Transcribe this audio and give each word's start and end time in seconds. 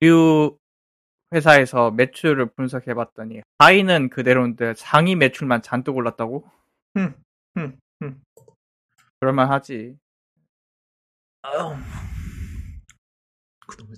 류 0.00 0.58
회사에서 1.32 1.90
매출을 1.90 2.46
분석해봤더니 2.54 3.42
하이는 3.58 4.08
그대로인데 4.10 4.74
상위 4.74 5.14
매출만 5.14 5.62
잔뜩 5.62 5.96
올랐다고? 5.96 6.50
흠, 6.96 7.14
흠, 7.54 7.78
흠. 8.00 8.22
그럴만하지. 9.20 9.96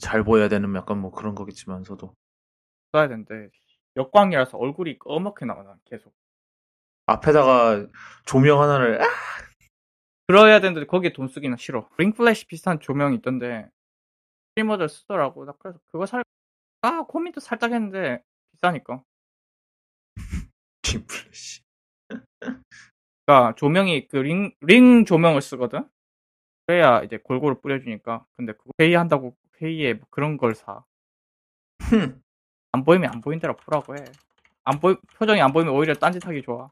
잘 0.01 0.25
보여야 0.25 0.49
되는 0.49 0.75
약간 0.75 0.99
뭐 0.99 1.11
그런 1.11 1.35
거겠지만서도 1.35 2.15
써야 2.93 3.09
되는데 3.09 3.49
역광이라서 3.97 4.59
얼굴이 4.59 4.99
꺼멓게 4.99 5.45
나와 5.47 5.77
계속. 5.85 6.13
앞에다가 7.07 7.87
조명 8.27 8.61
하나를 8.61 9.03
아! 9.03 9.07
그래야 10.27 10.61
되는데 10.61 10.87
거기에 10.87 11.13
돈 11.13 11.29
쓰기는 11.29 11.57
싫어. 11.57 11.89
링플래시 11.99 12.47
비슷한 12.47 12.81
조명이 12.81 13.17
있던데 13.17 13.69
스트리머들 14.55 14.89
쓰더라고. 14.89 15.45
나 15.45 15.53
그래서 15.59 15.79
그거 15.91 16.07
살. 16.07 16.25
아 16.83 17.03
고민도 17.03 17.41
살짝 17.41 17.73
했는데 17.73 18.23
비싸니까. 18.53 19.03
딩플래시 20.83 21.63
그러니까 23.27 23.55
조명이 23.57 24.09
그 24.09 24.19
링 24.19 24.53
링 24.61 25.05
조명을 25.05 25.41
쓰거든. 25.43 25.89
그래야 26.67 27.03
이제 27.03 27.19
골고루 27.19 27.61
뿌려주니까. 27.61 28.27
근데 28.37 28.53
그거 28.55 28.71
회의한다고 28.81 29.37
회의에 29.63 29.95
뭐 29.95 30.07
그런 30.11 30.37
걸 30.37 30.55
사. 30.55 30.85
흠. 31.83 32.23
안 32.73 32.85
보이면 32.85 33.11
안 33.13 33.21
보인 33.21 33.41
대로 33.41 33.57
보라고 33.57 33.97
해. 33.97 34.05
안 34.65 34.81
보이 34.81 34.97
표정이 35.19 35.41
안 35.43 35.53
보이면 35.53 35.75
오히려 35.75 35.95
딴짓하기 35.95 36.43
좋아. 36.43 36.71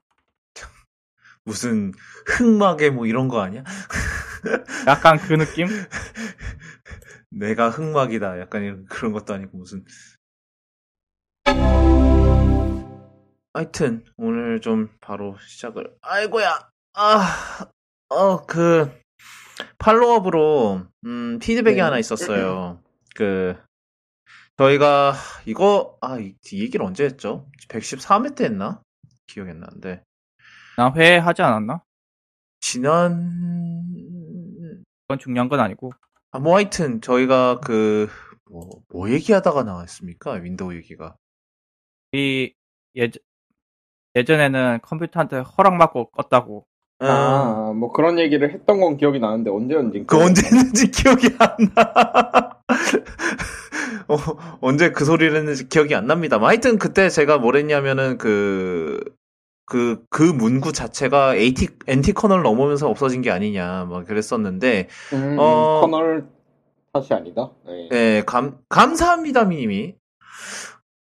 무슨 1.45 1.93
흑막에 2.27 2.91
뭐 2.91 3.07
이런 3.07 3.29
거 3.29 3.41
아니야? 3.43 3.65
약간 4.87 5.19
그 5.19 5.35
느낌? 5.35 5.67
내가 7.31 7.71
흑막이다. 7.71 8.41
약간 8.41 8.63
이런 8.63 8.85
그런 8.87 9.13
것도 9.13 9.35
아니고 9.35 9.59
무슨. 9.59 9.85
하여튼 13.53 14.05
오늘 14.17 14.61
좀 14.61 14.89
바로 15.01 15.37
시작을. 15.39 15.97
아이고야. 16.03 16.71
아, 16.95 17.69
어 18.09 18.47
그 18.47 18.91
팔로업으로 19.79 20.87
음 21.07 21.39
피드백이 21.39 21.77
네. 21.77 21.81
하나 21.83 21.99
있었어요. 21.99 22.83
그 23.15 23.57
저희가 24.57 25.15
이거 25.47 25.97
아이 26.01 26.35
이 26.53 26.63
얘기를 26.63 26.85
언제 26.85 27.05
했죠? 27.05 27.49
113회 27.69 28.37
때 28.37 28.45
했나? 28.45 28.83
기억이 29.27 29.51
안 29.51 29.61
나는데 29.61 30.03
나 30.77 30.93
회 30.97 31.17
하지 31.19 31.43
않았나? 31.43 31.83
지난 32.61 33.31
그건 35.03 35.19
중요한 35.19 35.49
건 35.49 35.61
아니고. 35.61 35.93
아, 36.33 36.39
뭐 36.39 36.57
하여튼 36.57 37.01
저희가 37.01 37.59
그 37.61 38.09
뭐, 38.51 38.69
뭐 38.89 39.11
얘기하다가 39.11 39.65
나왔습니까? 39.65 40.33
윈도우 40.33 40.75
얘기가. 40.75 41.17
이 42.13 42.53
예전 42.95 43.21
예전에는 44.17 44.81
컴퓨터한테 44.83 45.39
허락 45.39 45.79
받고 45.79 46.11
껐다고. 46.13 46.65
아, 47.01 47.07
아, 47.07 47.73
뭐 47.73 47.93
그런 47.93 48.19
얘기를 48.19 48.53
했던 48.53 48.81
건 48.81 48.97
기억이 48.97 49.19
나는데 49.19 49.51
언제였는지. 49.51 50.05
그 50.07 50.17
언제 50.19 50.47
했는지 50.47 50.91
기억이 50.91 51.29
안 51.39 51.57
나. 51.75 52.63
어, 54.09 54.17
언제 54.61 54.91
그 54.91 55.05
소리를 55.05 55.35
했는지 55.37 55.69
기억이 55.69 55.95
안 55.95 56.07
납니다. 56.07 56.39
뭐 56.39 56.49
하여튼 56.49 56.79
그때 56.79 57.09
제가 57.09 57.39
뭘 57.39 57.57
했냐면은 57.57 58.19
그, 58.19 59.03
그, 59.71 60.03
그 60.11 60.25
문구 60.25 60.73
자체가 60.73 61.37
AT, 61.37 61.69
NT 61.87 62.13
kernel 62.13 62.43
넘으면서 62.43 62.91
없어진 62.91 63.23
게 63.23 63.31
아니냐, 63.31 63.85
막 63.85 64.05
그랬었는데, 64.05 64.89
음, 65.13 65.37
어. 65.39 65.81
kernel 65.81 66.27
탓이 66.93 67.15
아니다. 67.15 67.53
네. 67.65 67.89
네, 67.89 68.23
감, 68.27 68.59
감사합니다, 68.69 69.45
미님이. 69.45 69.95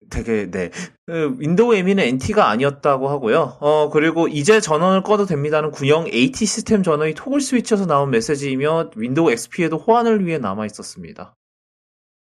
되게, 0.10 0.52
네. 0.52 0.72
그, 1.06 1.38
윈도우 1.40 1.74
ME는 1.74 2.04
NT가 2.04 2.50
아니었다고 2.50 3.08
하고요. 3.08 3.60
어, 3.62 3.90
그리고 3.90 4.28
이제 4.28 4.60
전원을 4.60 5.04
꺼도 5.04 5.26
됩니다는 5.26 5.72
구형 5.72 6.10
AT 6.10 6.46
시스템 6.46 6.84
전원이 6.84 7.14
토글 7.14 7.40
스위치에서 7.40 7.86
나온 7.86 8.12
메시지이며 8.12 8.92
윈도우 8.94 9.32
XP에도 9.32 9.78
호환을 9.78 10.26
위해 10.26 10.38
남아 10.38 10.66
있었습니다. 10.66 11.34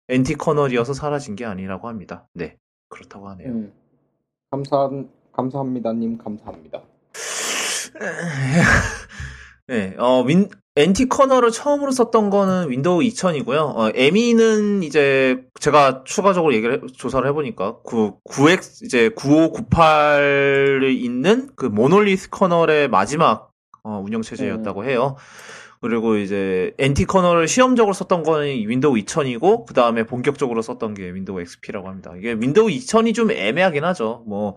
NT 0.09 0.33
커널이어서 0.35 0.93
사라진 0.93 1.35
게 1.35 1.45
아니라고 1.45 1.87
합니다. 1.87 2.27
네. 2.33 2.57
그렇다고 2.89 3.29
하네요. 3.29 3.49
음. 3.49 3.73
감사 4.49 4.89
감사합니다님 5.33 6.17
감사합니다. 6.17 6.81
네, 9.67 9.95
어, 9.97 10.21
윈, 10.23 10.49
NT 10.75 11.07
커널을 11.09 11.51
처음으로 11.51 11.91
썼던 11.91 12.29
거는 12.29 12.69
윈도우 12.69 12.99
2000이고요. 13.01 13.57
어, 13.77 13.91
ME는 13.95 14.83
이제 14.83 15.41
제가 15.59 16.03
추가적으로 16.05 16.53
얘기를 16.53 16.75
해- 16.75 16.79
조사를 16.97 17.27
해보니까 17.29 17.77
그 17.85 18.13
9X 18.29 18.83
이제 18.85 19.09
95 19.09 19.84
98이 19.84 20.95
있는 21.01 21.49
그 21.55 21.65
monolith 21.67 22.29
kernel의 22.29 22.89
마지막 22.89 23.51
어, 23.83 24.01
운영 24.03 24.21
체제였다고 24.21 24.85
해요. 24.85 25.15
그리고 25.81 26.15
이제 26.15 26.73
NT 26.77 27.05
kernel을 27.05 27.47
시험적으로 27.47 27.93
썼던 27.93 28.23
거는 28.23 28.47
윈도우 28.67 28.93
2000이고 28.95 29.65
그 29.65 29.73
다음에 29.73 30.03
본격적으로 30.05 30.61
썼던 30.61 30.93
게 30.93 31.13
윈도우 31.13 31.41
XP라고 31.41 31.87
합니다. 31.89 32.13
이게 32.17 32.31
윈도우 32.33 32.67
2000이 32.69 33.13
좀 33.13 33.31
애매하긴 33.31 33.83
하죠. 33.83 34.23
뭐 34.25 34.55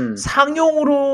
음. 0.00 0.16
상용으로 0.16 1.04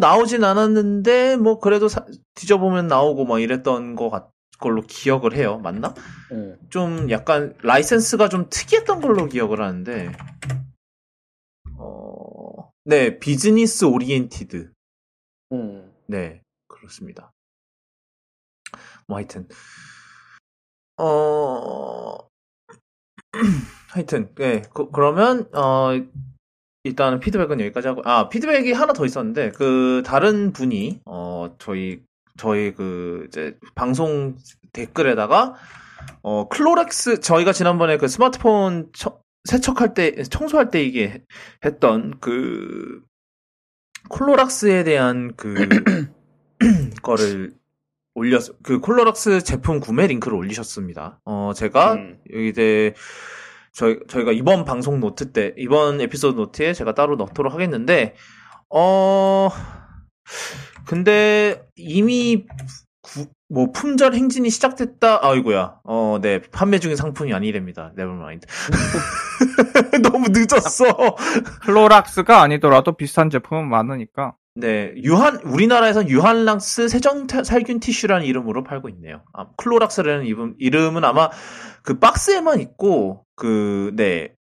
나오진 0.00 0.44
않았는데 0.44 1.36
뭐 1.36 1.58
그래도 1.58 1.88
사- 1.88 2.06
뒤져보면 2.34 2.86
나오고 2.86 3.24
막 3.24 3.40
이랬던 3.40 3.94
거 3.96 4.08
같, 4.10 4.30
걸로 4.58 4.82
기억을 4.82 5.34
해요. 5.34 5.58
맞나? 5.58 5.94
음. 6.32 6.56
좀 6.70 7.10
약간 7.10 7.54
라이센스가 7.62 8.28
좀 8.28 8.46
특이했던 8.50 9.00
걸로 9.00 9.26
기억을 9.26 9.60
하는데 9.60 10.12
어, 11.78 12.70
네 12.84 13.18
business 13.18 13.84
oriented 13.84 14.72
음. 15.52 15.92
네 16.06 16.40
그렇습니다. 16.68 17.32
뭐 19.06 19.18
하여튼 19.18 19.46
어 20.98 22.16
하여튼 23.90 24.34
네 24.36 24.62
그, 24.74 24.90
그러면 24.90 25.48
어 25.54 25.90
일단은 26.86 27.20
피드백은 27.20 27.60
여기까지 27.60 27.88
하고 27.88 28.02
아 28.04 28.28
피드백이 28.28 28.72
하나 28.72 28.92
더 28.92 29.04
있었는데 29.04 29.50
그 29.50 30.02
다른 30.06 30.52
분이 30.52 31.00
어 31.04 31.54
저희 31.58 32.00
저희 32.36 32.72
그 32.74 33.24
이제 33.28 33.58
방송 33.74 34.36
댓글에다가 34.72 35.54
어 36.22 36.48
클로렉스 36.48 37.20
저희가 37.20 37.52
지난번에 37.52 37.96
그 37.98 38.08
스마트폰 38.08 38.88
처- 38.92 39.20
세척할 39.44 39.94
때 39.94 40.22
청소할 40.24 40.70
때 40.70 40.82
이게 40.82 41.22
했던 41.64 42.18
그 42.20 43.02
콜로락스에 44.08 44.84
대한 44.84 45.32
그 45.36 45.54
거를 47.02 47.52
올렸 48.14 48.42
그 48.62 48.80
콜로락스 48.80 49.42
제품 49.42 49.80
구매 49.80 50.06
링크를 50.06 50.36
올리셨습니다. 50.38 51.20
어 51.24 51.52
제가 51.54 51.94
음. 51.94 52.18
여기 52.32 52.48
이제 52.48 52.94
저희 53.76 53.98
저희가 54.08 54.32
이번 54.32 54.64
방송 54.64 55.00
노트 55.00 55.32
때 55.32 55.52
이번 55.58 56.00
에피소드 56.00 56.34
노트에 56.36 56.72
제가 56.72 56.94
따로 56.94 57.16
넣도록 57.16 57.52
하겠는데 57.52 58.14
어 58.70 59.50
근데 60.86 61.62
이미 61.76 62.46
구- 63.02 63.26
뭐 63.48 63.70
품절 63.70 64.14
행진이 64.14 64.50
시작됐다. 64.50 65.24
아이고야. 65.24 65.76
어, 65.84 66.18
네. 66.20 66.40
판매 66.40 66.80
중인 66.80 66.96
상품이 66.96 67.32
아니랍니다. 67.32 67.92
Never 67.94 68.20
mind. 68.20 68.46
너무 70.02 70.26
늦었어. 70.30 71.14
클로락스가 71.62 72.40
아니더라도 72.42 72.96
비슷한 72.96 73.30
제품은 73.30 73.68
많으니까. 73.68 74.34
네. 74.58 74.94
유한 74.96 75.36
우리나라에선 75.42 76.08
유한락스 76.08 76.88
세정 76.88 77.26
타- 77.26 77.44
살균 77.44 77.78
티슈라는 77.78 78.24
이름으로 78.24 78.64
팔고 78.64 78.88
있네요. 78.88 79.22
아, 79.34 79.48
클로락스라는 79.58 80.24
이름, 80.24 80.54
이름은 80.58 81.04
아마 81.04 81.28
그 81.82 81.98
박스에만 81.98 82.60
있고 82.60 83.26
그 83.36 83.92
네. 83.94 84.34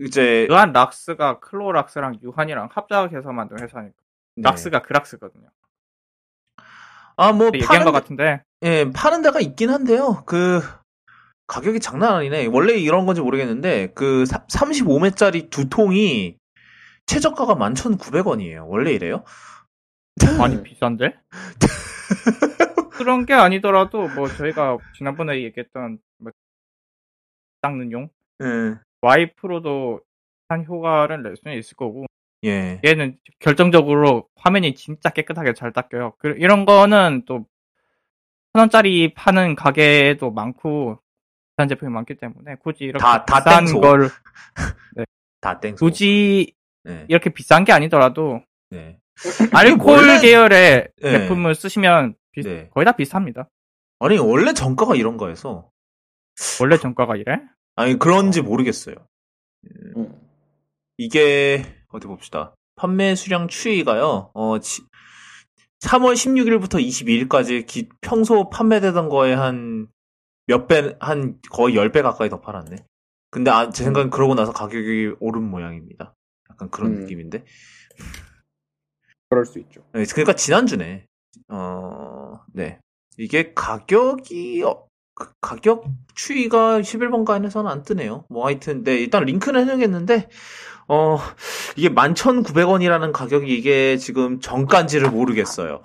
이제 0.00 0.46
유한 0.50 0.72
락스가 0.72 1.38
클로락스랑 1.38 2.18
유한이랑 2.22 2.68
합작해서 2.72 3.30
만든 3.32 3.60
회사니까. 3.60 3.94
네. 4.36 4.42
락스가 4.42 4.82
그락스거든요. 4.82 5.48
아, 7.16 7.32
뭐 7.32 7.50
파는 7.64 7.84
것 7.84 7.92
같은데 7.92 8.42
예, 8.62 8.90
파는 8.92 9.22
데가 9.22 9.40
있긴 9.40 9.70
한데요. 9.70 10.22
그 10.26 10.60
가격이 11.46 11.78
장난 11.80 12.14
아니네. 12.14 12.46
원래 12.46 12.74
이런 12.74 13.06
건지 13.06 13.20
모르겠는데 13.20 13.92
그 13.94 14.24
35매짜리 14.24 15.50
두 15.50 15.68
통이 15.68 16.36
최저가가 17.12 17.54
11,900원이에요. 17.54 18.68
원래 18.68 18.92
이래요? 18.92 19.24
많이 20.38 20.62
비싼데? 20.62 21.14
그런 22.90 23.24
게 23.26 23.32
아니더라도 23.32 24.08
뭐 24.08 24.28
저희가 24.28 24.76
지난번에 24.96 25.42
얘기했던 25.44 25.98
뭐 26.18 26.32
닦는 27.62 27.92
용 27.92 28.08
예. 28.42 28.74
Y 29.00 29.34
프로도 29.36 30.00
한 30.48 30.64
효과를 30.64 31.22
낼 31.22 31.36
수는 31.36 31.56
있을 31.56 31.76
거고 31.76 32.06
예. 32.44 32.80
얘는 32.84 33.16
결정적으로 33.38 34.28
화면이 34.36 34.74
진짜 34.74 35.10
깨끗하게 35.10 35.54
잘 35.54 35.72
닦여요. 35.72 36.14
그- 36.18 36.34
이런 36.38 36.64
거는 36.66 37.24
또 37.26 37.46
천 38.54 38.60
원짜리 38.62 39.12
파는 39.14 39.54
가게도 39.56 40.30
많고 40.32 40.98
비싼 41.56 41.68
제품이 41.68 41.92
많기 41.92 42.14
때문에 42.16 42.56
굳이 42.56 42.84
이렇게 42.84 42.98
다- 43.02 43.24
다 43.26 43.44
비싼 43.44 43.66
땡소. 43.66 43.80
걸 43.80 44.08
다 45.42 45.60
땡소. 45.60 45.76
굳이 45.84 46.54
네. 46.88 47.04
이렇게 47.08 47.30
비싼 47.30 47.64
게 47.64 47.72
아니더라도 47.72 48.42
네. 48.70 48.98
알코올 49.52 49.98
원래- 49.98 50.20
계열의 50.20 50.88
네. 51.02 51.10
제품을 51.10 51.54
쓰시면 51.54 52.14
비- 52.32 52.42
네. 52.42 52.68
거의 52.74 52.84
다 52.84 52.92
비쌉니다. 52.92 53.48
아니 54.00 54.18
원래 54.18 54.52
정가가 54.54 54.94
이런 54.96 55.16
거여서 55.16 55.70
원래 56.60 56.76
정가가 56.78 57.16
이래? 57.16 57.40
아니 57.76 57.98
그런지 57.98 58.42
모르겠어요. 58.42 58.94
음. 59.96 60.20
이게 60.96 61.64
어디 61.88 62.06
봅시다. 62.06 62.54
판매 62.76 63.14
수량 63.14 63.48
추이가요. 63.48 64.30
어, 64.34 64.58
지- 64.60 64.82
3월 65.80 66.14
16일부터 66.14 66.80
22일까지 66.84 67.88
평소 68.00 68.48
판매되던 68.50 69.08
거에 69.08 69.34
한 69.34 69.88
몇 70.50 70.66
배, 70.66 70.96
한 70.98 71.38
거의 71.50 71.74
10배 71.74 72.00
가까이 72.02 72.30
더 72.30 72.40
팔았네. 72.40 72.76
근데 73.30 73.50
아, 73.50 73.68
제 73.68 73.84
생각엔 73.84 74.08
그러고 74.08 74.34
나서 74.34 74.50
가격이 74.52 75.16
오른 75.20 75.42
모양입니다. 75.42 76.14
약간 76.58 76.70
그런 76.70 76.92
음. 76.92 77.00
느낌인데. 77.00 77.44
그럴 79.30 79.46
수 79.46 79.58
있죠. 79.60 79.82
네, 79.92 80.04
그러니까 80.04 80.34
지난주네. 80.34 81.06
어, 81.48 82.40
네. 82.52 82.80
이게 83.16 83.52
가격이 83.54 84.62
어, 84.64 84.86
그 85.14 85.30
가격 85.40 85.84
추이가 86.14 86.80
11번가에서는 86.80 87.66
안 87.66 87.82
뜨네요. 87.82 88.24
뭐 88.28 88.46
하여튼 88.46 88.82
네, 88.84 88.96
일단 88.96 89.24
링크는 89.24 89.68
해놓겠는데 89.68 90.28
어, 90.88 91.18
이게 91.76 91.88
11,900원이라는 91.88 93.12
가격이 93.12 93.54
이게 93.54 93.96
지금 93.96 94.40
정가인지를 94.40 95.10
모르겠어요. 95.10 95.82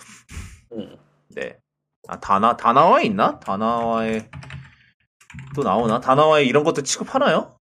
음. 0.71 0.97
네. 1.29 1.57
아, 2.07 2.19
다나 2.19 2.55
다나와에 2.57 3.05
있나? 3.05 3.39
다나와에 3.39 4.29
또 5.55 5.63
나오나? 5.63 5.99
다나와에 5.99 6.43
이런 6.43 6.63
것도 6.63 6.83
취급하나요? 6.83 7.57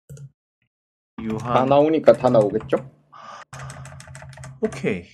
유한 1.22 1.40
다 1.40 1.66
나오니까 1.66 2.14
다 2.14 2.30
나오겠죠? 2.30 2.99
오케이. 4.62 5.06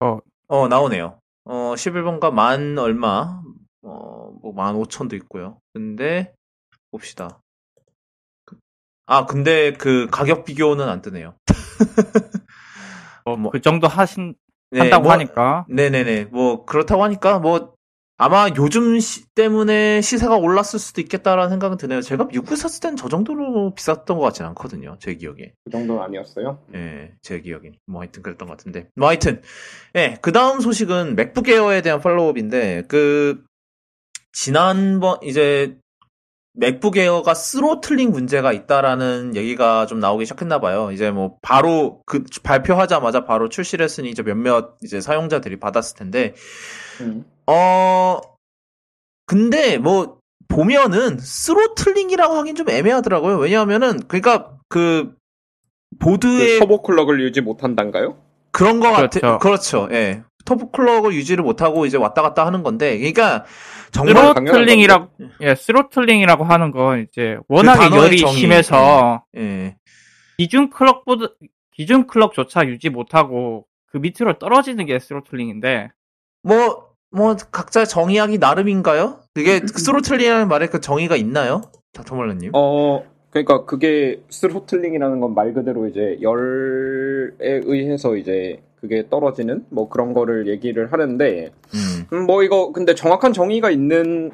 어. 0.00 0.18
어, 0.48 0.68
나오네요. 0.68 1.18
어, 1.44 1.74
11번가 1.76 2.30
만 2.32 2.76
얼마, 2.78 3.40
어, 3.82 4.30
뭐, 4.42 4.52
만 4.54 4.74
오천도 4.76 5.16
있고요. 5.16 5.58
근데, 5.72 6.32
봅시다. 6.90 7.40
그- 8.44 8.56
아, 9.06 9.26
근데 9.26 9.72
그 9.72 10.08
가격 10.10 10.44
비교는 10.44 10.88
안 10.88 11.02
뜨네요. 11.02 11.36
뭐, 13.24 13.36
뭐- 13.36 13.50
그 13.50 13.60
정도 13.60 13.86
하신 13.88 14.34
네, 14.70 14.80
한다고 14.80 15.04
뭐- 15.04 15.12
하니까 15.12 15.64
네네네. 15.68 16.26
뭐, 16.26 16.64
그렇다고 16.64 17.04
하니까, 17.04 17.38
뭐, 17.38 17.75
아마 18.18 18.48
요즘 18.56 18.98
시 18.98 19.26
때문에 19.34 20.00
시세가 20.00 20.36
올랐을 20.36 20.78
수도 20.78 21.02
있겠다라는 21.02 21.50
생각은 21.50 21.76
드네요. 21.76 22.00
제가 22.00 22.24
미국에 22.24 22.56
샀을 22.56 22.80
때는 22.80 22.96
저 22.96 23.08
정도로 23.08 23.74
비쌌던 23.74 24.16
것 24.16 24.24
같진 24.24 24.46
않거든요. 24.46 24.96
제 25.00 25.14
기억에. 25.14 25.52
그 25.64 25.70
정도는 25.70 26.02
아니었어요. 26.02 26.58
예, 26.74 27.12
제 27.20 27.40
기억엔. 27.40 27.74
뭐 27.86 28.00
하여튼 28.00 28.22
그랬던 28.22 28.48
것 28.48 28.56
같은데. 28.56 28.88
뭐 28.94 29.08
하여튼, 29.08 29.42
예, 29.96 30.16
그 30.22 30.32
다음 30.32 30.60
소식은 30.60 31.14
맥북 31.14 31.48
에어에 31.50 31.82
대한 31.82 32.00
follow-up인데, 32.00 32.84
그, 32.88 33.44
지난번, 34.32 35.18
이제, 35.22 35.76
맥북 36.54 36.96
에어가 36.96 37.34
throttling 37.34 38.12
문제가 38.12 38.50
있다라는 38.54 39.36
얘기가 39.36 39.84
좀 39.84 40.00
나오기 40.00 40.24
시작했나 40.24 40.58
봐요. 40.58 40.90
이제 40.90 41.10
뭐, 41.10 41.36
바로, 41.42 42.00
그, 42.06 42.24
발표하자마자 42.42 43.26
바로 43.26 43.50
출시를 43.50 43.84
했으니 43.84 44.08
이제 44.08 44.22
몇몇 44.22 44.78
이제 44.82 45.02
사용자들이 45.02 45.60
받았을 45.60 45.98
텐데, 45.98 46.34
음. 47.00 47.24
어, 47.46 48.20
근데 49.26 49.78
뭐, 49.78 50.18
보면은, 50.48 51.18
throttling이라고 51.18 52.34
하긴 52.34 52.54
좀 52.54 52.70
애매하더라고요. 52.70 53.38
왜냐하면은, 53.38 54.00
그러니까, 54.06 54.56
그, 54.68 55.14
그 55.90 55.98
보드의 55.98 56.58
turbo 56.60 56.82
clock을 56.82 57.20
유지 57.22 57.40
못한단 57.40 57.79
건가요? 57.79 58.18
그런 58.52 58.80
거 58.80 58.90
같아. 58.90 59.08
그렇죠. 59.08 59.38
그렇죠. 59.38 59.88
예. 59.92 60.22
turbo 60.44 60.70
clock을 60.70 61.12
유지를 61.14 61.42
못하고 61.42 61.86
이제 61.86 61.96
왔다 61.96 62.22
갔다 62.22 62.46
하는 62.46 62.62
건데, 62.62 62.96
그러니까 62.96 63.44
정말 63.90 64.34
throttling이라고 64.34 65.08
예, 65.40 65.54
throttling이라고 65.54 66.44
하는 66.44 66.70
건 66.70 67.06
이제 67.08 67.38
워낙에 67.48 67.78
단어의 67.78 68.02
열이 68.02 68.18
정의. 68.18 68.34
심해서 68.36 69.24
예. 69.36 69.76
기준 70.38 70.70
clock보다 70.70 71.28
기준 71.72 72.06
clock조차 72.06 72.66
유지 72.66 72.90
못하고 72.90 73.66
그 73.86 73.98
밑으로 73.98 74.38
떨어지는 74.38 74.86
게 74.86 74.98
throttling인데 74.98 75.90
뭐, 76.46 76.86
뭐, 77.10 77.36
각자 77.50 77.84
정의하기 77.84 78.38
나름인가요? 78.38 79.18
그게 79.34 79.60
throttling이라는 79.66 80.48
말에 80.48 80.68
그 80.68 80.80
정의가 80.80 81.16
있나요? 81.16 81.62
다터멀러님? 81.92 82.52
어, 82.54 83.04
그러니까 83.30 83.64
그게 83.64 84.22
throttling이라는 84.30 85.20
건 85.20 85.34
말 85.34 85.52
그대로 85.52 85.86
이제 85.88 86.18
열에 86.22 87.60
의해서 87.64 88.16
이제 88.16 88.62
그게 88.80 89.08
떨어지는 89.10 89.64
뭐 89.70 89.88
그런 89.88 90.14
거를 90.14 90.46
얘기를 90.48 90.92
하는데 90.92 91.50
음. 91.74 92.06
음, 92.12 92.26
뭐 92.26 92.42
이거 92.42 92.70
근데 92.72 92.94
정확한 92.94 93.32
정의가 93.32 93.70
있는 93.70 94.30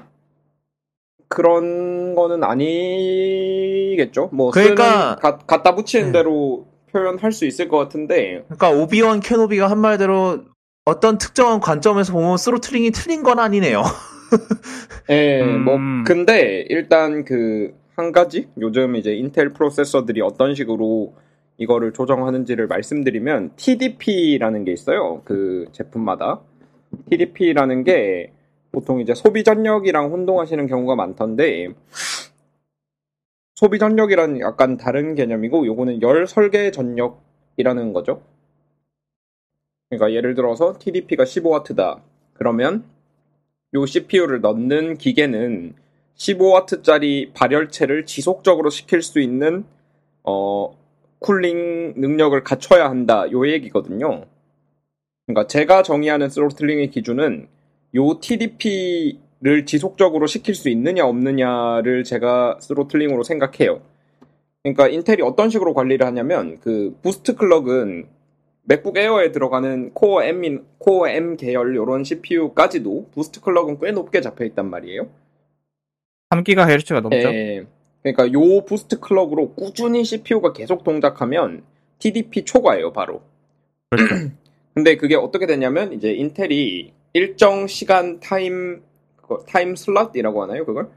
그런 1.29 2.15
거는 2.15 2.45
아니겠죠. 2.45 4.29
뭐 4.33 4.51
그러니까- 4.51 5.17
가- 5.17 5.39
갖다 5.39 5.75
붙이는 5.75 6.07
네. 6.07 6.13
대로 6.13 6.67
표현할 6.93 7.33
수 7.33 7.47
있을 7.47 7.69
것 7.69 7.79
같은데 7.79 8.45
그러니까 8.49 8.71
오비원 8.71 9.21
케노비가 9.21 9.69
한 9.71 9.79
말대로 9.79 10.41
어떤 10.85 11.19
특정한 11.19 11.61
관점에서 11.61 12.13
보면 12.13 12.37
throttling이 12.37 12.91
틀린 12.91 13.23
건 13.23 13.39
아니네요. 13.39 13.83
예, 15.11 15.43
음. 15.43 15.65
뭐 15.65 15.79
근데 16.05 16.65
일단 16.69 17.25
그 17.25 17.83
한 17.95 18.11
가지 18.11 18.49
요즘 18.59 18.97
이제 18.97 19.15
인텔 19.15 19.51
프로세서들이 19.51 20.23
어떤 20.23 20.55
식으로 20.55 21.15
이거를 21.59 21.93
조정하는지를 21.93 22.67
말씀드리면 22.67 23.53
TDP라는 23.57 24.65
게 24.65 24.73
있어요. 24.73 25.21
그 25.25 25.67
제품마다 25.73 26.41
TDP라는 27.11 27.85
게 27.85 28.33
보통 28.73 29.01
이제 29.01 29.15
소비 29.15 29.45
전력이랑 29.45 30.11
혼동하시는 30.11 30.67
경우가 30.67 30.97
많던데 30.97 31.69
소비 33.55 33.79
전력이란 33.79 34.41
약간 34.41 34.79
다른 34.79 35.15
개념이고 35.15 35.67
요거는 35.67 36.01
열 36.01 36.27
설계 36.27 36.71
전력이라는 36.71 37.93
거죠. 37.93 38.23
그러니까 39.93 40.15
예를 40.15 40.35
들어서 40.35 40.79
TDP가 40.79 41.25
15W다. 41.25 42.01
그러면 42.33 42.83
요 43.75 43.85
CPU를 43.85 44.41
넣는 44.41 44.97
기계는 44.97 45.75
15W짜리 46.17 47.35
발열체를 47.35 48.07
지속적으로 48.07 48.71
시킬 48.71 49.03
수 49.03 49.21
있는 49.21 49.67
어 50.25 50.75
cooling 51.19 51.93
능력을 51.97 52.43
갖춰야 52.43 52.89
한다. 52.89 53.31
요 53.33 53.47
얘기거든요. 53.47 54.25
그러니까 55.27 55.47
제가 55.47 55.83
정의하는 55.83 56.31
throttling의 56.31 56.89
기준은 56.91 57.49
요 57.95 58.19
TDP를 58.19 59.67
지속적으로 59.67 60.27
시킬 60.27 60.55
수 60.55 60.71
있느냐 60.71 61.05
없느냐를 61.05 62.03
제가 62.05 62.59
throttling으로 62.63 63.25
생각해요. 63.25 63.83
그러니까 64.63 64.89
인텔이 64.89 65.21
어떤 65.21 65.51
식으로 65.51 65.75
관리를 65.75 66.07
하냐면 66.07 66.61
그 66.61 66.97
boost 67.03 67.35
clock은 67.35 68.22
맥북 68.65 68.97
에어에 68.97 69.33
들어가는 69.33 69.93
코어 69.93 70.23
M 70.23 70.65
코어 70.79 71.09
M 71.09 71.37
계열 71.37 71.75
요런 71.75 72.05
CPU까지도 72.05 73.11
boost 73.13 73.41
clock은 73.41 73.79
꽤 73.81 73.91
높게 73.91 74.21
잡혀 74.21 74.45
있단 74.45 74.71
말이에요. 74.71 75.09
3GHz가 76.31 77.01
넘죠. 77.01 77.17
예. 77.17 77.67
그러니까 78.03 78.33
요 78.33 78.65
boost 78.65 79.01
clock으로 79.01 79.55
꾸준히 79.55 80.05
CPU가 80.05 80.53
계속 80.53 80.85
동작하면 80.85 81.63
TDP 81.99 82.45
초과예요, 82.45 82.93
바로. 82.93 83.23
근데 84.75 84.97
그게 84.97 85.15
어떻게 85.15 85.47
되냐면 85.47 85.93
이제 85.93 86.13
인텔이 86.13 86.93
일정 87.13 87.67
시간 87.67 88.21
time 88.21 88.83
time 89.47 89.77
slot이라고 89.77 90.43
하나요, 90.43 90.65
그걸? 90.65 90.89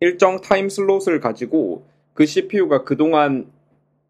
일정 0.00 0.40
time 0.40 0.68
slot을 0.68 1.20
가지고 1.20 1.84
그 2.14 2.26
CPU가 2.26 2.84
그동안 2.84 3.50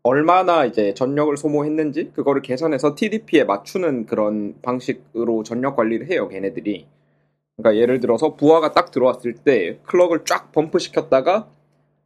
얼마나 0.09 0.65
이제 0.65 0.95
전력을 0.95 1.37
소모했는지 1.37 2.13
그거를 2.15 2.43
계산해서 2.43 2.95
TDP에 2.95 3.45
맞추는 3.45 4.07
그런 4.07 4.55
방식으로 4.63 5.43
전력 5.45 5.77
관리를 5.77 6.11
해요, 6.11 6.29
걔네들이. 6.29 6.87
그러니까 7.57 7.81
예를 7.81 8.01
들어서 8.01 8.37
부하가 8.37 8.73
딱 8.73 8.91
들어왔을 8.91 9.35
때 9.35 9.79
clock을 9.85 10.25
쫙 10.25 10.53
bump 10.53 10.79
시켰다가 10.79 11.49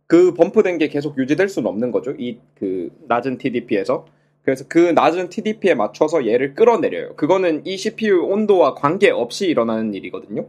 그 0.06 0.34
bump된 0.34 0.78
게 0.78 0.88
계속 0.88 1.18
유지될 1.18 1.48
수는 1.48 1.68
없는 1.68 1.92
거죠. 1.92 2.12
이 2.18 2.38
그 2.56 2.90
낮은 3.08 3.38
TDP에서. 3.38 4.06
그래서 4.42 4.64
그 4.68 4.78
낮은 4.78 5.28
TDP에 5.30 5.74
맞춰서 5.74 6.26
얘를 6.26 6.54
끌어내려요. 6.54 7.14
그거는 7.16 7.64
이 7.66 7.76
CPU 7.76 8.24
온도와 8.24 8.74
관계없이 8.74 9.46
일어나는 9.46 9.94
일이거든요. 9.94 10.48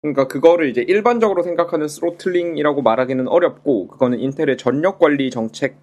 그러니까 0.00 0.28
그거를 0.28 0.68
이제 0.68 0.82
일반적으로 0.82 1.42
생각하는 1.42 1.88
throttling이라고 1.88 2.82
말하기는 2.82 3.26
어렵고 3.26 3.88
그거는 3.88 4.20
인텔의 4.20 4.56
전력 4.56 4.98
관리 4.98 5.30
정책상 5.30 5.78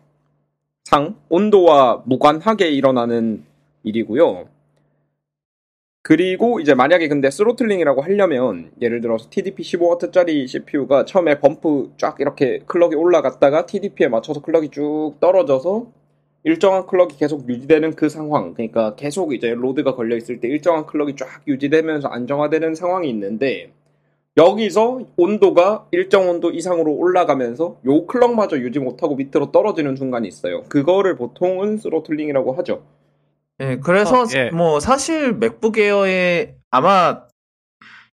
온도와 1.29 2.03
무관하게 2.05 2.69
일어나는 2.69 3.43
일이고요. 3.84 4.48
그리고 6.01 6.60
이제 6.60 6.75
만약에 6.75 7.07
근데 7.07 7.29
throttling이라고 7.31 8.01
하려면 8.01 8.72
예를 8.79 9.01
들어서 9.01 9.27
TDP 9.29 9.63
15W짜리 9.63 10.48
CPU가 10.48 11.03
처음에 11.05 11.39
bump 11.39 11.93
쫙 11.98 12.17
이렇게 12.19 12.60
clock이 12.67 12.95
올라갔다가 12.95 13.65
TDP에 13.65 14.07
맞춰서 14.07 14.41
clock이 14.41 14.69
쭉 14.69 15.15
떨어져서 15.19 15.88
일정한 16.43 16.86
clock이 16.85 17.17
계속 17.17 17.50
유지되는 17.50 17.95
그 17.95 18.07
상황 18.07 18.53
그러니까 18.53 18.95
계속 18.95 19.34
이제 19.34 19.55
load가 19.55 19.95
걸려 19.95 20.15
있을 20.15 20.39
때 20.39 20.48
일정한 20.48 20.86
clock이 20.85 21.15
쫙 21.15 21.41
유지되면서 21.48 22.07
안정화되는 22.07 22.75
상황이 22.75 23.10
있는데 23.10 23.72
여기서 24.37 25.01
온도가 25.17 25.87
일정 25.91 26.29
온도 26.29 26.51
이상으로 26.51 26.91
올라가면서 26.93 27.79
요 27.85 28.05
clock마저 28.05 28.59
유지 28.59 28.79
못하고 28.79 29.15
밑으로 29.15 29.51
떨어지는 29.51 29.95
순간이 29.95 30.27
있어요. 30.27 30.63
그거를 30.63 31.15
보통은 31.15 31.77
throttling이라고 31.77 32.53
하죠. 32.53 32.83
예, 33.61 33.77
그래서 33.77 34.23
어, 34.23 34.25
예. 34.35 34.49
뭐 34.49 34.81
사실 34.81 35.33
맥북 35.33 35.77
에어에 35.77 36.55
아마 36.69 37.23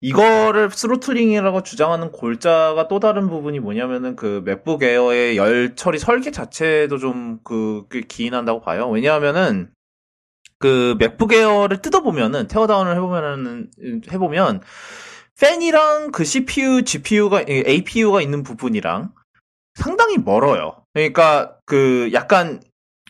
이거를 0.01 0.71
throttling이라고 0.71 1.63
주장하는 1.65 2.13
골자가 2.13 2.87
또 2.89 3.01
다른 3.01 3.29
부분이 3.29 3.59
뭐냐면은 3.61 4.15
그 4.17 4.43
맥북 4.45 4.83
에어의 4.85 5.37
열 5.37 5.75
처리 5.77 5.99
설계 5.99 6.31
자체도 6.31 6.99
좀 6.99 7.41
그 7.45 7.87
기인한다고 8.09 8.61
봐요. 8.61 8.89
왜냐하면은 8.89 9.71
그 10.59 10.95
맥북 10.99 11.33
에어를 11.33 11.83
뜯어보면은 11.83 12.47
teardown을 12.49 12.95
해보면은 12.97 13.71
해보면 14.13 14.61
팬이랑 15.43 16.13
그 16.13 16.25
CPU, 16.25 16.83
GPU가 16.85 17.45
APU가 17.49 18.23
있는 18.23 18.45
부분이랑 18.45 19.11
상당히 19.75 20.17
멀어요. 20.17 20.85
그러니까 20.95 21.57
그 21.67 22.11
약간 22.13 22.61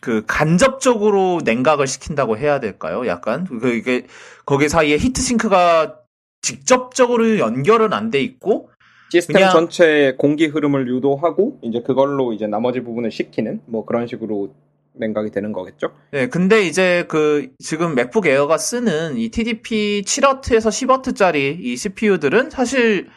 그 0.01 0.23
간접적으로 0.25 1.41
냉각을 1.45 1.85
시킨다고 1.85 2.35
해야 2.39 2.59
될까요? 2.59 3.05
약간 3.05 3.43
그 3.45 3.75
이게 3.75 4.07
거기 4.47 4.67
사이에 4.67 4.97
히트싱크가 4.97 5.99
직접적으로 6.41 7.37
연결은 7.37 7.93
안 7.93 8.09
돼 8.09 8.19
있고 8.21 8.71
시스템 9.11 9.35
그냥- 9.35 9.51
전체의 9.51 10.17
공기 10.17 10.47
흐름을 10.47 10.87
유도하고 10.87 11.59
이제 11.61 11.81
그걸로 11.85 12.33
이제 12.33 12.47
나머지 12.47 12.79
부분을 12.81 13.11
식히는 13.11 13.61
뭐 13.67 13.85
그런 13.85 14.07
식으로 14.07 14.55
냉각이 14.95 15.31
되는 15.31 15.51
거겠죠. 15.51 15.93
네, 16.11 16.27
근데 16.27 16.63
이제 16.63 17.05
그 17.07 17.49
지금 17.59 17.95
맥북 17.95 18.27
에어가 18.27 18.57
쓰는 18.57 19.17
이 19.17 19.29
TDP 19.29 20.03
7W에서 20.05 20.69
10W짜리 20.69 21.57
이 21.59 21.75
CPU들은 21.75 22.49
사실 22.49 23.09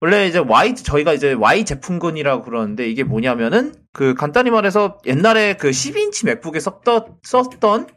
원래 0.00 0.26
이제 0.26 0.38
Y 0.38 0.76
저희가 0.76 1.12
이제 1.12 1.32
Y 1.32 1.64
제품군이라고 1.64 2.42
그러는데 2.44 2.88
이게 2.88 3.04
뭐냐면은 3.04 3.74
그 3.92 4.14
간단히 4.14 4.50
말해서 4.50 4.98
옛날에 5.06 5.56
그 5.56 5.70
12인치 5.70 6.26
맥북에 6.26 6.58
썼던 6.58 7.18
썼던 7.22 7.88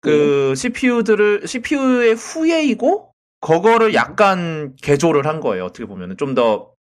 그 0.00 0.54
CPU들을 0.56 1.46
CPU의 1.46 2.14
후예이고 2.14 3.12
그거를 3.40 3.94
약간 3.94 4.74
개조를 4.82 5.26
한 5.26 5.40
거예요. 5.40 5.64
어떻게 5.64 5.86
보면은 5.86 6.16
좀 6.16 6.34
더 6.34 6.75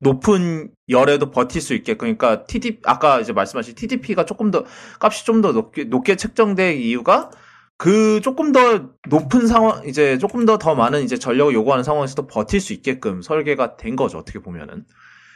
높은 0.00 0.70
열에도 0.88 1.30
버틸 1.30 1.60
수 1.60 1.74
있게 1.74 1.94
그러니까 1.96 2.44
TDP 2.44 2.80
아까 2.84 3.20
이제 3.20 3.32
말씀하신 3.32 3.74
TDP가 3.74 4.24
조금 4.24 4.50
더 4.50 4.64
값이 5.00 5.26
좀 5.26 5.42
더 5.42 5.52
높게 5.52 5.84
높게 5.84 6.16
책정된 6.16 6.78
이유가 6.78 7.30
그 7.76 8.20
조금 8.22 8.52
더 8.52 8.90
높은 9.08 9.46
상황 9.46 9.86
이제 9.86 10.18
조금 10.18 10.44
더더 10.46 10.74
많은 10.74 11.02
이제 11.02 11.16
전력을 11.16 11.54
요구하는 11.54 11.82
상황에서도 11.84 12.26
버틸 12.26 12.60
수 12.60 12.72
있게끔 12.74 13.22
설계가 13.22 13.76
된 13.78 13.96
거죠. 13.96 14.18
어떻게 14.18 14.38
보면은. 14.38 14.84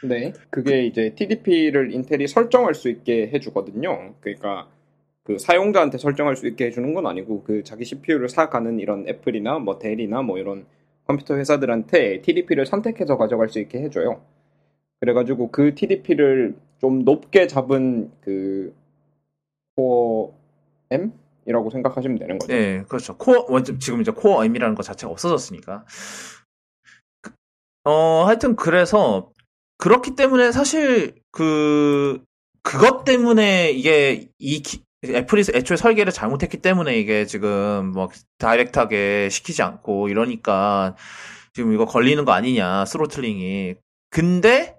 네. 0.03 0.33
그게 0.51 0.85
이제 0.85 1.15
TDP를 1.15 1.93
인텔이 1.93 2.27
설정할 2.27 2.75
수 2.75 2.89
있게 2.89 3.29
해주거든요. 3.33 4.15
그러니까 4.19 4.67
그 5.23 5.39
사용자한테 5.39 5.97
설정할 5.97 6.35
수 6.35 6.47
있게 6.47 6.67
해주는 6.67 6.93
건 6.93 7.07
아니고 7.07 7.43
그 7.43 7.63
자기 7.63 7.83
CPU를 7.85 8.29
사가는 8.29 8.79
이런 8.79 9.07
애플이나 9.07 9.57
뭐 9.59 9.79
델이나 9.79 10.21
뭐 10.21 10.37
이런 10.37 10.65
컴퓨터 11.07 11.35
회사들한테 11.35 12.21
TDP를 12.21 12.65
선택해서 12.67 13.17
가져갈 13.17 13.49
수 13.49 13.59
있게 13.59 13.79
해줘요. 13.79 14.21
그래가지고 14.99 15.51
그 15.51 15.75
TDP를 15.75 16.55
좀 16.79 17.03
높게 17.03 17.47
잡은 17.47 18.11
그 18.21 18.73
코어 19.75 20.33
M이라고 20.89 21.69
생각하시면 21.71 22.17
되는 22.19 22.37
거죠. 22.39 22.53
네, 22.53 22.83
그렇죠. 22.87 23.17
코어 23.17 23.61
지금 23.63 24.01
이제 24.01 24.11
코어 24.11 24.45
M이라는 24.45 24.75
것 24.75 24.83
자체가 24.83 25.11
없어졌으니까. 25.11 25.85
그- 27.21 27.31
어, 27.83 28.23
하여튼 28.25 28.55
그래서 28.55 29.31
그렇기 29.77 30.15
때문에 30.15 30.51
사실 30.51 31.15
그 31.31 32.23
그것 32.63 33.03
때문에 33.03 33.71
이게 33.71 34.29
이 34.39 34.61
기- 34.61 34.83
애플이 35.05 35.43
애초에 35.53 35.77
설계를 35.77 36.11
잘못했기 36.11 36.57
때문에 36.61 36.97
이게 36.97 37.25
지금 37.25 37.91
뭐 37.91 38.09
direct하게 38.39 39.29
시키지 39.29 39.61
않고 39.61 40.09
이러니까 40.09 40.95
지금 41.53 41.73
이거 41.73 41.85
걸리는 41.85 42.25
거 42.25 42.31
아니냐 42.31 42.85
throttling이. 42.85 43.75
근데 44.09 44.77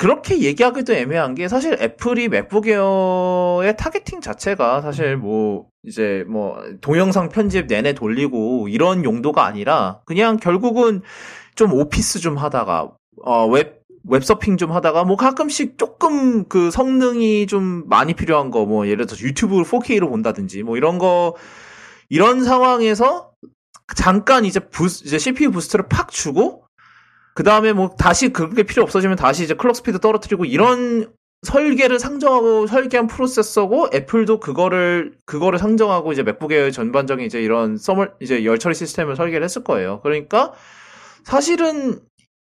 그렇게 0.00 0.40
얘기하기도 0.40 0.94
애매한 0.94 1.34
게 1.34 1.46
사실 1.46 1.74
애플이 1.78 2.30
맥북 2.30 2.68
에어의 2.68 3.76
targeting 3.76 4.22
자체가 4.22 4.80
사실 4.80 5.18
뭐 5.18 5.66
이제 5.84 6.24
뭐 6.26 6.58
동영상 6.80 7.28
편집 7.28 7.66
내내 7.66 7.92
돌리고 7.92 8.68
이런 8.68 9.04
용도가 9.04 9.44
아니라 9.44 10.00
그냥 10.06 10.38
결국은 10.38 11.02
좀 11.54 11.74
오피스 11.74 12.20
좀 12.20 12.38
하다가 12.38 12.92
어 13.26 13.46
웹 13.48 13.82
웹서핑 14.08 14.56
좀 14.56 14.72
하다가 14.72 15.04
뭐 15.04 15.16
가끔씩 15.18 15.76
조금 15.76 16.48
그 16.48 16.70
성능이 16.70 17.46
좀 17.46 17.86
많이 17.86 18.14
필요한 18.14 18.50
거 18.50 18.64
뭐 18.64 18.86
예를 18.86 19.04
들어서 19.04 19.22
유튜브를 19.22 19.66
4K로 19.66 20.08
본다든지 20.08 20.62
뭐 20.62 20.78
이런 20.78 20.96
거 20.96 21.34
이런 22.08 22.42
상황에서 22.42 23.32
잠깐 23.94 24.46
이제 24.46 24.60
부스 24.60 25.04
이제 25.04 25.18
CPU 25.18 25.50
boost를 25.50 25.88
팍 25.90 26.10
주고 26.10 26.64
그 27.34 27.42
다음에 27.42 27.72
뭐 27.72 27.90
다시 27.90 28.30
그게 28.32 28.62
필요 28.64 28.82
없어지면 28.82 29.16
다시 29.16 29.44
이제 29.44 29.54
clock 29.54 29.76
스피드 29.76 30.00
떨어뜨리고 30.00 30.44
이런 30.44 31.12
설계를 31.42 31.98
상정하고 31.98 32.66
설계한 32.66 33.06
프로세서고 33.06 33.88
애플도 33.94 34.40
그거를 34.40 35.14
그거를 35.24 35.58
상정하고 35.58 36.12
이제 36.12 36.22
맥북 36.22 36.52
에어의 36.52 36.72
전반적인 36.72 37.24
이제 37.24 37.40
이런 37.40 37.78
thermal 37.78 38.14
이제 38.20 38.44
열 38.44 38.58
처리 38.58 38.74
시스템을 38.74 39.16
설계를 39.16 39.42
했을 39.44 39.64
거예요. 39.64 40.00
그러니까 40.02 40.52
사실은 41.24 42.00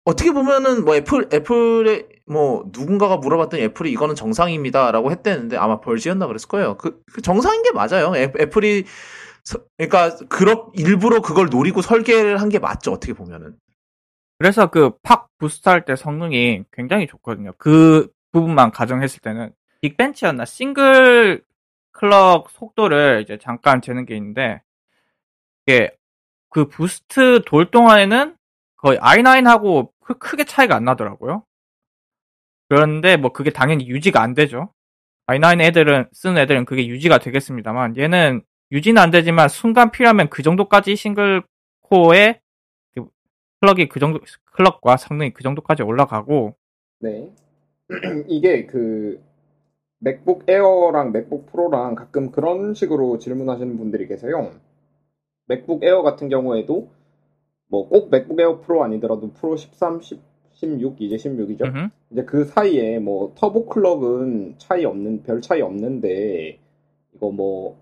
어떻게 0.04 0.30
보면은 0.32 0.84
뭐 0.86 0.94
애플 0.96 1.28
애플에 1.32 2.06
뭐 2.26 2.64
누군가가 2.72 3.18
물어봤더니 3.18 3.62
애플이 3.64 3.90
이거는 3.92 4.14
정상입니다라고 4.14 5.10
했대는데 5.10 5.56
아마 5.58 5.80
Verge였나 5.80 6.26
그랬을 6.26 6.48
거예요. 6.48 6.76
그, 6.78 7.00
그 7.12 7.20
정상인 7.20 7.62
게 7.62 7.72
맞아요. 7.72 8.14
애, 8.16 8.32
애플이 8.40 8.84
서- 9.44 9.58
그러니까 9.76 10.16
그렇 10.30 10.70
일부러 10.74 11.20
그걸 11.20 11.48
노리고 11.50 11.82
설계를 11.82 12.40
한 12.40 12.48
게 12.48 12.58
맞죠. 12.58 12.92
어떻게 12.92 13.12
보면은. 13.12 13.54
그래서 14.38 14.68
그 14.70 14.90
팍 15.02 15.28
boost 15.38 15.68
할 15.68 15.84
때 15.84 15.96
성능이 15.96 16.64
굉장히 16.72 17.06
좋거든요. 17.06 17.52
그 17.58 18.08
부분만 18.32 18.70
가정했을 18.72 19.20
때는 19.20 19.52
Geekbench였나 19.82 20.44
싱글 20.44 21.42
clock 21.92 22.50
속도를 22.50 23.22
이제 23.22 23.38
잠깐 23.38 23.80
재는 23.80 24.06
게 24.06 24.16
있는데 24.16 24.62
이게 25.66 25.90
그 26.50 26.68
boost 26.68 27.42
돌 27.46 27.70
동안에는 27.70 28.36
거의 28.76 28.98
i9하고 28.98 29.90
크게 30.18 30.44
차이가 30.44 30.76
안 30.76 30.84
나더라고요. 30.84 31.44
그런데 32.68 33.16
뭐 33.16 33.32
그게 33.32 33.50
당연히 33.50 33.88
유지가 33.88 34.22
안 34.22 34.34
되죠. 34.34 34.72
i9 35.26 35.60
애들은 35.60 36.08
쓰는 36.12 36.38
애들은 36.38 36.64
그게 36.64 36.86
유지가 36.86 37.18
되겠습니다만 37.18 37.96
얘는 37.96 38.42
유지는 38.72 39.00
안 39.02 39.10
되지만 39.10 39.48
순간 39.48 39.90
필요하면 39.90 40.28
그 40.30 40.42
정도까지 40.42 40.96
싱글 40.96 41.42
코어에 41.82 42.34
그 42.34 42.47
clock이 43.60 43.88
그 43.88 44.00
정도 44.00 44.20
clock과 44.52 44.96
성능이 44.96 45.32
그 45.32 45.42
정도까지 45.42 45.82
올라가고 45.82 46.56
네. 47.00 47.32
이게 48.28 48.66
그 48.66 49.22
맥북 50.00 50.44
에어랑 50.48 51.12
맥북 51.12 51.46
프로랑 51.46 51.94
가끔 51.96 52.30
그런 52.30 52.74
식으로 52.74 53.18
질문하시는 53.18 53.76
분들이 53.78 54.06
계세요. 54.08 54.52
맥북 55.46 55.84
에어 55.84 56.02
같은 56.02 56.28
경우에도 56.28 56.90
뭐 57.68 57.88
꼭 57.88 58.10
맥북 58.10 58.40
에어 58.40 58.60
프로 58.60 58.84
아니더라도 58.84 59.32
프로 59.32 59.56
13, 59.56 60.00
10, 60.02 60.20
16 60.54 61.00
이제 61.02 61.16
16이죠. 61.16 61.66
음흠. 61.66 61.88
이제 62.12 62.24
그 62.24 62.44
사이에 62.44 62.98
뭐 63.00 63.32
turbo 63.36 63.66
clock은 63.66 64.56
차이 64.58 64.84
없는 64.84 65.22
별 65.24 65.40
차이 65.42 65.62
없는데 65.62 66.58
이거 67.14 67.30
뭐 67.32 67.78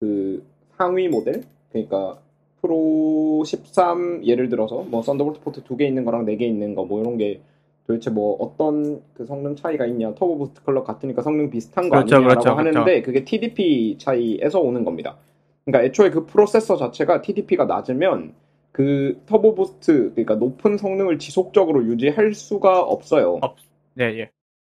그 0.00 0.44
상위 0.76 1.08
모델 1.08 1.44
그러니까 1.70 2.20
프로 2.70 3.42
13 3.44 4.22
예를 4.26 4.48
들어서 4.48 4.84
뭐 4.88 5.02
썬더볼트 5.02 5.40
포트 5.40 5.62
두 5.62 5.76
개 5.76 5.86
있는 5.86 6.04
거랑 6.04 6.24
네 6.24 6.36
개 6.36 6.46
있는 6.46 6.74
거 6.74 6.84
뭐 6.84 7.00
이런 7.00 7.16
게 7.16 7.40
도대체 7.86 8.10
뭐 8.10 8.36
어떤 8.40 9.00
그 9.14 9.24
성능 9.26 9.54
차이가 9.54 9.86
있냐 9.86 10.12
turbo 10.14 10.38
boost 10.38 10.62
clock 10.64 10.84
같으니까 10.84 11.22
성능 11.22 11.50
비슷한 11.50 11.88
거 11.88 11.96
그렇죠, 11.96 12.16
아니냐라고 12.16 12.40
그렇죠, 12.42 12.58
하는데 12.58 12.84
그렇죠. 12.84 13.02
그게 13.04 13.24
TDP 13.24 13.96
차이에서 13.98 14.60
오는 14.60 14.84
겁니다. 14.84 15.16
그러니까 15.64 15.86
애초에 15.86 16.10
그 16.10 16.26
프로세서 16.26 16.76
자체가 16.76 17.22
TDP가 17.22 17.64
낮으면 17.66 18.32
그 18.72 19.20
turbo 19.26 19.54
boost 19.54 20.10
그러니까 20.14 20.34
높은 20.34 20.76
성능을 20.76 21.18
지속적으로 21.18 21.84
유지할 21.84 22.34
수가 22.34 22.80
없어요. 22.82 23.38
없- 23.40 23.56
네, 23.94 24.18
예. 24.18 24.30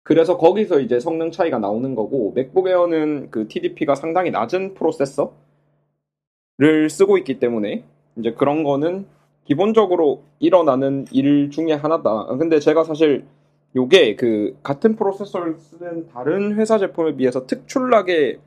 그래서 0.02 0.36
거기서 0.36 0.80
이제 0.80 1.00
성능 1.00 1.30
차이가 1.30 1.58
나오는 1.58 1.94
거고 1.94 2.32
맥북 2.34 2.68
에어는 2.68 3.28
그 3.30 3.48
TDP가 3.48 3.94
상당히 3.94 4.30
낮은 4.30 4.74
프로세서 4.74 5.32
를 6.58 6.88
쓰고 6.88 7.18
있기 7.18 7.38
때문에 7.38 7.84
이제 8.16 8.32
그런 8.32 8.64
거는 8.64 9.06
기본적으로 9.44 10.22
일어나는 10.38 11.04
일 11.10 11.50
중에 11.50 11.72
하나다. 11.72 12.26
근데 12.38 12.58
제가 12.58 12.82
사실 12.84 13.26
요게 13.76 14.16
그 14.16 14.56
같은 14.62 14.96
프로세서를 14.96 15.56
쓰는 15.58 16.08
다른 16.08 16.54
회사 16.56 16.78
제품에 16.78 17.16
비해서 17.16 17.46
특출나게 17.46 18.38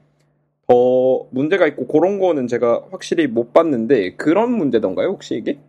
더 0.67 1.25
문제가 1.31 1.67
있고 1.67 1.87
그런 1.87 2.19
거는 2.19 2.47
제가 2.47 2.81
확실히 2.91 3.27
못 3.27 3.53
봤는데 3.53 4.15
그런 4.15 4.51
문제던가요 4.53 5.07
혹시 5.09 5.35
이게? 5.35 5.59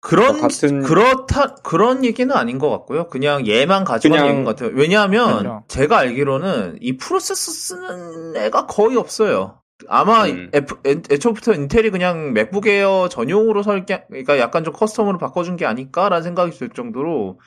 그런 0.00 0.40
같은- 0.40 0.82
그렇다 0.84 1.56
그런 1.56 2.04
얘기는 2.04 2.34
아닌 2.34 2.58
것 2.58 2.70
같고요. 2.70 3.08
그냥 3.08 3.46
얘만 3.46 3.84
가지고 3.84 4.14
그냥- 4.14 4.28
있는 4.28 4.44
것 4.44 4.56
같아요. 4.56 4.74
왜냐하면 4.74 5.38
그렇죠. 5.38 5.64
제가 5.68 5.98
알기로는 5.98 6.78
이 6.80 6.96
프로세서 6.96 7.34
쓰는 7.34 8.36
애가 8.36 8.66
거의 8.66 8.96
없어요. 8.96 9.59
아마 9.88 10.26
음. 10.26 10.50
F, 10.52 10.76
애- 10.86 11.02
애초부터 11.10 11.52
인텔이 11.54 11.90
그냥 11.90 12.32
맥북 12.32 12.66
에어 12.66 13.08
전용으로 13.10 13.62
설계, 13.62 14.04
그러니까 14.08 14.38
약간 14.38 14.64
좀 14.64 14.74
custom으로 14.74 15.18
바꿔준 15.18 15.56
게 15.56 15.66
아닐까라는 15.66 16.22
생각이 16.22 16.52
들 16.58 16.68
정도로 16.70 17.40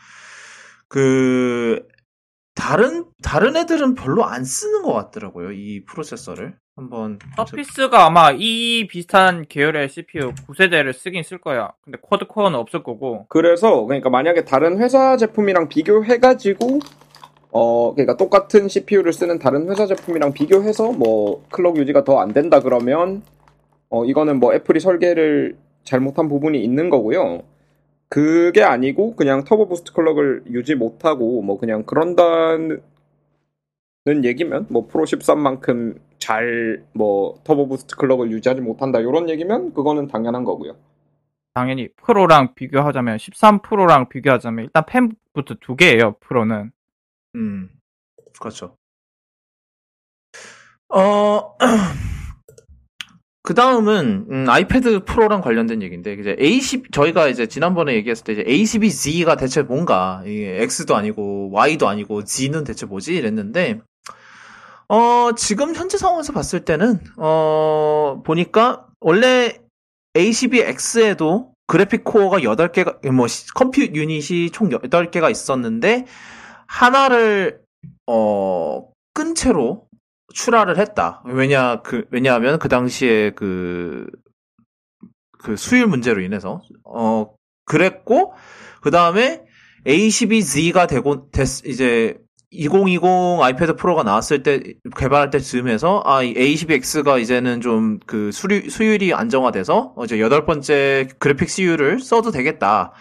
그 0.87 1.85
다른 2.55 3.05
다른 3.23 3.55
애들은 3.57 3.95
별로 3.95 4.25
안 4.25 4.43
쓰는 4.43 4.83
것 4.83 4.93
같더라고요. 4.93 5.51
이 5.51 5.83
프로세서를 5.85 6.55
한번 6.75 7.19
서피스가 7.35 8.05
아마 8.05 8.31
이 8.31 8.87
비슷한 8.87 9.45
계열의 9.47 9.89
CPU 9.89 10.33
9세대를 10.47 10.93
쓰긴 10.93 11.23
쓸 11.23 11.39
거야. 11.39 11.71
근데 11.83 11.97
쿼드 12.01 12.25
코어는 12.25 12.57
없을 12.57 12.83
거고. 12.83 13.25
그래서 13.29 13.83
그러니까 13.85 14.09
만약에 14.09 14.43
다른 14.45 14.79
회사 14.79 15.17
제품이랑 15.17 15.67
비교해가지고 15.69 16.79
어 17.53 17.93
그러니까 17.93 18.17
똑같은 18.17 18.67
CPU를 18.67 19.13
쓰는 19.13 19.38
다른 19.39 19.69
회사 19.69 19.86
제품이랑 19.86 20.33
비교해서 20.33 20.91
뭐 20.91 21.43
클럭 21.51 21.77
유지가 21.77 22.03
더 22.03 22.19
안 22.19 22.33
된다 22.33 22.60
그러면 22.62 23.22
어 23.89 24.05
이거는 24.05 24.39
뭐 24.39 24.53
애플이 24.55 24.79
설계를 24.79 25.57
잘못한 25.83 26.27
부분이 26.29 26.63
있는 26.63 26.89
거고요. 26.89 27.43
그게 28.10 28.63
아니고 28.63 29.15
그냥 29.15 29.43
turbo 29.43 29.67
boost 29.67 29.93
clock을 29.93 30.43
유지 30.51 30.75
못하고 30.75 31.41
뭐 31.43 31.57
그냥 31.60 31.83
그런다는 31.83 32.81
얘기면 34.24 34.67
뭐 34.69 34.88
프로 34.88 35.03
13만큼 35.05 35.98
잘 36.19 36.83
뭐 36.93 37.39
turbo 37.43 37.67
boost 37.67 37.95
clock을 37.98 38.31
유지하지 38.31 38.62
못한다 38.62 39.00
이런 39.00 39.29
얘기면 39.29 39.74
그거는 39.74 40.07
당연한 40.07 40.43
거고요. 40.43 40.75
당연히 41.53 41.89
Pro랑 42.03 42.55
비교하자면 42.55 43.17
13 43.19 43.62
Pro랑 43.62 44.10
비교하자면 44.10 44.65
일단 44.65 44.83
팬부터 44.88 45.55
두 45.62 45.75
개예요. 45.75 46.15
Pro는. 46.22 46.72
음, 47.35 47.69
그렇죠. 48.39 48.77
어, 50.89 51.55
그 53.45 53.53
다음은, 53.53 54.27
음, 54.31 54.45
iPad 54.50 55.03
Pro랑 55.05 55.41
관련된 55.41 55.81
얘기인데, 55.81 56.13
이제 56.13 56.35
A10, 56.39 56.93
저희가 56.93 57.27
이제 57.27 57.47
지난번에 57.47 57.93
얘기했을 57.95 58.23
때, 58.23 58.33
이제 58.33 58.43
A12Z가 58.43 59.37
대체 59.37 59.63
뭔가, 59.63 60.21
이게 60.25 60.61
X도 60.61 60.95
아니고, 60.95 61.49
Y도 61.51 61.87
아니고, 61.89 62.23
Z는 62.23 62.63
대체 62.63 62.85
뭐지? 62.85 63.15
이랬는데, 63.15 63.81
어, 64.87 65.31
지금 65.35 65.75
현재 65.75 65.97
상황에서 65.97 66.31
봤을 66.31 66.63
때는, 66.63 66.99
어, 67.17 68.21
보니까, 68.25 68.87
원래 69.01 69.59
A12X에도 70.15 71.51
그래픽 71.67 72.03
코어가 72.05 72.43
8개가, 72.43 73.11
뭐, 73.11 73.27
시- 73.27 73.47
컴퓨터 73.53 73.93
유닛이 73.93 74.51
총 74.51 74.69
8개가 74.69 75.29
있었는데, 75.31 76.05
하나를 76.74 77.62
어, 78.08 78.89
끈 79.13 79.36
채로 79.36 79.86
출하를 80.34 80.80
했다. 80.80 81.22
왜냐 81.25 81.82
그 81.84 82.06
왜냐하면 82.10 82.58
그 82.58 82.68
당시에 82.68 83.32
그, 83.32 84.08
그 85.38 85.56
수율 85.56 85.86
문제로 85.86 86.22
인해서 86.22 86.62
어 86.84 87.36
그랬고 87.65 88.34
그 88.82 88.89
다음에 88.89 89.44
A12Z가 89.86 90.88
되고 90.88 91.30
됐 91.30 91.63
이제 91.65 92.18
2020 92.50 93.03
아이패드 93.42 93.75
프로가 93.75 94.03
나왔을 94.03 94.42
때 94.42 94.62
개발할 94.98 95.30
때 95.30 95.39
즈음에서 95.39 96.01
아이 96.06 96.34
A12X가 96.34 97.22
이제는 97.22 97.62
좀 97.62 98.00
그 98.07 98.31
수율 98.31 98.70
수율이 98.72 99.14
안정화돼서 99.14 99.94
어, 99.96 100.05
이제 100.05 100.20
여덟 100.20 100.46
번째 100.46 101.07
그래픽 101.20 101.50
CU를 101.50 102.00
써도 102.00 102.31
되겠다. 102.31 102.94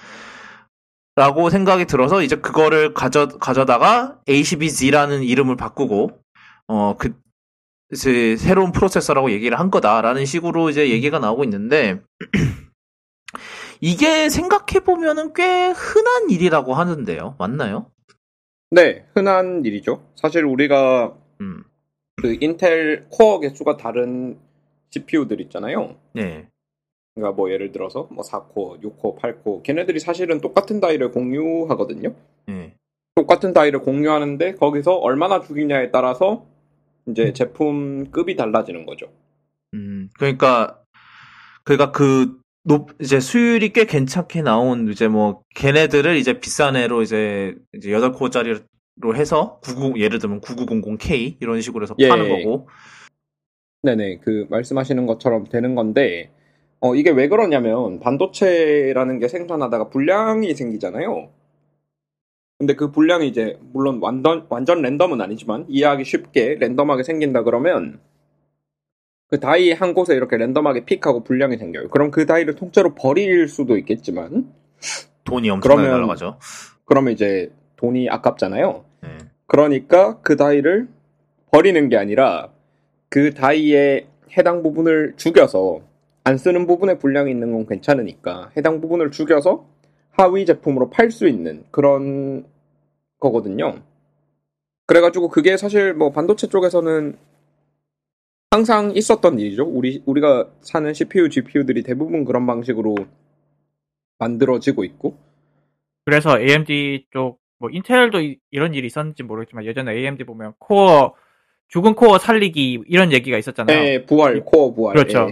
라고 1.14 1.51
생각이 1.51 1.85
들어서 1.85 2.22
이제 2.22 2.37
그거를 2.37 2.94
가져 2.94 3.29
가져다가 3.29 4.18
A12Z라는 4.27 5.27
이름을 5.29 5.57
바꾸고 5.57 6.11
어 6.68 6.94
그 6.98 7.14
이제 7.92 8.37
새로운 8.37 8.72
프로세서라고 8.72 9.31
얘기를 9.33 9.61
한 9.61 9.70
거다라는 9.70 10.25
식으로 10.25 10.70
이제 10.70 10.88
얘기가 10.90 11.18
나오고 11.18 11.44
있는데 11.44 12.01
이게 13.81 14.31
생각해 14.31 14.81
보면은 14.85 15.35
꽤 15.35 15.68
흔한 15.70 16.31
일이라고 16.31 16.75
하는데요. 16.75 17.37
맞나요? 17.38 17.90
네, 18.70 19.05
흔한 19.14 19.64
일이죠. 19.64 20.03
사실 20.14 20.44
우리가 20.44 21.14
음. 21.40 21.64
그 22.16 22.38
인텔 22.40 23.07
코어 23.11 23.40
개수가 23.40 23.77
다른 23.77 24.38
CPU들 24.90 25.40
있잖아요. 25.42 25.96
네. 26.14 26.48
그러니까 27.14 27.37
뭐 27.37 27.51
예를 27.51 27.72
들어서 27.72 28.09
뭐 28.11 28.25
4코어, 28.25 28.83
6코어, 28.83 29.18
8코어 29.18 29.62
걔네들이 29.62 30.01
사실은 30.01 30.40
똑같은 30.40 30.81
다이를 30.81 31.11
공유하거든요. 31.11 32.14
네. 32.46 32.75
똑같은 33.14 33.53
다이를 33.53 33.81
공유하는데 33.81 34.55
거기서 34.55 34.94
얼마나 34.94 35.40
죽이냐에 35.40 35.90
따라서 35.90 36.46
이제 37.07 37.33
제품급이 37.33 38.37
달라지는 38.37 38.87
거죠. 38.87 39.09
음. 39.75 40.09
그러니까 40.18 40.81
그러니까 41.64 41.92
그 41.92 42.40
높, 42.64 42.90
이제 43.01 43.20
수율이 43.20 43.72
꽤 43.72 43.85
괜찮게 43.85 44.42
나온 44.42 44.88
이제 44.88 45.09
뭐 45.09 45.42
걔네들을 45.57 46.16
이제 46.16 46.38
비싼 46.40 46.77
애로 46.77 47.03
이제 47.03 47.55
이제 47.75 47.90
8코어짜리로 47.90 49.16
해서 49.16 49.59
99 49.62 50.01
예를 50.01 50.18
들면 50.18 50.40
9900K 50.40 51.37
이런 51.40 51.61
식으로 51.61 51.83
해서 51.83 51.94
예. 51.98 52.09
파는 52.09 52.29
거고. 52.29 52.68
네네, 53.83 54.18
그 54.18 54.46
말씀하시는 54.48 55.07
것처럼 55.07 55.44
되는 55.44 55.75
건데 55.75 56.31
어 56.85 56.97
이게 56.97 57.11
왜 57.11 57.29
그러냐면 57.29 58.01
반도체라는 58.01 59.21
게 59.21 59.29
생산하다가 59.29 59.88
불량이 59.88 60.53
생기잖아요. 60.53 61.31
근데 62.59 62.75
그 62.75 62.90
불량이 62.90 63.29
이제 63.29 63.57
물론 63.73 64.01
완전 64.03 64.47
완전 64.49 64.83
랜덤은 64.83 65.21
아니지만 65.21 65.64
이해하기 65.68 66.05
쉽게 66.05 66.57
랜덤하게 66.57 67.05
생긴다 67.05 67.45
그러면 67.45 68.01
그 69.29 69.38
다이 69.38 69.71
한 69.73 69.95
곳에 69.95 70.14
이렇게 70.16 70.37
랜덤하게 70.37 70.85
픽하고 70.85 71.23
불량이 71.23 71.57
생겨요. 71.57 71.88
그럼 71.88 72.11
그 72.11 72.27
다이를 72.27 72.57
통째로 72.57 72.95
버릴 72.95 73.47
수도 73.47 73.77
있겠지만 73.79 74.53
돈이 75.25 75.51
엄청나게 75.51 75.83
그러면- 75.83 76.01
날아가죠. 76.01 76.38
그러면 76.85 77.12
이제 77.12 77.53
돈이 77.77 78.11
아깝잖아요. 78.11 78.85
네. 79.03 79.09
그러니까 79.47 80.18
그 80.23 80.35
다이를 80.37 80.88
버리는 81.53 81.88
게 81.88 81.97
아니라 81.97 82.51
그 83.09 83.33
다이의 83.35 84.07
해당 84.37 84.62
부분을 84.64 85.14
죽여서 85.16 85.81
안 86.25 86.39
쓰는 86.39 86.67
부분에 86.67 86.99
불량이 86.99 87.31
있는 87.31 87.53
건 87.53 87.67
괜찮으니까 87.67 88.53
해당 88.57 88.81
부분을 88.81 89.11
죽여서 89.11 89.67
하위 90.11 90.47
제품으로 90.47 90.91
팔 90.91 91.11
수 91.11 91.27
있는 91.27 91.65
그런 91.71 92.47
거거든요. 93.19 93.83
그래가지고 94.87 95.29
그게 95.29 95.57
사실 95.57 95.95
뭐 95.95 96.13
반도체 96.13 96.49
쪽에서는 96.49 97.17
항상 98.51 98.93
있었던 98.95 99.39
일이죠. 99.39 99.65
우리 99.65 100.03
우리가 100.05 100.51
사는 100.61 100.93
CPU, 100.93 101.31
GPU들이 101.31 101.83
대부분 101.83 102.25
그런 102.25 102.47
방식으로 102.47 102.95
만들어지고 104.19 104.85
있고 104.85 105.17
그래서 106.05 106.39
AMD 106.39 107.07
쪽, 107.11 107.41
뭐 107.59 107.71
Intel도 107.71 108.21
이, 108.21 108.39
런 108.53 108.75
일이 108.75 108.87
있었는지 108.87 109.23
모르겠지만 109.23 109.65
예전에 109.65 109.93
AMD 109.93 110.25
보면 110.25 110.53
코어, 110.59 111.15
죽은 111.69 111.95
코어 111.95 112.19
살리기 112.19 112.83
이런 112.87 113.13
얘기가 113.13 113.39
있었잖아요. 113.39 113.79
예, 113.79 114.05
부활, 114.05 114.45
코어 114.45 114.75
부활. 114.75 114.95
그렇죠. 114.95 115.31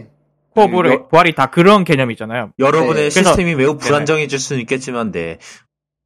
예. 0.57 0.61
코어 0.61 0.65
음, 0.67 1.09
부활이, 1.09 1.35
다 1.35 1.51
그런 1.51 1.85
개념이잖아요. 1.85 2.53
여러분의 2.59 3.05
네. 3.05 3.11
시스템이 3.11 3.55
매우 3.55 3.77
불안정해질 3.77 4.39
수는 4.39 4.61
있겠지만, 4.63 5.13
네. 5.13 5.39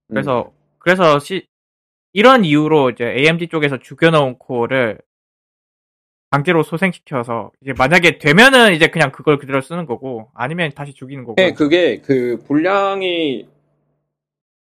그래서 0.09 0.53
그래서 0.79 1.19
시- 1.19 1.47
이런 2.13 2.45
이유로 2.45 2.91
이제 2.91 3.05
AMD 3.05 3.49
쪽에서 3.49 3.79
죽여놓은 3.79 4.39
코어를 4.39 4.99
강제로 6.31 6.63
소생시켜서 6.63 7.53
이제 7.63 7.73
만약에 7.77 8.19
되면은 8.19 8.75
이제 8.75 8.89
그냥 8.89 9.13
그걸 9.13 9.39
그대로 9.39 9.61
쓰는 9.61 9.87
거고 9.87 10.31
아니면 10.35 10.73
다시 10.75 10.93
죽이는 10.93 11.25
거고. 11.25 11.37
네, 11.37 11.53
그게 11.53 12.01
그 12.01 12.43
불량이 12.47 13.49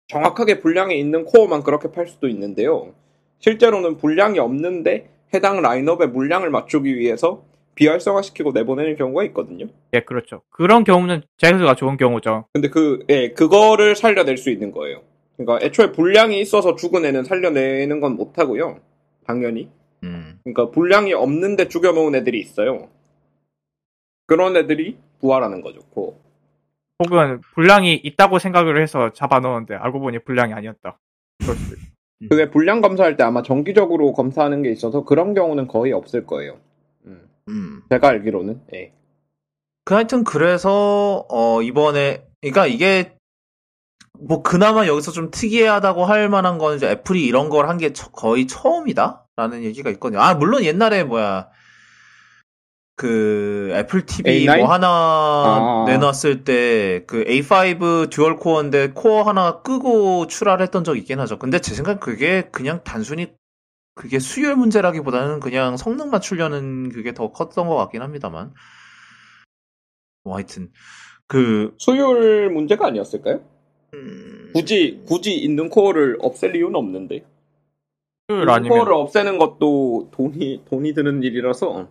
정확하게 0.09 0.61
불량이 0.61 0.99
있는 0.99 1.25
코어만 1.25 1.63
그렇게 1.63 1.91
팔 1.93 2.07
수도 2.09 2.29
있는데요. 2.29 2.93
실제로는 3.39 3.97
불량이 3.97 4.39
없는데 4.41 5.09
해당 5.33 5.63
라인업의 5.63 6.09
물량을 6.09 6.51
맞추기 6.51 6.97
위해서 6.97 7.45
비활성화시키고 7.75 8.53
내보내는 8.53 8.97
경우가 8.97 9.25
있거든요. 9.25 9.67
예, 9.95 10.01
그렇죠. 10.01 10.43
그런 10.51 10.85
경우는 10.85 11.23
재수가 11.39 11.75
좋은 11.75 11.97
경우죠. 11.97 12.47
근데 12.53 12.69
그, 12.69 13.05
예, 13.09 13.31
그거를 13.31 13.97
살려낼 13.97 14.37
수 14.37 14.51
있는 14.51 14.73
거예요. 14.73 15.03
그러니까 15.37 15.65
애초에 15.65 15.93
분량이 15.93 16.39
있어서 16.41 16.77
죽은 16.77 17.05
애는 17.07 17.25
살려내는 17.25 18.01
건 18.01 18.17
못하고요. 18.17 18.81
당연히. 19.27 19.71
음. 20.03 20.39
그러니까 20.45 20.71
분량이 20.71 21.15
없는데 21.15 21.69
죽여놓은 21.69 22.15
애들이 22.15 22.41
있어요. 22.41 22.89
그런 24.27 24.57
애들이 24.57 24.99
부활하는 25.21 25.63
거죠. 25.63 25.81
코어. 25.91 26.15
혹은 27.01 27.41
분량이 27.55 27.95
있다고 27.95 28.39
생각을 28.39 28.81
해서 28.83 29.11
잡아 29.13 29.41
넣었는데 29.41 29.75
알고 29.75 30.01
보니 30.01 30.19
분량이 30.21 30.53
아니었다. 30.53 30.99
그럴 31.39 31.57
수도 31.57 31.77
있고. 31.77 31.91
그게 32.29 32.51
분량 32.51 32.83
검사할 32.83 33.17
때 33.17 33.25
아마 33.25 33.43
정기적으로 33.43 34.13
검사하는 34.13 34.63
게 34.63 34.71
있어서 34.71 35.05
그런 35.05 35.33
경우는 35.33 35.67
거의 35.67 35.93
없을 35.93 36.27
거예요. 36.27 36.59
음. 37.51 37.55
음. 37.55 37.83
제가 37.91 38.09
알기로는. 38.09 38.63
예. 38.75 38.93
그 39.85 39.95
하여튼 39.95 40.25
그래서 40.25 41.27
어 41.29 41.63
이번에 41.63 42.25
그러니까 42.41 42.67
이게 42.67 43.17
뭐 44.19 44.43
그나마 44.43 44.87
여기서 44.87 45.13
좀 45.13 45.31
특이하다고 45.31 46.05
할 46.05 46.29
만한 46.29 46.59
건 46.59 46.77
이제 46.77 46.89
Apple이 46.91 47.25
이런 47.25 47.49
걸 47.49 47.67
한 47.69 47.79
게 47.79 47.93
거의 48.13 48.47
처음이다라는 48.47 49.63
얘기가 49.65 49.91
있거든요. 49.91 50.21
아 50.21 50.35
물론 50.35 50.63
옛날에 50.65 51.05
뭐야 51.05 51.49
그 52.97 53.71
Apple 53.73 54.05
TV 54.05 54.45
A9? 54.47 54.59
뭐 54.59 54.71
하나 54.73 54.87
아. 54.89 55.85
내놨을 55.87 56.45
때 56.45 57.05
그 57.07 57.25
A5 57.25 58.11
dual 58.11 58.37
core인데 58.37 58.91
코어 58.91 59.23
하나 59.23 59.63
끄고 59.63 60.27
출하를 60.27 60.63
했던 60.65 60.85
적이 60.85 61.01
있긴 61.01 61.19
하죠. 61.21 61.39
근데 61.39 61.59
제 61.61 61.75
생각 61.75 61.99
그게 62.01 62.43
그냥 62.53 62.83
단순히 62.85 63.33
그게 64.01 64.19
수율 64.19 64.57
문제라기보다는 64.57 65.41
그냥 65.41 65.77
성능 65.77 66.09
맞추려는 66.09 66.89
그게 66.89 67.13
더 67.13 67.33
컸던 67.33 67.69
것 67.69 67.77
같긴 67.77 68.01
합니다만. 68.01 68.55
뭐 70.25 70.37
하여튼 70.37 70.73
그 71.27 71.75
수율 71.77 72.49
문제가 72.49 72.87
아니었을까요? 72.87 73.43
음, 73.93 74.53
굳이 74.55 75.03
굳이 75.07 75.35
있는 75.35 75.69
코어를 75.69 76.17
없앨 76.23 76.57
이유는 76.57 76.77
없는데. 76.77 77.27
있는 78.31 78.49
아니면 78.49 78.79
코어를 78.79 78.95
없애는 78.95 79.37
것도 79.37 80.09
돈이 80.13 80.63
돈이 80.65 80.95
드는 80.95 81.23
일이라서. 81.23 81.87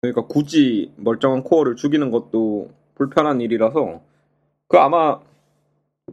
그러니까 0.00 0.26
굳이 0.26 0.90
멀쩡한 0.96 1.42
코어를 1.42 1.76
죽이는 1.76 2.10
것도 2.10 2.70
불편한 2.94 3.42
일이라서 3.42 4.00
그 4.68 4.78
아마 4.78 5.20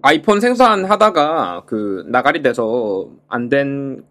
아이폰 0.01 0.41
생산하다가 0.41 1.63
그 1.65 2.03
나가리 2.07 2.41
돼서 2.41 3.09
안 3.29 3.47
된 3.47 4.03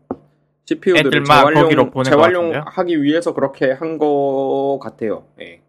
CPU들을 0.74 1.24
재활용? 1.24 1.70
재활용하기 2.04 3.02
위해서 3.02 3.32
그렇게 3.34 3.72
한 3.72 3.98
거 3.98 4.78
같아요. 4.82 5.26
예. 5.40 5.62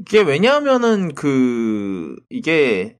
이게 0.00 0.22
왜냐하면은 0.22 1.14
그 1.14 2.16
이게 2.30 2.96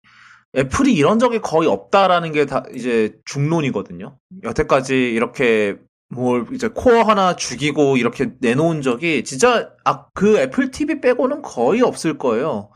애플이 0.56 0.94
이런 0.94 1.18
적이 1.18 1.40
거의 1.40 1.68
없다라는 1.68 2.32
게 2.32 2.44
다 2.46 2.62
이제 2.74 3.16
중론이거든요. 3.24 4.18
여태까지 4.44 4.94
이렇게 5.12 5.76
뭘 6.10 6.46
이제 6.52 6.68
코어 6.68 7.02
하나 7.02 7.34
죽이고 7.36 7.96
이렇게 7.96 8.32
내놓은 8.40 8.82
적이 8.82 9.24
진짜 9.24 9.72
아 9.84 10.06
그 10.14 10.38
애플 10.38 10.70
TV 10.70 11.00
빼고는 11.00 11.42
거의 11.42 11.80
없을 11.82 12.18
거예요. 12.18 12.70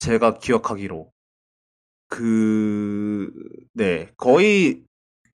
제가 0.00 0.34
기억하기로 0.38 1.10
그 2.08 3.30
네 3.74 4.08
거의 4.16 4.82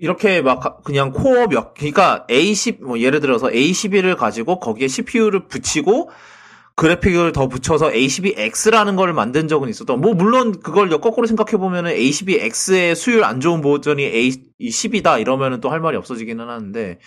이렇게 0.00 0.40
막 0.42 0.60
가- 0.60 0.76
그냥 0.84 1.12
코어 1.12 1.46
몇 1.48 1.74
그러니까 1.74 2.26
A10 2.28 2.82
뭐 2.82 2.98
예를 2.98 3.20
들어서 3.20 3.48
A11을 3.48 4.16
가지고 4.16 4.58
거기에 4.58 4.88
CPU를 4.88 5.46
붙이고 5.48 6.10
그래픽을 6.76 7.32
더 7.32 7.48
붙여서 7.48 7.90
A12X라는 7.90 8.96
걸 8.96 9.12
만든 9.12 9.48
적은 9.48 9.68
있었던 9.68 10.00
뭐 10.00 10.14
물론 10.14 10.60
그걸 10.60 10.88
거꾸로 10.88 11.26
생각해 11.26 11.58
보면은 11.58 11.92
A12X의 11.92 12.94
수율 12.94 13.24
안 13.24 13.40
좋은 13.40 13.60
버전이 13.60 14.02
A10이다 14.60 15.20
이러면은 15.20 15.60
또 15.60 15.68
할 15.70 15.80
말이 15.80 15.96
없어지기는 15.98 16.48
하는데. 16.48 16.98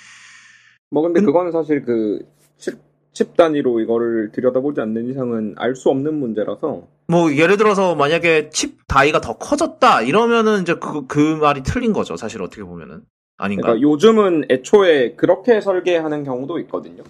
뭐 0.91 1.01
근데 1.01 1.21
근- 1.21 1.25
그거는 1.25 1.51
사실 1.51 1.83
그 1.83 2.19
칩, 2.57 2.75
칩 3.13 3.35
단위로 3.35 3.79
이거를 3.79 4.31
들여다보지 4.31 4.79
않는 4.81 5.09
이상은 5.09 5.55
알 5.57 5.75
수 5.75 5.89
없는 5.89 6.13
문제라서 6.19 6.87
뭐 7.07 7.33
예를 7.35 7.57
들어서 7.57 7.95
만약에 7.95 8.49
칩 8.49 8.79
다이가 8.87 9.21
더 9.21 9.37
커졌다 9.37 10.01
이러면은 10.01 10.61
이제 10.61 10.75
그, 10.75 11.05
그 11.07 11.19
말이 11.19 11.63
틀린 11.63 11.93
거죠 11.93 12.15
사실 12.15 12.41
어떻게 12.41 12.63
보면은 12.63 13.01
아닌가 13.37 13.67
그러니까 13.67 13.81
요즘은 13.81 14.45
애초에 14.49 15.13
그렇게 15.15 15.59
설계하는 15.61 16.23
경우도 16.23 16.59
있거든요. 16.59 17.03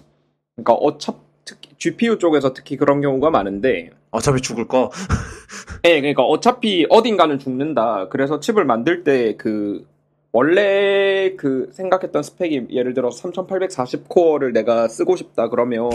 그러니까 0.56 0.74
어차피 0.74 1.18
특히 1.44 1.70
GPU 1.76 2.18
쪽에서 2.18 2.54
특히 2.54 2.76
그런 2.76 3.00
경우가 3.00 3.30
많은데 3.30 3.90
어차피 4.10 4.40
죽을 4.40 4.66
거 4.66 4.90
예, 5.84 6.00
그러니까 6.00 6.22
어차피 6.22 6.86
어딘가는 6.88 7.38
죽는다. 7.38 8.08
그래서 8.08 8.40
칩을 8.40 8.64
만들 8.64 9.04
때 9.04 9.36
그 9.36 9.84
원래 10.36 11.36
그 11.36 11.70
생각했던 11.72 12.24
스펙이 12.24 12.66
예를 12.70 12.92
들어서 12.92 13.16
3840 13.18 14.08
코어를 14.08 14.52
내가 14.52 14.88
쓰고 14.88 15.14
싶다 15.14 15.48
그러면 15.48 15.90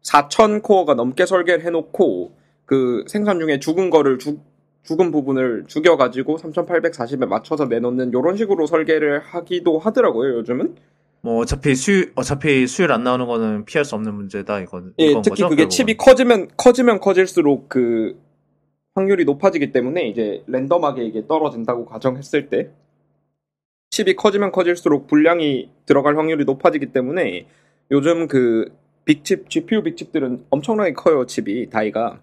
4000 0.00 0.62
코어가 0.62 0.94
넘게 0.94 1.26
설계를 1.26 1.62
해놓고 1.62 2.32
그 2.66 3.04
생산 3.06 3.40
중에 3.40 3.58
죽은 3.58 3.90
거를 3.90 4.18
죽 4.18 4.44
죽은 4.82 5.10
부분을 5.10 5.64
죽여가지고 5.66 6.36
3840에 6.36 7.26
맞춰서 7.26 7.64
내놓는 7.66 8.10
이런 8.10 8.36
식으로 8.36 8.66
설계를 8.66 9.18
하기도 9.20 9.78
하더라고요 9.78 10.36
요즘은. 10.38 10.76
뭐 11.22 11.38
어차피 11.38 11.74
수율 11.74 12.12
어차피 12.14 12.66
수율 12.68 12.92
안 12.92 13.02
나오는 13.02 13.26
거는 13.26 13.64
피할 13.64 13.84
수 13.84 13.96
없는 13.96 14.14
문제다 14.14 14.60
이건 14.60 14.94
예, 14.98 15.08
특히 15.08 15.30
거죠, 15.30 15.48
그게 15.48 15.62
결국은. 15.62 15.68
칩이 15.70 15.96
커지면 15.96 16.48
커지면 16.56 17.00
커질수록 17.00 17.68
그 17.68 18.16
확률이 18.94 19.24
높아지기 19.24 19.72
때문에 19.72 20.06
이제 20.08 20.44
랜덤하게 20.46 21.04
이게 21.04 21.26
떨어진다고 21.26 21.84
가정했을 21.86 22.48
때 22.48 22.70
칩이 23.90 24.14
커지면 24.14 24.52
커질수록 24.52 25.08
분량이 25.08 25.70
들어갈 25.84 26.16
확률이 26.16 26.44
높아지기 26.44 26.92
때문에 26.92 27.46
요즘 27.90 28.28
그 28.28 28.72
빅칩 29.04 29.50
GPU 29.50 29.82
빅칩들은 29.82 30.46
엄청나게 30.50 30.92
커요 30.92 31.26
칩이 31.26 31.70
다이가 31.70 32.20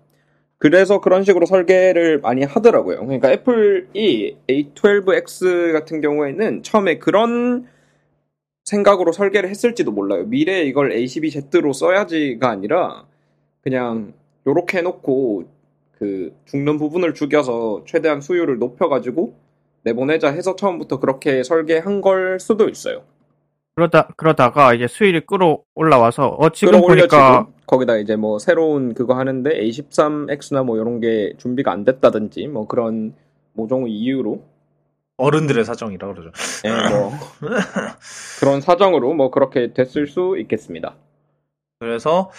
그래서 0.63 1.02
그런 1.02 1.26
식으로 1.26 1.45
설계를 1.45 2.21
많이 2.21 2.45
하더라고요. 2.45 3.02
그러니까 3.02 3.30
애플이 3.30 4.38
A12X 4.47 5.73
같은 5.73 5.99
경우에는 5.99 6.63
처음에 6.63 6.99
그런 6.99 7.67
생각으로 8.63 9.12
설계를 9.12 9.49
했을지도 9.49 9.91
몰라요. 9.91 10.23
미래에 10.23 10.63
이걸 10.63 10.91
A12Z로 10.91 11.73
써야지가 11.73 12.49
아니라 12.49 13.04
그냥 13.62 14.13
요렇게 14.47 14.78
해놓고 14.78 15.49
그 15.99 16.34
죽는 16.45 16.78
부분을 16.78 17.13
죽여서 17.13 17.84
최대한 17.86 18.21
수율을 18.21 18.58
높여가지고 18.58 19.36
내보내자 19.84 20.30
해서 20.30 20.56
처음부터 20.56 21.02
그렇게 21.02 21.43
설계한 21.43 21.99
걸 21.99 22.39
수도 22.39 22.69
있어요. 22.69 23.04
그러다 23.76 24.08
그러다가 24.15 24.73
이제 24.73 24.88
수율이 24.88 25.26
끌어 25.26 25.60
올라와서 25.76 26.28
어 26.39 26.52
지금 26.52 26.80
보니까 26.80 27.08
끌어올려지고 27.08 27.53
거기다 27.65 27.97
이제 27.97 28.15
뭐 28.15 28.39
새로운 28.39 28.93
그거 28.93 29.15
하는데 29.15 29.49
A13X나 29.49 30.65
뭐 30.65 30.78
이런 30.78 30.99
게 30.99 31.34
준비가 31.38 31.71
안 31.71 31.84
됐다든지 31.84 32.47
뭐 32.47 32.67
그런 32.67 33.13
모종 33.54 33.88
이유로 33.88 34.43
어른들의 35.17 35.63
사정이라 35.63 36.13
그러죠. 36.13 36.32
예, 36.65 36.69
뭐 36.89 37.12
그런 38.39 38.62
사정으로 38.62 39.13
뭐 39.13 39.30
그렇게 39.30 39.73
됐을 39.73 40.08
수 40.08 40.38
있겠습니다. 40.39 40.95
그래서 41.80 42.32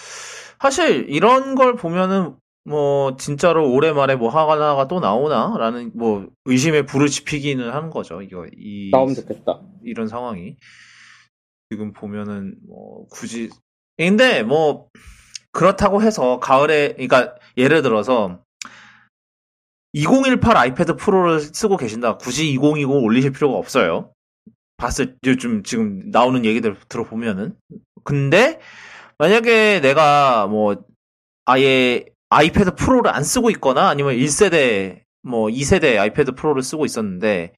사실 0.60 1.06
이런 1.08 1.54
걸 1.54 1.76
보면은 1.76 2.34
뭐 2.64 3.16
진짜로 3.16 3.70
올해 3.70 3.92
말에 3.92 4.16
뭐 4.16 4.30
하나가 4.30 4.88
또 4.88 4.98
나오나라는 4.98 5.92
뭐 5.94 6.26
의심의 6.46 6.87
불을 6.87 7.08
지피기는 7.08 7.70
하는 7.70 7.90
거죠. 7.90 8.22
이거 8.22 8.46
이 8.56 8.90
나오면 8.90 9.14
좋겠다. 9.14 9.60
이런 9.84 10.08
상황이 10.08 10.56
지금 11.70 11.92
보면은 11.92 12.56
뭐 12.66 13.06
굳이 13.08 13.50
근데 13.96 14.42
뭐 14.42 14.88
그렇다고 15.55 16.03
해서 16.03 16.40
가을에 16.40 16.93
그러니까 16.93 17.35
예를 17.57 17.81
들어서 17.81 18.40
2018 19.95 20.57
아이패드 20.57 20.97
프로를 20.97 21.40
쓰고 21.40 21.77
계신다. 21.77 22.19
굳이 22.19 22.51
2020 22.53 22.90
올리실 22.90 23.33
필요가 23.33 23.57
없어요. 23.57 24.11
봤을 24.77 25.17
요즘 25.25 25.62
지금 25.62 26.11
나오는 26.11 26.45
얘기들 26.45 26.77
들어보면은 26.88 27.57
근데 28.03 28.61
만약에 29.19 29.81
내가 29.81 30.49
뭐 30.49 30.85
아예 31.45 32.05
아이패드 32.31 32.75
프로를 32.75 33.14
안 33.14 33.23
쓰고 33.23 33.51
있거나 33.51 33.88
아니면 33.88 34.17
1세대 34.17 35.03
뭐 35.23 35.49
2세대 35.49 35.99
아이패드 35.99 36.33
프로를 36.33 36.62
쓰고 36.62 36.85
있었는데 36.85 37.55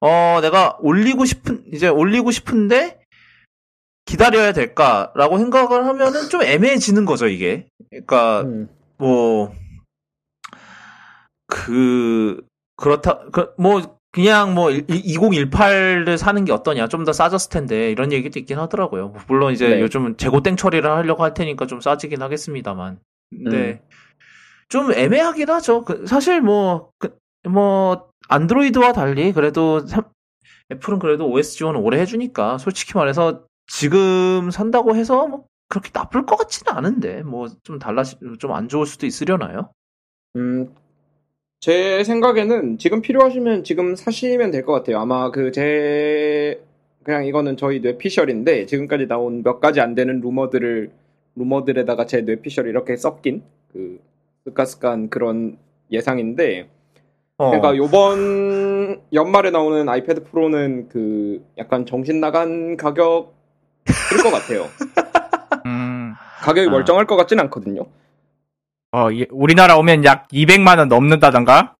어 0.00 0.38
내가 0.40 0.76
올리고 0.80 1.24
싶은 1.24 1.64
이제 1.72 1.88
올리고 1.88 2.30
싶은데 2.30 2.99
기다려야 4.10 4.52
될까라고 4.52 5.38
생각을 5.38 5.86
하면은 5.86 6.28
좀 6.28 6.42
애매해지는 6.42 7.04
거죠 7.04 7.28
이게 7.28 7.68
그러니까 7.90 8.42
음. 8.42 8.68
뭐, 8.98 9.52
그, 11.46 12.44
그렇다, 12.76 13.20
그, 13.32 13.52
뭐, 13.58 13.98
그냥 14.12 14.54
뭐, 14.54 14.70
2018을 14.70 16.16
사는 16.18 16.44
게 16.44 16.52
어떠냐. 16.52 16.88
좀 16.88 17.04
더 17.04 17.12
싸졌을 17.12 17.50
텐데, 17.50 17.90
이런 17.90 18.12
얘기도 18.12 18.38
있긴 18.38 18.58
하더라고요. 18.58 19.14
물론 19.26 19.52
이제 19.52 19.68
네. 19.68 19.80
요즘은 19.80 20.16
재고 20.16 20.42
땡 20.42 20.56
처리를 20.56 20.90
하려고 20.90 21.22
할 21.22 21.32
테니까 21.34 21.66
좀 21.66 21.80
싸지긴 21.80 22.20
하겠습니다만. 22.22 22.98
근데, 23.30 23.56
음. 23.56 23.78
좀 24.68 24.92
애매하긴 24.92 25.48
하죠. 25.50 25.84
그, 25.84 26.06
사실 26.06 26.40
뭐, 26.40 26.90
그, 26.98 27.16
뭐, 27.48 28.08
안드로이드와 28.28 28.92
달리, 28.92 29.32
그래도, 29.32 29.86
삼- 29.86 30.04
애플은 30.72 30.98
그래도 31.00 31.28
OS 31.28 31.52
지원을 31.56 31.80
오래 31.82 31.98
해주니까, 32.00 32.58
솔직히 32.58 32.92
말해서, 32.96 33.44
지금 33.74 34.50
산다고 34.50 34.96
해서, 34.96 35.26
뭐, 35.28 35.44
그렇게 35.68 35.90
나쁠 35.94 36.26
것 36.26 36.36
같지는 36.36 36.76
않은데 36.76 37.22
뭐 37.22 37.46
좀 37.62 37.78
달라지 37.78 38.16
좀안 38.40 38.68
좋을 38.68 38.86
수도 38.86 39.06
있으려나요? 39.06 39.70
음, 40.36 40.74
제 41.60 42.02
생각에는 42.04 42.78
지금 42.78 43.00
필요하시면 43.02 43.64
지금 43.64 43.94
사시면 43.96 44.50
될 44.50 44.64
것 44.64 44.72
같아요. 44.72 44.98
아마 44.98 45.30
그 45.30 45.52
제 45.52 46.60
그냥 47.04 47.24
이거는 47.26 47.56
저희 47.56 47.80
뇌피셜인데 47.80 48.66
지금까지 48.66 49.06
나온 49.06 49.42
몇 49.44 49.60
가지 49.60 49.80
안 49.80 49.94
되는 49.94 50.20
루머들을 50.20 50.90
루머들에다가 51.36 52.06
제 52.06 52.22
뇌피셜 52.22 52.66
이렇게 52.68 52.96
섞인 52.96 53.42
그 53.72 54.00
스카스칸 54.46 55.08
그런 55.10 55.56
예상인데 55.92 56.68
어. 57.38 57.50
그러니까 57.50 57.76
요번 57.76 59.00
연말에 59.12 59.50
나오는 59.52 59.88
iPad 59.88 60.24
Pro는 60.24 60.88
그 60.88 61.44
약간 61.58 61.86
정신 61.86 62.20
나간 62.20 62.76
가격 62.76 63.34
일 64.12 64.19
것 64.19 64.32
같아요. 64.32 64.66
음, 65.66 66.14
가격이 66.42 66.68
아. 66.68 66.70
멀쩡할 66.70 67.06
것 67.06 67.16
같진 67.16 67.40
않거든요. 67.40 67.86
어, 68.92 69.10
이- 69.10 69.26
우리나라 69.30 69.76
오면 69.78 70.04
약 70.04 70.28
200만 70.28 70.78
원 70.78 70.88
넘는다던가? 70.88 71.74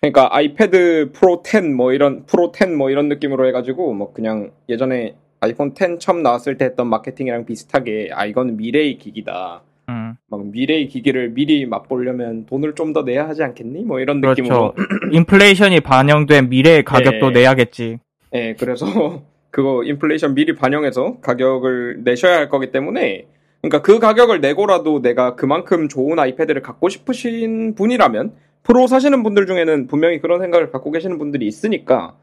그러니까 0.00 0.28
iPad 0.36 1.12
Pro 1.14 1.42
10 1.44 1.64
뭐 1.74 1.92
이런 1.92 2.26
프로 2.26 2.52
10 2.54 2.68
뭐 2.76 2.90
이런 2.90 3.08
느낌으로 3.08 3.46
해가지고 3.48 3.94
뭐 3.94 4.12
그냥 4.12 4.50
예전에 4.68 5.16
아이폰 5.40 5.74
10 5.76 5.98
처음 5.98 6.22
나왔을 6.22 6.58
때 6.58 6.66
했던 6.66 6.86
마케팅이랑 6.88 7.46
비슷하게 7.46 8.10
아 8.12 8.26
이거는 8.26 8.56
미래의 8.56 8.98
기기다. 8.98 9.62
음, 9.88 10.14
막 10.28 10.46
미래의 10.46 10.88
기기를 10.88 11.30
미리 11.30 11.66
맛보려면 11.66 12.46
돈을 12.46 12.74
좀 12.74 12.92
더 12.92 13.02
내야 13.02 13.26
하지 13.28 13.42
않겠니? 13.42 13.82
뭐 13.84 13.98
이런 14.00 14.20
그렇죠. 14.20 14.42
느낌으로. 14.42 14.74
인플레이션이 15.12 15.80
반영된 15.80 16.48
미래의 16.50 16.84
가격도 16.84 17.30
네. 17.30 17.40
내야겠지. 17.40 17.98
예, 18.34 18.54
그래서 18.58 18.86
그거 19.54 19.84
인플레이션 19.84 20.34
미리 20.34 20.56
반영해서 20.56 21.20
가격을 21.20 22.02
내셔야 22.02 22.38
할 22.38 22.48
거기 22.48 22.72
때문에 22.72 23.28
그러니까 23.62 23.82
그 23.82 24.00
가격을 24.00 24.40
내고라도 24.40 25.00
내가 25.00 25.36
그만큼 25.36 25.88
좋은 25.88 26.18
아이패드를 26.18 26.60
갖고 26.60 26.88
싶으신 26.88 27.76
분이라면 27.76 28.34
프로 28.64 28.88
사시는 28.88 29.22
분들 29.22 29.46
중에는 29.46 29.86
분명히 29.86 30.18
그런 30.18 30.40
생각을 30.40 30.72
갖고 30.72 30.90
계시는 30.90 31.18
분들이 31.18 31.46
있으니까 31.46 32.16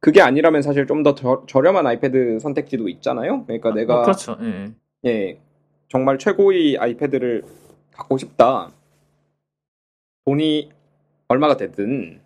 그게 0.00 0.22
아니라면 0.22 0.62
사실 0.62 0.86
좀 0.86 1.02
더 1.02 1.14
저렴한 1.46 1.86
아이패드 1.86 2.38
선택지도 2.40 2.88
있잖아요. 2.88 3.44
그러니까 3.44 3.74
내가 3.74 4.00
어, 4.00 4.02
그렇죠. 4.04 4.38
예. 4.40 4.72
예, 5.04 5.38
정말 5.90 6.16
최고의 6.16 6.78
아이패드를 6.78 7.42
갖고 7.92 8.16
싶다. 8.16 8.70
돈이 10.24 10.70
얼마가 11.28 11.58
되든 11.58 12.22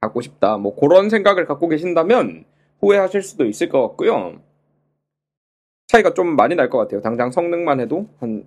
갖고 0.00 0.20
싶다. 0.22 0.56
뭐 0.56 0.74
그런 0.74 1.08
생각을 1.08 1.46
갖고 1.46 1.68
계신다면 1.68 2.46
후회하실 2.80 3.22
수도 3.22 3.46
있을 3.46 3.68
것 3.68 3.80
같고요. 3.88 4.40
차이가 5.88 6.14
좀 6.14 6.36
많이 6.36 6.54
날 6.54 6.68
것 6.68 6.78
같아요. 6.78 7.00
당장 7.00 7.30
성능만 7.30 7.80
해도 7.80 8.08
한 8.18 8.44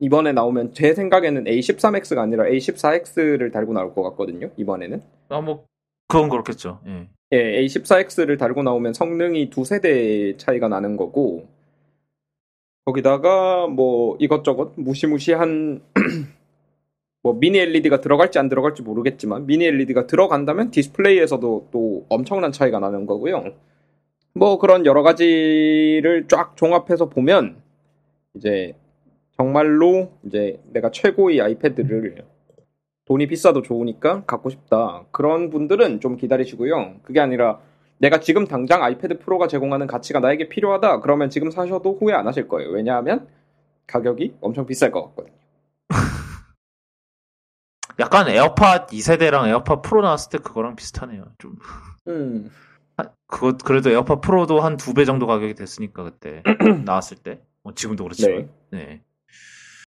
이번에 0.00 0.32
나오면 0.32 0.72
제 0.74 0.94
생각에는 0.94 1.44
A13X가 1.44 2.18
아니라 2.18 2.44
A14X를 2.44 3.52
달고 3.52 3.72
나올 3.72 3.94
것 3.94 4.02
같거든요. 4.02 4.50
이번에는. 4.56 5.00
아, 5.28 5.40
뭐 5.40 5.66
그건 6.08 6.28
그렇겠죠. 6.28 6.80
예. 6.86 7.08
예, 7.32 7.62
A14X를 7.62 8.38
달고 8.38 8.62
나오면 8.62 8.94
성능이 8.94 9.50
두 9.50 9.62
세 9.62 9.78
대 9.80 10.36
차이가 10.36 10.68
나는 10.68 10.96
거고, 10.96 11.46
거기다가 12.84 13.68
뭐 13.68 14.16
이것저것 14.18 14.72
무시무시한 14.76 15.82
뭐 17.22 17.34
미니 17.34 17.58
LED가 17.58 18.00
들어갈지 18.00 18.38
안 18.38 18.48
들어갈지 18.48 18.82
모르겠지만 18.82 19.46
미니 19.46 19.66
LED가 19.66 20.06
들어간다면 20.06 20.70
디스플레이에서도 20.70 21.68
또 21.70 22.06
엄청난 22.08 22.50
차이가 22.50 22.80
나는 22.80 23.06
거고요. 23.06 23.44
뭐 24.34 24.58
그런 24.58 24.86
여러 24.86 25.02
가지를 25.02 26.26
쫙 26.28 26.56
종합해서 26.56 27.08
보면 27.08 27.56
이제 28.34 28.74
정말로 29.36 30.10
이제 30.24 30.58
내가 30.72 30.90
최고의 30.90 31.40
아이패드를 31.40 32.24
돈이 33.04 33.26
비싸도 33.26 33.62
좋으니까 33.62 34.24
갖고 34.24 34.50
싶다. 34.50 35.04
그런 35.10 35.50
분들은 35.50 36.00
좀 36.00 36.16
기다리시고요. 36.16 36.96
그게 37.02 37.20
아니라 37.20 37.60
내가 37.98 38.18
지금 38.20 38.46
당장 38.46 38.82
iPad 38.82 39.18
Pro가 39.20 39.46
제공하는 39.46 39.86
가치가 39.86 40.18
나에게 40.18 40.48
필요하다. 40.48 41.00
그러면 41.00 41.30
지금 41.30 41.50
사셔도 41.50 41.94
후회 41.94 42.14
안 42.14 42.26
하실 42.26 42.48
거예요. 42.48 42.70
왜냐하면 42.70 43.28
가격이 43.86 44.34
엄청 44.40 44.66
비쌀 44.66 44.90
것 44.90 45.04
같거든요. 45.08 45.41
약간 48.00 48.28
AirPod 48.28 48.86
2세대랑 48.86 49.48
AirPod 49.48 49.82
Pro 49.82 50.02
나왔을 50.02 50.30
때 50.30 50.38
그거랑 50.38 50.76
비슷하네요. 50.76 51.24
좀 51.38 51.56
음. 52.08 52.50
한- 52.96 53.10
그거 53.26 53.56
그래도 53.64 53.90
AirPod 53.90 54.20
Pro도 54.20 54.60
한 54.60 54.76
두 54.76 54.94
배 54.94 55.04
정도 55.04 55.26
가격이 55.26 55.54
됐으니까 55.54 56.02
그때 56.04 56.42
나왔을 56.84 57.16
때. 57.18 57.40
뭐 57.62 57.74
지금도 57.74 58.04
그렇지만. 58.04 58.48
네. 58.70 59.02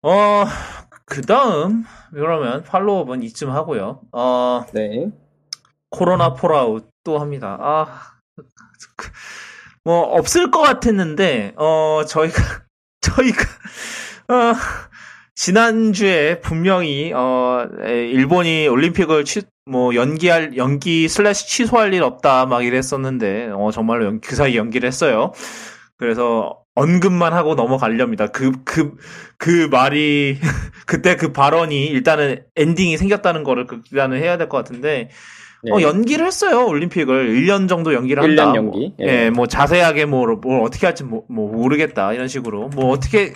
어, 0.04 0.46
그 1.06 1.22
다음, 1.22 1.84
그러면 2.12 2.64
follow-up은 2.64 3.24
이쯤 3.24 3.52
하고요. 3.52 4.02
어, 4.12 4.66
네. 4.74 5.12
코로나 5.90 6.34
fallout 6.34 6.90
또 7.04 7.20
합니다. 7.20 7.58
아, 7.62 8.02
그, 8.98 9.10
뭐, 9.84 10.02
없을 10.02 10.50
것 10.52 10.62
같았는데, 10.62 11.54
어, 11.58 12.02
저희가, 12.08 12.36
저희가, 13.02 13.44
어, 14.30 14.54
지난주에 15.36 16.40
분명히, 16.42 17.12
어, 17.14 17.68
에, 17.86 18.08
일본이 18.10 18.68
올림픽을 18.68 19.26
취, 19.26 19.42
뭐, 19.66 19.96
연기할, 19.96 20.58
연기 20.58 21.08
slash 21.08 21.48
취소할 21.48 21.94
일 21.94 22.04
없다, 22.04 22.46
막 22.46 22.64
이랬었는데, 22.66 23.50
어, 23.54 23.72
정말로 23.72 24.06
연- 24.06 24.22
그 24.22 24.36
사이 24.36 24.56
연기를 24.58 24.88
했어요. 24.88 25.32
그래서, 25.98 26.58
언급만 26.76 27.34
하고 27.34 27.56
넘어가렵니다. 27.56 28.28
그, 28.28 28.52
그, 28.64 28.94
그 29.38 29.68
말이, 29.72 30.38
그때 30.88 31.16
그 31.18 31.32
발언이 31.34 31.86
일단은 31.88 32.44
ending이 32.56 32.98
생겼다는 32.98 33.44
거를 33.44 33.68
그- 33.68 33.82
일단은 33.92 34.18
해야 34.18 34.38
될 34.38 34.48
것 34.50 34.58
같은데, 34.58 35.10
네. 35.64 35.72
어, 35.72 35.82
연기를 35.82 36.26
했어요, 36.26 36.66
올림픽을. 36.68 37.36
1년 37.36 37.68
정도 37.70 37.94
연기를 37.94 38.24
1년 38.24 38.38
한다. 38.40 38.56
연기? 38.56 38.80
뭐, 38.80 38.96
예. 39.02 39.26
예, 39.26 39.30
뭐, 39.30 39.48
자세하게 39.48 40.06
뭐, 40.06 40.26
뭘 40.42 40.62
어떻게 40.64 40.88
할지 40.88 41.04
뭐, 41.04 41.24
뭐 41.30 41.52
모르겠다. 41.52 42.14
이런 42.14 42.28
식으로. 42.28 42.70
뭐, 42.70 42.90
어떻게, 42.92 43.34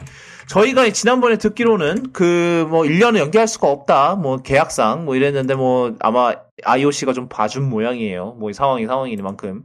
저희가 0.47 0.89
지난번에 0.91 1.37
듣기로는 1.37 2.11
그, 2.13 2.67
뭐, 2.69 2.83
1년을 2.83 3.19
연기할 3.19 3.47
수가 3.47 3.69
없다. 3.69 4.15
뭐, 4.15 4.37
계약상. 4.37 5.05
뭐, 5.05 5.15
이랬는데, 5.15 5.55
뭐, 5.55 5.95
아마 5.99 6.33
IOC가 6.63 7.13
좀 7.13 7.27
봐준 7.27 7.69
모양이에요. 7.69 8.35
뭐, 8.39 8.49
이 8.49 8.53
상황이 8.53 8.85
상황이니만큼. 8.85 9.63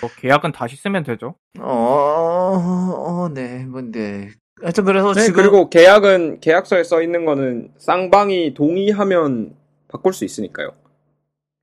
뭐 0.00 0.10
계약은 0.18 0.52
다시 0.52 0.76
쓰면 0.76 1.04
되죠. 1.04 1.34
어, 1.60 1.64
어, 1.66 3.28
네, 3.32 3.64
뭐, 3.64 3.82
네. 3.82 4.28
하여튼 4.62 4.84
그래서 4.84 5.12
네, 5.12 5.22
지금. 5.22 5.42
그리고 5.42 5.68
계약은 5.68 6.40
계약서에 6.40 6.84
써 6.84 7.02
있는 7.02 7.24
거는 7.24 7.72
쌍방이 7.78 8.54
동의하면 8.54 9.54
바꿀 9.88 10.12
수 10.12 10.24
있으니까요. 10.24 10.70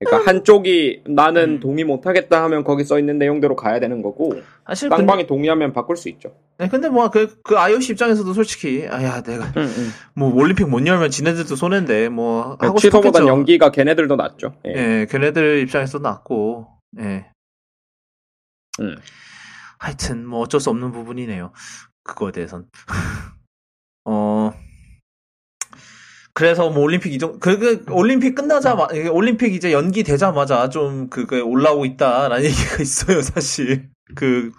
그러니까 0.05 0.29
한쪽이 0.29 1.03
나는 1.05 1.55
음. 1.55 1.59
동의 1.59 1.83
못 1.83 2.07
하겠다 2.07 2.43
하면 2.43 2.63
거기 2.63 2.83
써 2.83 2.97
있는 2.97 3.17
내용대로 3.17 3.55
가야 3.55 3.79
되는 3.79 4.01
거고 4.01 4.33
사실 4.65 4.89
근데, 4.89 5.01
쌍방이 5.01 5.27
동의하면 5.27 5.73
바꿀 5.73 5.95
수 5.97 6.09
있죠. 6.09 6.33
네, 6.57 6.67
근데 6.69 6.89
뭐, 6.89 7.09
그, 7.09 7.39
그 7.43 7.57
IOC 7.57 7.93
입장에서도 7.93 8.33
솔직히, 8.33 8.87
아, 8.89 9.03
야, 9.03 9.21
내가, 9.21 9.51
뭐, 10.13 10.33
올림픽 10.33 10.69
못 10.69 10.85
열면 10.85 11.09
지네들도 11.09 11.55
손해인데, 11.55 12.09
뭐, 12.09 12.55
하고 12.59 12.77
취소보단 12.77 13.23
싶었겠죠. 13.23 13.27
연기가 13.27 13.71
걔네들도 13.71 14.15
낫죠. 14.15 14.53
예. 14.67 14.71
예, 14.75 15.07
걔네들 15.09 15.59
입장에서 15.59 15.99
낫고, 15.99 16.67
예. 16.99 17.25
음. 18.79 18.95
하여튼, 19.79 20.25
뭐, 20.25 20.41
어쩔 20.41 20.61
수 20.61 20.69
없는 20.69 20.91
부분이네요. 20.91 21.51
그거에 22.03 22.31
대해선. 22.31 22.67
어, 26.31 26.33
그래서 26.33 26.69
뭐, 26.69 26.83
올림픽 26.83 27.13
이정, 27.13 27.39
그, 27.39 27.57
그, 27.59 27.85
올림픽 27.91 28.35
끝나자마, 28.35 28.87
올림픽 29.11 29.53
이제 29.53 29.71
연기되자마자 29.71 30.69
좀, 30.69 31.09
그게 31.09 31.39
올라오고 31.39 31.85
있다라는 31.85 32.43
얘기가 32.45 32.81
있어요, 32.81 33.21
사실. 33.21 33.89
그, 34.15 34.51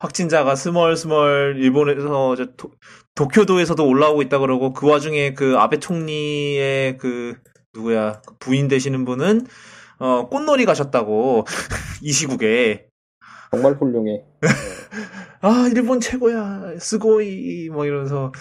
확진자가 0.00 0.54
스멀스멀 0.54 1.56
일본에서 1.58 2.34
이제 2.34 2.46
도, 2.56 2.70
도쿄도에서도 3.14 3.84
올라오고 3.84 4.22
있다 4.22 4.38
그러고 4.38 4.72
그 4.72 4.88
와중에 4.88 5.34
그 5.34 5.56
아베 5.58 5.78
총리의 5.78 6.98
그 6.98 7.36
누구야 7.74 8.20
그 8.24 8.34
부인 8.38 8.68
되시는 8.68 9.04
분은 9.04 9.46
어 9.98 10.28
꽃놀이 10.28 10.64
가셨다고 10.64 11.44
이 12.02 12.12
시국에 12.12 12.86
정말 13.50 13.72
훌륭해. 13.72 14.24
아 15.40 15.68
일본 15.74 16.00
최고야 16.00 16.78
스고이 16.78 17.70
뭐 17.70 17.86
이러면서 17.86 18.32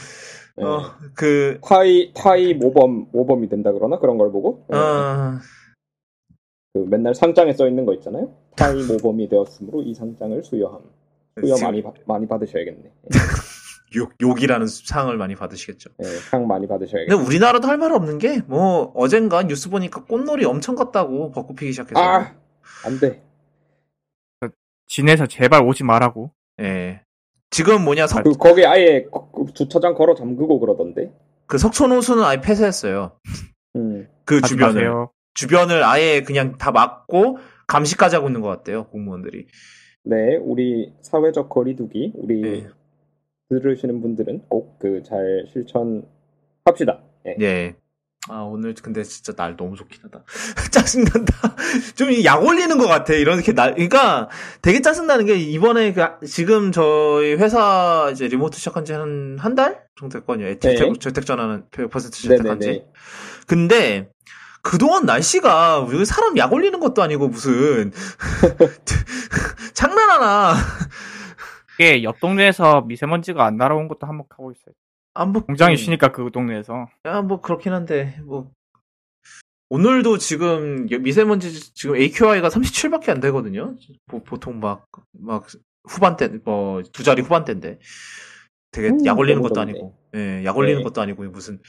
예. 0.59 0.63
어그 0.63 1.59
타이 1.63 2.11
타이 2.13 2.53
모범 2.53 3.07
모범이 3.11 3.47
된다 3.49 3.71
그러나 3.71 3.99
그런 3.99 4.17
걸 4.17 4.31
보고 4.31 4.65
예. 4.73 4.77
어, 4.77 5.39
그 6.73 6.79
맨날 6.89 7.13
상장에 7.15 7.53
써 7.53 7.67
있는 7.67 7.85
거 7.85 7.93
있잖아요. 7.95 8.33
타이 8.55 8.75
모범이 8.83 9.29
되었으므로 9.29 9.83
이 9.83 9.93
상장을 9.93 10.41
수여함. 10.43 10.81
수여 11.41 11.55
지금 11.55 11.67
많이 11.67 11.83
받- 11.83 11.93
많이 12.07 12.27
받으셔야겠네. 12.27 12.91
욕 13.95 14.11
욕이라는 14.21 14.67
상을 14.67 15.15
많이 15.17 15.35
받으시겠죠. 15.35 15.91
예, 16.03 16.03
상 16.03 16.45
많이 16.47 16.67
받으셔야겠네. 16.67 17.15
근데 17.15 17.25
우리나라도 17.27 17.67
할 17.67 17.77
말 17.77 17.91
없는 17.93 18.17
게 18.17 18.41
뭐 18.47 18.91
어젠가 18.95 19.43
뉴스 19.43 19.69
보니까 19.69 20.03
꽃놀이 20.05 20.43
엄청 20.45 20.75
갔다고 20.75 21.31
벚꽃 21.31 21.55
피기 21.55 21.71
시작해서 21.71 21.99
아, 21.99 22.35
안 22.85 22.99
돼. 22.99 23.23
진에서 24.87 25.25
제발 25.27 25.63
오지 25.63 25.83
말라고. 25.83 26.31
예. 26.61 27.01
지금 27.49 27.83
뭐냐 27.83 28.07
석, 28.07 28.23
그 28.23 28.31
거기 28.33 28.65
아예 28.65 29.03
거- 29.05 29.31
그 29.31 29.53
주차장 29.53 29.93
걸어 29.95 30.15
잠그고 30.15 30.59
그러던데. 30.59 31.11
그 31.47 31.57
석촌호수는 31.57 32.23
아예 32.23 32.41
폐쇄했어요. 32.41 33.17
음. 33.75 34.07
그 34.25 34.41
주변을 34.41 34.73
마세요. 34.73 35.11
주변을 35.33 35.83
아예 35.83 36.21
그냥 36.23 36.57
다 36.57 36.71
막고 36.71 37.37
감시까지 37.67 38.15
하고 38.15 38.27
있는 38.27 38.41
것 38.41 38.49
같대요 38.49 38.87
공무원들이. 38.87 39.47
네, 40.03 40.35
우리 40.37 40.93
사회적 41.01 41.49
거리두기 41.49 42.13
우리 42.15 42.41
네. 42.41 42.67
들으시는 43.49 44.01
분들은 44.01 44.43
꼭 44.49 44.77
그 44.79 45.01
잘 45.03 45.45
실천합시다. 45.51 47.01
예. 47.27 47.35
예. 47.41 47.75
아 48.29 48.39
오늘 48.41 48.73
근데 48.81 49.03
진짜 49.03 49.33
날 49.33 49.55
너무 49.55 49.75
좋긴 49.77 50.01
하다. 50.03 50.23
짜증난다. 50.71 51.55
좀 51.95 52.23
약 52.25 52.43
올리는 52.43 52.77
것 52.77 52.85
같아. 52.87 53.13
이렇게 53.13 53.53
날, 53.53 53.73
그러니까 53.73 54.29
되게 54.61 54.81
짜증나는 54.81 55.25
게 55.25 55.35
이번에 55.37 55.93
그 55.93 56.25
지금 56.27 56.71
저희 56.73 57.35
회사 57.35 58.09
이제 58.11 58.27
리모트 58.27 58.57
시작한 58.57 58.83
지 58.85 58.93
한 58.93 59.37
한 59.39 59.55
달 59.55 59.81
정도 59.97 60.19
됐거든요. 60.19 60.47
재택, 60.59 60.91
네. 60.91 60.99
재택 60.99 61.25
전화는 61.25 61.65
100% 61.71 62.11
재택한 62.11 62.59
지. 62.59 62.67
네네네. 62.67 62.85
근데 63.47 64.09
그동안 64.61 65.05
날씨가 65.05 65.85
왜 65.85 66.03
사람 66.03 66.37
약 66.37 66.51
올리는 66.51 66.77
것도 66.81 67.01
아니고 67.01 67.29
무슨 67.29 67.93
장난하나. 69.73 70.53
이게 71.79 72.03
옆 72.03 72.19
동네에서 72.19 72.81
미세먼지가 72.81 73.45
안 73.45 73.55
날아온 73.57 73.87
것도 73.87 74.07
한몫하고 74.07 74.51
있어요. 74.51 74.73
아, 75.17 75.25
뭐, 75.25 75.41
공장이 75.43 75.73
음. 75.73 75.77
쉬니까 75.77 76.11
그 76.11 76.29
동네에서. 76.31 76.87
야, 77.05 77.21
뭐, 77.23 77.41
그렇긴 77.41 77.73
한데, 77.73 78.19
뭐. 78.23 78.51
오늘도 79.69 80.19
지금 80.19 80.85
미세먼지 80.85 81.73
지금 81.73 81.95
AQI가 81.95 82.49
37밖에 82.49 83.09
안 83.09 83.19
되거든요. 83.19 83.75
보, 84.05 84.23
보통 84.23 84.59
막, 84.59 84.85
막 85.11 85.47
후반대, 85.89 86.27
뭐, 86.45 86.83
두 86.93 87.03
자리 87.03 87.23
후반대인데. 87.23 87.79
되게 88.71 88.89
음, 88.89 89.03
약 89.05 89.17
올리는 89.17 89.41
것도. 89.41 89.59
아니고, 89.59 89.97
예, 90.15 90.43
약 90.45 90.55
올리는 90.55 90.77
네. 90.77 90.83
것도 90.83 91.01
아니고, 91.01 91.23
무슨. 91.23 91.59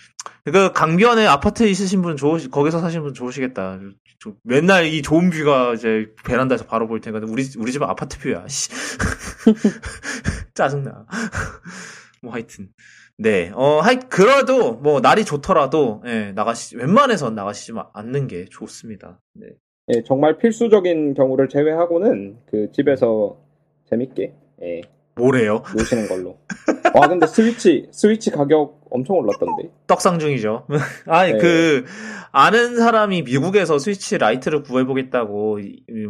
그, 0.45 0.73
강변에 0.73 1.27
아파트 1.27 1.63
있으신 1.67 2.03
분 2.03 2.17
좋으시, 2.19 2.51
거기서 2.51 2.81
사시는 2.81 3.03
분 3.03 3.15
좋으시겠다. 3.15 3.79
저- 4.21 4.35
맨날 4.43 4.85
이 4.87 5.01
좋은 5.01 5.31
뷰가 5.31 5.73
이제 5.75 6.13
베란다에서 6.25 6.67
바로 6.67 6.87
보일 6.87 7.01
테니까, 7.01 7.25
우리, 7.27 7.49
우리 7.57 7.73
집은 7.73 7.89
아파트 7.89 8.19
뷰야, 8.19 8.47
씨. 8.49 8.69
짜증나. 10.55 11.07
뭐, 12.23 12.33
하여튼. 12.35 12.69
네, 13.21 13.51
어, 13.55 13.81
하이, 13.81 13.97
그래도, 14.09 14.75
뭐, 14.75 15.01
날이 15.01 15.25
좋더라도, 15.25 16.03
예, 16.07 16.31
나가시, 16.37 16.77
웬만해선 16.77 17.35
나가시지 17.35 17.73
마- 17.73 17.87
않는 17.93 18.29
게 18.29 18.45
좋습니다. 18.49 19.21
네. 19.35 19.49
예, 19.93 20.03
정말 20.05 20.39
필수적인 20.39 21.15
경우를 21.15 21.49
제외하고는 21.49 22.37
그 22.47 22.71
집에서 22.73 23.39
재밌게 23.91 24.35
예, 24.63 24.81
뭐래요? 25.17 25.63
노시는 25.77 26.07
걸로. 26.07 26.39
와 26.95 27.09
근데 27.09 27.27
스위치 27.27 27.89
스위치 27.91 28.31
가격 28.31 28.83
엄청 28.91 29.17
올랐던데. 29.17 29.71
떡상 29.89 30.19
중이죠. 30.21 30.67
아니, 31.07 31.33
네. 31.33 31.39
그, 31.39 31.85
아는 32.31 32.77
사람이 32.77 33.23
미국에서 33.23 33.79
Switch 33.81 34.17
Lite를 34.19 34.63
구해보겠다고, 34.63 35.59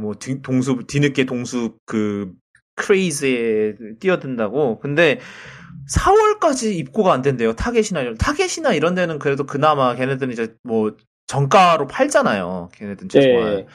뭐, 0.01 0.15
뒤- 0.17 0.43
동숲, 0.43 0.81
뒤늦게 0.87 1.25
동숲, 1.25 1.77
그, 1.87 2.33
craze에 2.75 3.75
뛰어든다고. 3.99 4.79
근데, 4.81 5.21
4월까지 5.91 6.75
입고가 6.75 7.13
안 7.13 7.23
된대요. 7.23 7.55
Target이나 7.55 8.01
이런, 8.03 8.17
Target이나 8.17 8.73
이런 8.75 8.95
데는 8.95 9.19
그래도 9.19 9.45
그나마 9.45 9.95
걔네들은 9.95 10.33
이제 10.33 10.55
뭐, 10.63 10.97
정가로 11.27 11.87
팔잖아요. 11.87 12.71
걔네들은 12.75 13.09
최소한. 13.09 13.53
예. 13.59 13.67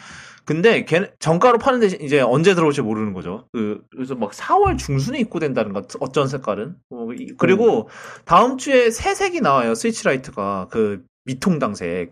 근데 0.46 0.84
걔 0.84 1.12
정가로 1.20 1.58
파는데 1.58 1.98
이제 2.02 2.20
언제 2.20 2.54
들어올지 2.54 2.82
모르는 2.82 3.14
거죠. 3.14 3.48
그 3.54 3.82
그래서 3.92 4.14
막 4.16 4.32
4월 4.32 4.78
중순에 4.78 5.18
입고된다는 5.20 5.72
것 5.72 5.88
어쩐 6.02 6.28
색깔은. 6.28 6.76
어, 6.90 7.08
이- 7.18 7.34
그리고 7.38 7.88
다음 8.26 8.58
주에 8.58 8.90
새 8.92 9.16
색이 9.16 9.40
나와요. 9.40 9.74
Switch 9.74 10.04
Lite가 10.04 10.68
그 10.70 11.06
미통당색. 11.26 12.12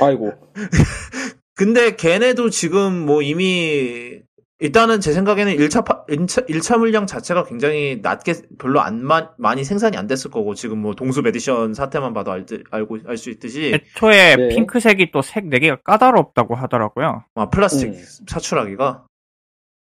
아이고. 0.00 0.32
근데 1.54 1.94
걔네도 1.96 2.48
지금 2.48 3.04
뭐 3.04 3.20
이미 3.20 4.20
일단은 4.62 5.00
제 5.00 5.12
생각에는 5.12 5.56
1차, 5.56 5.84
파, 5.84 6.04
1차, 6.06 6.48
1차 6.48 6.78
물량 6.78 7.04
자체가 7.06 7.44
굉장히 7.44 7.98
낮게 8.00 8.34
별로 8.58 8.80
안 8.80 9.04
마, 9.04 9.30
많이 9.36 9.64
생산이 9.64 9.96
안 9.96 10.06
됐을 10.06 10.30
거고 10.30 10.54
지금 10.54 10.78
뭐 10.78 10.94
동숲 10.94 11.26
에디션 11.26 11.74
사태만 11.74 12.14
봐도 12.14 12.30
알, 12.30 12.46
듯- 12.46 12.62
알고 12.70 12.98
알 13.06 13.16
수 13.16 13.30
있듯이 13.30 13.72
애초에 13.74 14.36
네. 14.36 14.48
핑크색이 14.48 15.10
또 15.10 15.20
색 15.22 15.44
내기가 15.46 15.82
까다롭다고 15.82 16.54
하더라고요. 16.54 17.24
아, 17.34 17.50
플라스틱 17.50 17.88
음. 17.88 18.04
사출하기가 18.28 19.04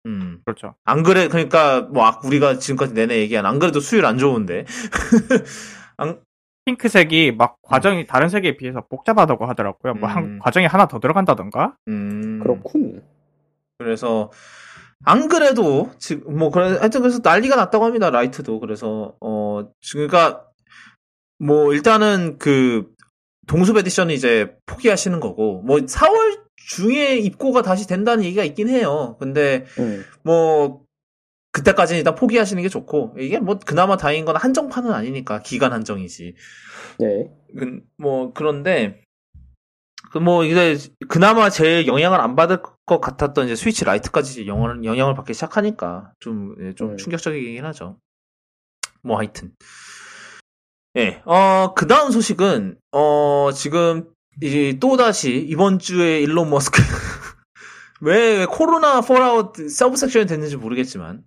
음. 0.06 0.40
그렇죠. 0.46 0.76
안 0.84 1.02
그래, 1.04 1.28
그러니까, 1.30 1.82
뭐, 1.82 2.06
아, 2.06 2.20
우리가 2.24 2.60
지금까지 2.60 2.94
내내 2.94 3.18
얘기한, 3.20 3.46
안 3.46 3.60
그래도 3.60 3.80
수율 3.80 4.06
안 4.06 4.18
좋은데. 4.18 4.66
안, 5.98 6.20
핑크색이 6.66 7.34
막 7.38 7.58
과정이 7.62 8.06
다른 8.08 8.28
색에 8.30 8.58
비해서 8.58 8.82
복잡하다고 8.90 9.46
하더라고요. 9.46 9.94
뭔 9.96 10.24
음. 10.24 10.40
과정이 10.42 10.66
하나 10.66 10.88
더 10.88 11.00
들어간다던가? 11.00 11.76
음. 11.88 12.40
그렇군. 12.42 13.02
그래서, 13.78 14.32
안 15.04 15.28
그래도, 15.28 15.92
지금, 16.00 16.38
뭐, 16.38 16.50
그래, 16.50 16.78
하여튼 16.78 17.02
그래서 17.02 17.20
난리가 17.24 17.56
났다고 17.56 17.86
합니다, 17.86 18.10
라이트도. 18.10 18.60
그래서, 18.60 19.16
어, 19.22 19.70
지금, 19.82 20.08
그러니까, 20.08 20.46
뭐, 21.40 21.74
일단은 21.74 22.38
그, 22.40 22.88
동숲 23.48 23.78
에디션은 23.78 24.14
이제 24.14 24.56
포기하시는 24.66 25.20
거고, 25.20 25.62
뭐, 25.62 25.78
4월 25.78 26.48
중에 26.70 27.18
입고가 27.18 27.62
다시 27.62 27.88
된다는 27.88 28.24
얘기가 28.24 28.44
있긴 28.44 28.68
해요. 28.70 29.16
근데, 29.20 29.66
음. 29.80 30.04
뭐 30.24 30.88
그때까지는 31.58 32.00
일단 32.00 32.14
포기하시는 32.14 32.62
게 32.62 32.70
좋고 32.70 33.16
이게 33.18 33.40
뭐 33.40 33.58
그나마 33.58 33.98
다행인 33.98 34.26
건 34.26 34.36
한정판은 34.36 34.92
아니니까 34.92 35.42
기간 35.42 35.74
한정이지. 35.74 36.36
예. 37.02 37.32
그, 37.58 37.80
뭐 37.98 38.32
그런데 38.34 39.02
그 39.02 39.07
뭐 40.22 40.46
이제 40.46 40.78
그나마 41.10 41.50
제일 41.50 41.88
영향을 41.88 42.20
안 42.20 42.36
받을 42.36 42.62
것 42.86 43.02
같았던 43.02 43.46
이제 43.46 43.56
Switch 43.56 43.86
Lite까지 43.86 44.48
영향을 44.48 44.84
영향을 44.84 45.16
받기 45.16 45.34
시작하니까 45.34 46.12
좀좀 46.20 46.92
음. 46.92 46.98
충격적이긴 46.98 47.66
하죠. 47.66 47.98
뭐 49.04 49.18
하여튼 49.18 49.52
예, 50.98 51.22
어, 51.26 51.76
그 51.76 51.86
다음 51.86 52.10
소식은, 52.10 52.80
어, 52.92 53.52
지금, 53.54 54.10
이제 54.42 54.78
또 54.80 54.98
다시, 54.98 55.46
이번 55.48 55.78
주에 55.78 56.20
일론 56.22 56.50
머스크, 56.50 56.82
왜, 58.02 58.40
왜 58.40 58.46
코로나 58.48 59.02
fallout 59.02 59.54
subsection이 59.70 60.26
됐는지 60.26 60.58
모르겠지만, 60.58 61.22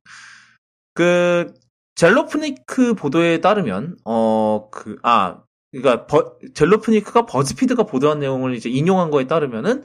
그, 0.93 1.55
Jalopnik 1.95 2.95
보도에 2.95 3.41
따르면, 3.41 3.97
어, 4.05 4.71
그, 4.73 4.97
아, 5.05 5.41
그니까, 5.71 6.07
버, 6.07 6.37
Jalopnik이 6.55 7.27
버즈피드가 7.27 7.85
보도한 7.85 8.19
내용을 8.19 8.55
이제 8.55 8.69
인용한 8.69 9.11
거에 9.11 9.27
따르면은, 9.27 9.83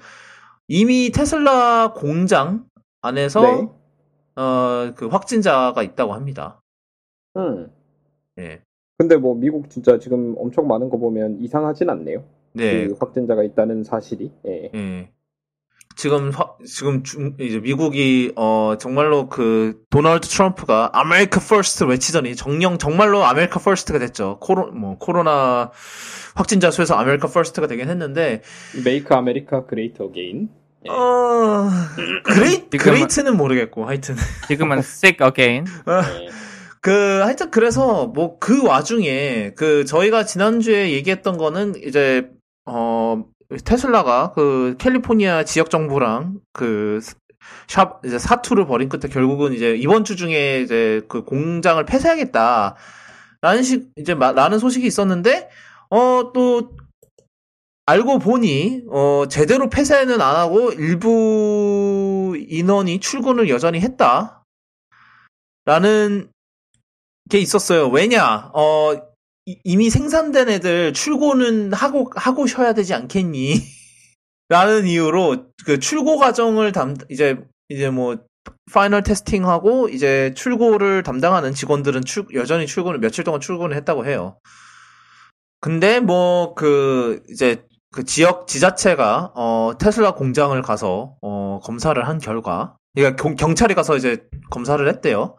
이미 0.68 1.12
테슬라 1.12 1.94
공장 1.94 2.66
안에서, 3.02 3.42
네. 3.42 3.68
어, 4.42 4.94
그 4.96 5.08
확진자가 5.08 5.84
있다고 5.84 6.14
합니다. 6.14 6.62
음. 7.38 7.70
예. 8.40 8.62
근데 8.98 9.18
뭐 9.18 9.36
미국 9.36 9.70
진짜 9.70 10.00
지금 10.00 10.36
엄청 10.38 10.68
많은 10.68 10.90
거 10.90 10.98
보면 10.98 11.40
이상하진 11.42 11.90
않네요. 11.90 12.24
네. 12.54 12.88
그 12.88 12.96
확진자가 13.00 13.44
있다는 13.44 13.84
사실이. 13.84 14.32
예. 14.48 14.72
예. 14.74 15.12
지금 15.96 16.32
화- 16.32 16.52
지금 16.68 17.04
중, 17.04 17.36
이제 17.40 17.60
미국이 17.60 18.34
어 18.36 18.76
정말로 18.80 19.30
그 19.30 19.78
도널드 19.90 20.28
트럼프가 20.28 20.90
America 20.94 21.40
First 21.40 21.86
외치더니 21.86 22.36
정녕 22.36 22.78
정말로 22.78 23.24
America 23.26 23.60
First가 23.60 24.00
됐죠. 24.00 24.38
코로 24.42 24.72
뭐 24.72 24.98
코로나 24.98 25.72
확진자 26.36 26.70
수에서 26.72 26.96
America 26.96 27.28
First가 27.30 27.68
되긴 27.68 27.90
했는데 27.90 28.42
make 28.84 29.14
America 29.14 29.66
great 29.66 30.12
again. 30.12 30.50
예. 30.86 30.90
어 30.92 31.70
grea- 32.24 32.68
great는 32.70 33.36
모르겠고 33.38 33.86
하여튼 33.88 34.16
지금은 34.48 34.80
sick 34.80 35.26
again. 35.26 35.66
예. 35.88 36.30
그 36.82 37.22
하여튼 37.24 37.50
그래서 37.50 38.06
뭐 38.08 38.38
그 38.38 38.64
와중에 38.64 39.54
그 39.56 39.86
저희가 39.86 40.26
지난주에 40.26 40.92
얘기했던 40.92 41.38
거는 41.38 41.74
이제 41.84 42.28
어 42.66 43.24
테슬라가 43.64 44.32
그 44.34 44.76
캘리포니아 44.80 45.44
지역 45.44 45.70
정부랑 45.70 46.40
그 46.54 47.00
샵 47.68 48.04
이제 48.06 48.18
사투를 48.18 48.66
벌인 48.66 48.90
끝에 48.90 49.12
결국은 49.12 49.54
이제 49.54 49.76
이번 49.76 50.04
주 50.04 50.16
중에 50.16 50.62
이제 50.62 51.02
그 51.08 51.24
공장을 51.24 51.84
폐쇄하겠다. 51.86 52.76
라는 53.42 53.62
식 53.64 53.92
이제 53.98 54.16
마- 54.16 54.32
라는 54.32 54.58
소식이 54.60 54.86
있었는데 54.88 55.50
어 55.92 56.32
또 56.34 56.72
알고 57.86 58.18
보니 58.20 58.86
어 58.90 59.26
제대로 59.30 59.70
폐쇄는 59.70 60.20
안 60.22 60.36
하고 60.36 60.72
일부 60.72 62.36
인원이 62.50 63.00
출근을 63.00 63.48
여전히 63.50 63.80
했다. 63.80 64.44
라는 65.66 66.30
게 67.30 67.38
있었어요. 67.40 67.90
왜냐? 67.90 68.50
어 68.56 68.94
이- 69.46 69.60
이미 69.64 69.90
생산된 69.90 70.50
애들 70.50 70.94
출고는 70.94 71.74
하고 71.74 72.10
하고 72.16 72.48
쉬어야 72.48 72.74
되지 72.74 72.94
않겠니? 72.94 73.54
라는 74.50 74.86
이유로 74.88 75.48
그 75.66 75.80
출고 75.80 76.18
과정을 76.18 76.72
담 76.72 76.96
이제 77.10 77.38
이제 77.70 77.90
뭐 77.90 78.18
final 78.72 79.02
testing하고 79.04 79.90
이제 79.90 80.34
출고를 80.36 81.02
담당하는 81.04 81.54
직원들은 81.54 82.06
출, 82.06 82.26
여전히 82.36 82.68
출근을 82.68 83.00
며칠 83.00 83.24
동안 83.24 83.42
출근을 83.42 83.76
했다고 83.76 84.06
해요. 84.06 84.38
근데 85.62 86.00
뭐 86.00 86.54
그 86.56 87.24
이제 87.30 87.66
그 87.92 88.04
지역 88.04 88.48
지자체가 88.48 89.32
어 89.36 89.72
테슬라 89.80 90.14
공장을 90.14 90.60
가서 90.62 91.16
어 91.22 91.60
검사를 91.64 92.06
한 92.08 92.20
결과 92.20 92.76
그러니까 92.94 93.22
경, 93.22 93.36
경찰이 93.36 93.74
가서 93.74 93.96
이제 93.98 94.28
검사를 94.52 94.88
했대요. 94.88 95.38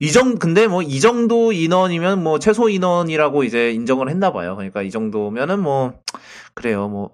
이정 0.00 0.36
근데 0.38 0.66
뭐 0.66 0.82
이 0.82 1.00
정도 1.00 1.52
인원이면 1.52 2.22
뭐 2.22 2.38
최소 2.38 2.68
인원이라고 2.68 3.44
이제 3.44 3.72
인정을 3.72 4.08
했나 4.10 4.32
봐요. 4.32 4.56
그러니까 4.56 4.82
이 4.82 4.90
정도면은 4.90 5.60
뭐 5.60 5.94
그래요. 6.54 6.88
뭐 6.88 7.12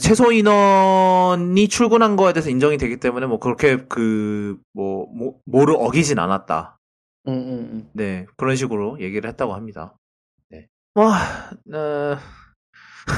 최소 0.00 0.30
인원이 0.30 1.66
출근한 1.68 2.14
거에 2.16 2.32
대해서 2.32 2.50
인정이 2.50 2.78
되기 2.78 2.98
때문에 2.98 3.26
뭐 3.26 3.38
그렇게 3.40 3.78
그뭐 3.86 5.06
뭐, 5.14 5.34
뭐를 5.46 5.74
어기진 5.76 6.18
않았다. 6.20 6.78
음, 7.28 7.32
음, 7.32 7.70
음. 7.72 7.90
네 7.92 8.26
그런 8.36 8.54
식으로 8.56 9.00
얘기를 9.00 9.28
했다고 9.30 9.54
합니다. 9.54 9.96
네. 10.50 10.68
와, 10.94 11.18
어, 11.74 12.16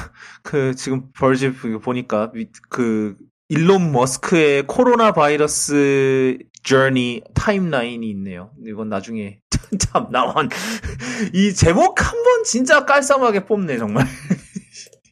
그 0.43 0.75
지금 0.75 1.11
벌집 1.13 1.55
보니까 1.83 2.31
위- 2.35 2.51
그 2.71 3.17
일론 3.49 3.93
머스크의 3.93 4.67
코로나 4.67 5.13
바이러스 5.13 6.39
저니 6.63 7.23
타임라인이 7.35 8.09
있네요. 8.11 8.51
이건 8.67 8.89
나중에 8.89 9.41
참 9.79 10.09
나만 10.11 10.49
이 11.35 11.53
제목 11.53 12.01
한 12.03 12.15
번 12.25 12.45
진짜 12.45 12.85
깔쌈하게 12.85 13.45
뽑네 13.45 13.79
정말. 13.79 14.07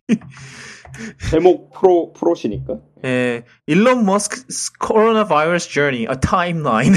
제목 1.31 1.73
프로 1.73 2.13
프로시니까. 2.13 2.79
예, 3.05 3.45
일론 3.67 4.05
머스크 4.05 4.43
코로나 4.79 5.27
바이러스 5.27 5.71
저니 5.73 6.01
a 6.03 6.17
timeline? 6.21 6.95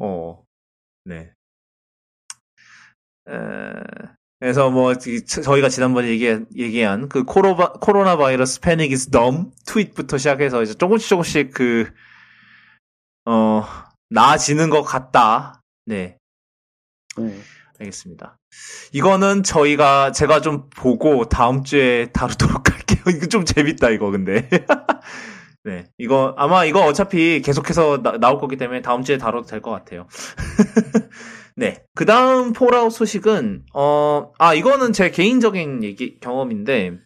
어, 0.00 0.42
네. 1.04 1.32
에, 3.28 3.34
그래서 4.44 4.68
뭐 4.68 4.92
이- 4.92 5.24
저희가 5.24 5.70
지난번에 5.70 6.08
얘기, 6.08 6.26
얘기한 6.54 7.08
그 7.08 7.24
코로바, 7.24 7.72
코로나 7.80 8.18
바이러스 8.18 8.60
패닉 8.60 8.92
is 8.92 9.08
dumb 9.10 9.50
트윗부터 9.64 10.18
시작해서 10.18 10.62
이제 10.62 10.74
조금씩 10.74 11.08
조금씩 11.08 11.50
그 11.54 11.90
어, 13.24 13.64
나아지는 14.10 14.68
것 14.68 14.82
같다. 14.82 15.62
네. 15.86 16.18
음. 17.18 17.42
알겠습니다. 17.80 18.36
이거는 18.92 19.44
저희가 19.44 20.12
제가 20.12 20.42
좀 20.42 20.68
보고 20.76 21.26
다음 21.26 21.64
주에 21.64 22.10
다루도록 22.12 22.68
할게요. 22.70 23.02
이거 23.16 23.24
좀 23.24 23.46
재밌다 23.46 23.88
이거 23.88 24.10
근데. 24.10 24.46
네, 25.64 25.86
이거 25.96 26.34
아마 26.36 26.66
이거 26.66 26.84
어차피 26.84 27.40
계속해서 27.40 28.02
나, 28.02 28.18
나올 28.18 28.38
거기 28.38 28.58
때문에 28.58 28.82
다음 28.82 29.04
주에 29.04 29.16
다뤄도 29.16 29.46
될 29.46 29.62
것 29.62 29.70
같아요. 29.70 30.06
네, 31.56 31.84
그 31.94 32.04
다음 32.04 32.52
폴아웃 32.52 32.92
소식은 32.92 33.66
어, 33.74 34.32
아 34.38 34.54
이거는 34.54 34.92
제 34.92 35.10
개인적인 35.10 35.84
얘기 35.84 36.18
경험인데 36.18 36.98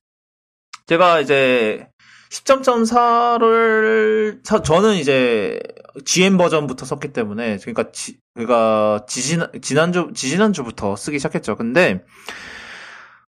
제가 0.86 1.20
이제 1.20 1.86
10.4를 2.30 4.42
저는 4.64 4.96
이제 4.96 5.60
GM 6.04 6.38
버전부터 6.38 6.86
썼기 6.86 7.12
때문에 7.12 7.58
그러니까 7.58 7.90
지, 7.92 8.18
그러니까 8.34 9.04
지지난 9.06 9.50
지난주 9.60 10.12
지지난주부터 10.14 10.96
쓰기 10.96 11.18
시작했죠. 11.18 11.56
근데 11.56 12.04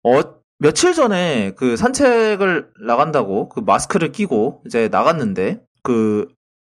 어 0.02 0.20
며칠 0.59 0.92
전에 0.92 1.52
그 1.56 1.76
산책을 1.76 2.70
나간다고 2.86 3.48
그 3.48 3.61
마스크를 3.61 4.12
끼고 4.12 4.62
이제 4.66 4.88
나갔는데 4.88 5.62
그 5.82 6.28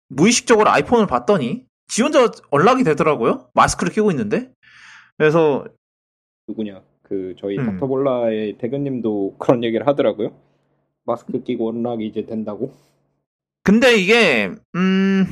무의식적으로 0.09 0.71
아이폰을 0.71 1.07
봤더니 1.07 1.68
지 1.89 2.03
혼자 2.03 2.31
연락이 2.53 2.85
되더라고요. 2.85 3.49
마스크를 3.55 3.93
끼고 3.93 4.11
있는데. 4.13 4.51
그래서 5.17 5.65
누구냐? 6.47 6.83
그 7.03 7.35
저희 7.39 7.59
음. 7.59 7.67
닥터볼라의 7.67 8.59
대근님도 8.59 9.37
그런 9.39 9.65
얘기를 9.65 9.87
하더라고요. 9.87 10.33
마스크 11.05 11.43
끼고 11.43 11.75
unlock이 11.75 12.07
이제 12.07 12.27
된다고. 12.27 12.75
근데 13.65 13.97
이게 13.97 14.51
음 14.77 15.27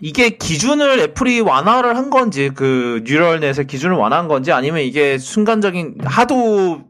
이게 0.00 0.30
기준을 0.30 0.98
애플이 1.00 1.40
완화를 1.40 1.96
한 1.96 2.10
건지 2.10 2.50
그 2.54 3.02
neural 3.04 3.38
net의 3.38 3.66
기준을 3.66 3.96
완화한 3.96 4.28
건지 4.28 4.50
아니면 4.50 4.80
이게 4.80 5.18
순간적인 5.18 5.98
하도 6.04 6.82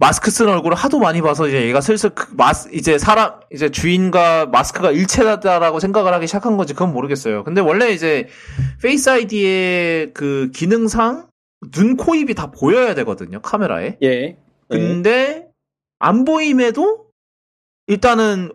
마스크 0.00 0.30
쓴 0.30 0.48
얼굴을 0.48 0.76
하도 0.76 1.00
많이 1.00 1.20
봐서 1.20 1.48
이제 1.48 1.66
얘가 1.66 1.80
슬슬 1.80 2.10
그 2.10 2.32
마스 2.36 2.70
이제 2.72 2.98
사람 2.98 3.40
이제 3.52 3.68
주인과 3.68 4.46
마스크가 4.46 4.92
일체다라고 4.92 5.80
생각을 5.80 6.12
하기 6.14 6.28
시작한 6.28 6.56
건지 6.56 6.72
그건 6.72 6.92
모르겠어요. 6.92 7.42
근데 7.42 7.60
원래 7.60 7.90
이제 7.90 8.28
Face 8.80 9.10
ID의 9.10 10.12
그 10.14 10.50
기능상 10.54 11.28
눈, 11.72 11.96
코, 11.96 12.14
입이 12.14 12.34
다 12.34 12.52
보여야 12.52 12.94
되거든요 12.94 13.42
카메라에. 13.42 13.98
예. 14.02 14.08
예. 14.08 14.36
근데 14.70 15.48
안 15.98 16.24
보임에도 16.24 17.06
일단은 17.88 18.52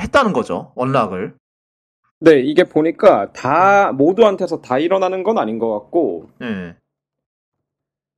했다는 0.00 0.32
거죠 0.32 0.72
원락을. 0.76 1.34
네, 2.20 2.40
이게 2.40 2.64
보니까 2.64 3.32
다 3.34 3.92
모두한테서 3.92 4.62
다 4.62 4.78
일어나는 4.78 5.22
건 5.22 5.36
아닌 5.36 5.58
것 5.58 5.70
같고 5.78 6.30
예. 6.40 6.76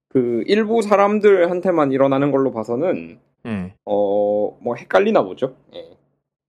그 0.08 0.42
일부 0.46 0.82
사람들한테만 0.82 1.92
일어나는 1.92 2.30
걸로 2.30 2.52
봐서는 2.52 3.18
예. 3.46 3.74
어뭐 3.84 4.74
헷갈리나 4.76 5.22
보죠. 5.22 5.56
예. 5.74 5.84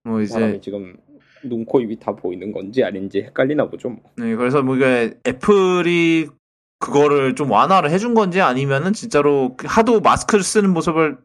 뭐그 0.04 0.26
사람이 0.26 0.52
이제 0.52 0.60
지금 0.62 0.96
눈, 1.44 1.64
코, 1.64 1.80
입이 1.80 1.98
다 1.98 2.12
보이는 2.12 2.52
건지 2.52 2.84
아닌지 2.84 3.22
헷갈리나 3.22 3.68
보죠. 3.70 3.88
뭐. 3.90 3.98
네, 4.16 4.34
그래서 4.36 4.62
뭐 4.62 4.76
이게 4.76 5.14
애플이 5.26 6.28
그거를 6.78 7.34
좀 7.34 7.50
완화를 7.50 7.90
해준 7.90 8.14
건지 8.14 8.40
아니면은 8.40 8.92
진짜로 8.92 9.54
그 9.56 9.66
하도 9.68 10.00
마스크를 10.00 10.42
쓰는 10.42 10.70
모습을 10.72 11.18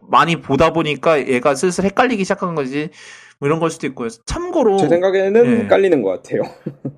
많이 0.00 0.40
보다 0.40 0.72
보니까 0.72 1.26
얘가 1.28 1.54
슬슬 1.54 1.84
헷갈리기 1.84 2.24
시작한 2.24 2.54
거지 2.54 2.90
뭐 3.38 3.46
이런 3.46 3.60
걸 3.60 3.70
수도 3.70 3.86
있고요. 3.88 4.08
참고로 4.08 4.78
제 4.78 4.88
생각에는 4.88 5.46
예. 5.46 5.56
헷갈리는 5.62 6.02
것 6.02 6.10
같아요. 6.10 6.42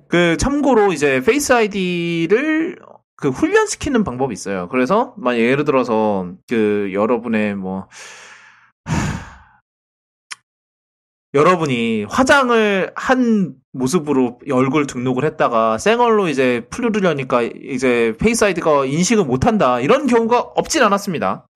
그 0.07 0.37
참고로 0.37 0.93
이제 0.93 1.21
Face 1.21 1.53
ID를 1.53 2.77
그 3.25 3.31
훈련시키는 3.31 4.03
방법이 4.03 4.33
있어요. 4.33 4.69
그래서 4.69 5.15
만약 5.17 5.39
예를 5.39 5.65
들어서 5.65 6.31
그 6.47 6.91
여러분의 6.93 7.55
뭐 7.55 7.87
하, 8.85 8.93
여러분이 11.33 12.03
화장을 12.03 12.93
한 12.95 13.55
모습으로 13.73 14.37
얼굴 14.51 14.85
등록을 14.85 15.25
했다가 15.25 15.79
생얼로 15.79 16.27
이제 16.27 16.67
풀르려니까 16.69 17.41
이제 17.41 18.15
Face 18.19 18.45
ID가 18.45 18.85
인식을 18.85 19.25
못한다 19.25 19.79
이런 19.79 20.05
경우가 20.05 20.39
없진 20.39 20.83
않았습니다. 20.83 21.47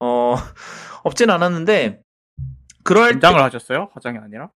어 0.00 0.34
없진 1.04 1.30
않았는데 1.30 2.02
그럴 2.82 3.06
때 3.06 3.12
긴장을 3.12 3.42
하셨어요? 3.42 3.88
화장이 3.94 4.18
아니라? 4.18 4.50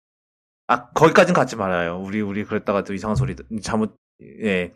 아, 0.65 0.89
거기까진 0.89 1.35
가지 1.35 1.55
말아요. 1.55 1.99
우리, 1.99 2.21
우리 2.21 2.43
그랬다가 2.43 2.83
또 2.83 2.95
이상한 2.95 3.15
소리, 3.15 3.35
잘못, 3.61 3.95
예, 4.43 4.73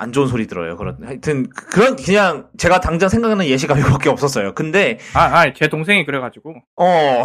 안 0.00 0.12
좋은 0.12 0.28
소리 0.28 0.46
들어요. 0.46 0.78
그런, 0.78 0.96
하여튼, 1.04 1.46
그런, 1.50 1.94
그냥, 1.94 2.48
제가 2.56 2.80
당장 2.80 3.10
생각나는 3.10 3.44
예시가 3.44 3.78
이거밖에 3.78 4.08
없었어요. 4.08 4.54
근데, 4.54 4.98
아, 5.12 5.24
아, 5.24 5.52
제 5.52 5.68
동생이 5.68 6.06
그래가지고. 6.06 6.54
어, 6.76 7.24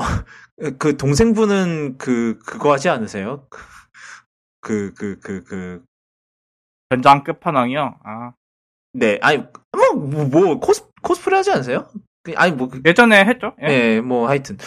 그, 0.78 0.98
동생분은 0.98 1.98
그, 1.98 2.38
그거 2.46 2.74
하지 2.74 2.90
않으세요? 2.90 3.48
그, 4.60 4.94
그, 4.94 5.18
그, 5.24 5.44
그, 5.46 5.84
전장 6.90 7.24
끝판왕이요? 7.24 7.96
아. 8.04 8.32
네, 8.92 9.20
아니, 9.22 9.38
뭐, 9.72 9.94
뭐, 9.94 10.26
뭐 10.26 10.60
코스, 10.60 10.84
코스프레 11.02 11.38
하지 11.38 11.52
않으세요? 11.52 11.88
그, 12.24 12.34
아니, 12.36 12.52
뭐, 12.52 12.68
그, 12.68 12.82
예전에 12.86 13.24
했죠? 13.24 13.56
예. 13.62 13.68
예, 13.70 14.02
뭐, 14.02 14.28
하여튼. 14.28 14.58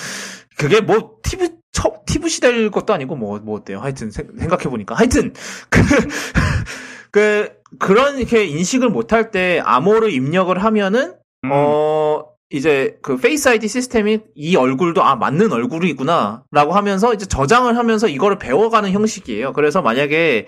그게 0.56 0.80
뭐, 0.80 1.18
TV, 1.22 1.50
첫, 1.72 2.06
TV 2.06 2.30
시대일 2.30 2.70
것도 2.70 2.94
아니고, 2.94 3.16
뭐, 3.16 3.38
뭐 3.40 3.58
어때요? 3.58 3.80
하여튼, 3.80 4.10
생, 4.10 4.26
각해 4.48 4.70
보니까. 4.70 4.94
하여튼, 4.94 5.34
그, 5.68 5.80
그, 7.10 7.57
그런 7.78 8.18
이렇게 8.18 8.44
인식을 8.44 8.88
못할 8.88 9.30
때 9.30 9.60
암호를 9.64 10.12
입력을 10.12 10.56
하면은, 10.62 11.14
음, 11.44 11.50
어, 11.52 12.24
이제 12.50 12.98
그 13.02 13.18
Face 13.18 13.48
ID 13.48 13.68
시스템이 13.68 14.20
이 14.34 14.56
얼굴도 14.56 15.02
아, 15.02 15.16
맞는 15.16 15.52
얼굴이구나, 15.52 16.44
라고 16.50 16.72
하면서 16.72 17.12
이제 17.12 17.26
저장을 17.26 17.76
하면서 17.76 18.08
이거를 18.08 18.38
배워가는 18.38 18.90
형식이에요. 18.90 19.52
그래서 19.52 19.82
만약에 19.82 20.46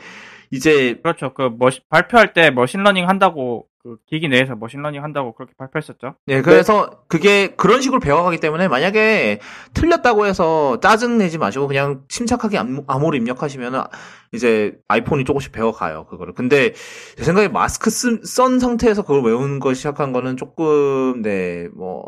이제 0.50 0.98
그렇죠. 1.02 1.34
그 1.34 1.50
머신, 1.58 1.82
발표할 1.90 2.32
때 2.32 2.50
machine 2.50 2.77
learning 2.77 3.08
한다고, 3.08 3.66
그 3.82 3.96
기기 4.06 4.28
내에서 4.28 4.56
machine 4.56 4.78
learning 4.78 5.02
한다고 5.02 5.32
그렇게 5.34 5.54
발표했었죠. 5.56 6.14
네, 6.26 6.42
그래서 6.42 7.02
그게 7.08 7.54
그런 7.56 7.80
식으로 7.80 7.98
배워가기 7.98 8.38
때문에 8.38 8.68
만약에 8.68 9.40
틀렸다고 9.72 10.26
해서 10.26 10.78
짜증 10.80 11.16
내지 11.16 11.38
마시고 11.38 11.66
그냥 11.66 12.04
침착하게 12.08 12.58
암- 12.58 12.84
암호를 12.86 13.18
입력하시면 13.18 13.84
이제 14.32 14.78
아이폰이 14.88 15.24
조금씩 15.24 15.52
배워가요, 15.52 16.04
그거를. 16.10 16.34
근데 16.34 16.74
제 17.16 17.24
생각에 17.24 17.48
마스크 17.48 17.88
쓴, 17.88 18.20
쓴 18.22 18.58
상태에서 18.58 19.00
그걸 19.02 19.22
외우는 19.24 19.60
거 19.60 19.72
시작한 19.72 20.12
거는 20.12 20.36
조금, 20.36 21.22
네, 21.22 21.68
뭐, 21.74 22.04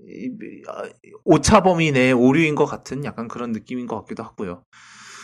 이- 0.00 0.30
아, 0.68 0.82
오차 1.24 1.62
범위 1.62 1.92
내 1.92 2.10
오류인 2.12 2.54
것 2.54 2.64
같은 2.64 3.04
약간 3.04 3.28
그런 3.28 3.52
느낌인 3.52 3.86
것 3.86 3.96
같기도 4.00 4.22
하고요. 4.22 4.64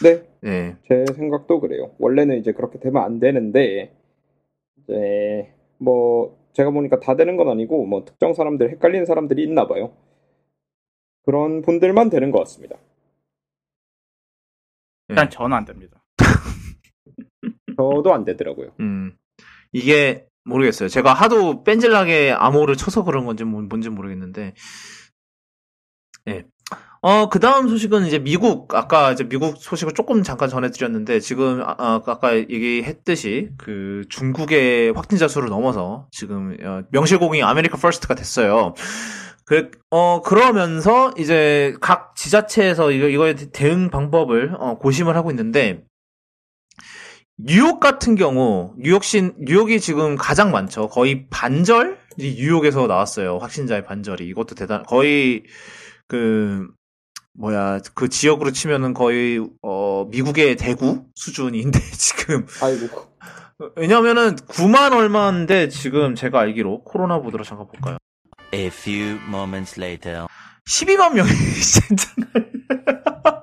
네, 0.02 0.22
네. 0.42 0.76
제 0.86 1.06
생각도 1.16 1.60
그래요. 1.60 1.92
원래는 1.98 2.38
이제 2.38 2.52
그렇게 2.52 2.78
되면 2.78 3.02
안 3.02 3.18
되는데 3.20 3.96
이제 4.84 5.54
뭐 5.78 6.36
제가 6.52 6.70
보니까 6.70 7.00
다 7.00 7.16
되는 7.16 7.36
건 7.36 7.48
아니고 7.48 7.86
뭐 7.86 8.04
특정 8.04 8.34
사람들 8.34 8.70
헷갈리는 8.70 9.06
사람들이 9.06 9.42
있나 9.44 9.66
봐요. 9.66 9.94
그런 11.24 11.62
분들만 11.62 12.10
되는 12.10 12.30
것 12.30 12.38
같습니다. 12.40 12.76
일단 15.08 15.30
저는 15.30 15.56
안 15.56 15.64
됩니다. 15.64 16.04
저도 17.76 18.12
안 18.12 18.24
되더라고요. 18.24 18.72
음. 18.80 19.16
이게 19.72 20.26
모르겠어요. 20.44 20.88
제가 20.88 21.12
하도 21.12 21.62
뺀질나게 21.62 22.32
암호를 22.32 22.76
쳐서 22.76 23.04
그런 23.04 23.24
건지 23.26 23.44
뭔- 23.44 23.68
뭔지 23.68 23.88
모르겠는데. 23.90 24.54
예. 26.28 26.44
어, 27.00 27.28
그 27.28 27.38
다음 27.38 27.68
소식은 27.68 28.06
이제 28.06 28.18
미국, 28.18 28.74
아까 28.74 29.12
이제 29.12 29.22
미국 29.28 29.56
소식을 29.56 29.94
조금 29.94 30.22
잠깐 30.24 30.48
전해드렸는데, 30.48 31.20
지금, 31.20 31.62
아, 31.62 31.76
아, 31.78 32.00
아까 32.04 32.36
얘기했듯이, 32.36 33.50
그, 33.56 34.02
중국의 34.08 34.92
확진자 34.92 35.28
수를 35.28 35.48
넘어서, 35.48 36.08
지금, 36.10 36.56
어, 36.60 36.82
명실공히 36.90 37.42
America 37.42 37.76
First가 37.76 38.16
됐어요. 38.16 38.74
그, 39.44 39.70
어, 39.90 40.22
그러면서, 40.22 41.12
이제, 41.16 41.76
각 41.80 42.16
지자체에서 42.16 42.90
이거, 42.90 43.06
이거에 43.06 43.34
대응 43.34 43.90
방법을, 43.90 44.56
어, 44.58 44.78
고심을 44.78 45.14
하고 45.16 45.30
있는데, 45.30 45.84
뉴욕 47.40 47.78
같은 47.78 48.16
경우 48.16 48.74
뉴욕시 48.78 49.30
뉴욕이 49.38 49.78
지금 49.78 50.16
가장 50.16 50.50
많죠. 50.50 50.88
거의 50.88 51.28
반절이 51.30 51.94
뉴욕에서 52.18 52.88
나왔어요. 52.88 53.38
확진자의 53.38 53.84
반절이 53.84 54.26
이것도 54.26 54.56
대단 54.56 54.82
거의 54.82 55.44
그 56.08 56.66
뭐야 57.38 57.80
그 57.94 58.08
지역으로 58.08 58.50
치면은 58.50 58.94
거의 58.94 59.40
어 59.62 60.06
미국의 60.10 60.56
대구 60.56 61.04
수준인데 61.14 61.78
지금 61.96 62.46
아이고. 62.62 63.06
왜냐면은 63.76 64.36
9만 64.36 64.92
얼마인데 64.92 65.68
지금 65.68 66.14
제가 66.14 66.40
알기로 66.40 66.84
코로나 66.84 67.20
보드로 67.20 67.42
잠깐 67.44 67.66
볼까요? 67.66 67.96
A 68.54 68.66
few 68.66 69.18
moments 69.28 69.78
later. 69.80 70.26
12만 70.68 71.14
명이 71.14 71.28
진짜 71.62 72.08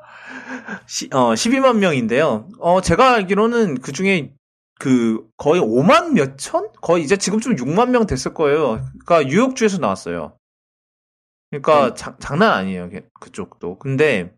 시- 0.88 1.10
어 1.14 1.34
12만 1.34 1.78
명인데요. 1.78 2.48
어 2.60 2.82
제가 2.82 3.14
알기로는 3.14 3.82
그 3.82 3.92
중에 3.92 4.32
그 4.80 5.22
거의 5.38 5.62
5만 5.62 6.12
몇 6.14 6.38
천? 6.38 6.68
거의 6.82 7.04
이제 7.04 7.18
지금쯤 7.18 7.56
6만 7.56 7.90
명 7.90 8.06
됐을 8.08 8.34
거예요. 8.34 8.86
그러니까 9.06 9.30
뉴욕주에서 9.30 9.78
나왔어요. 9.80 10.34
그러니까 11.62 11.94
자- 11.96 12.16
장난 12.20 12.52
아니에요. 12.54 12.90
걔- 12.90 13.06
그쪽도. 13.20 13.78
근데 13.80 14.32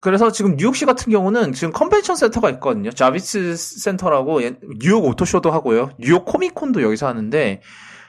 그래서 0.00 0.32
지금 0.32 0.56
뉴욕시 0.56 0.84
같은 0.84 1.12
경우는 1.12 1.52
지금 1.52 1.72
컨벤션 1.72 2.16
센터가 2.16 2.50
있거든요. 2.50 2.90
자비츠 2.90 3.56
센터라고 3.56 4.42
예- 4.42 4.56
뉴욕 4.80 5.04
오토쇼도 5.04 5.50
하고요. 5.52 5.90
뉴욕 5.98 6.24
코믹콘도 6.24 6.82
여기서 6.82 7.06
하는데 7.06 7.60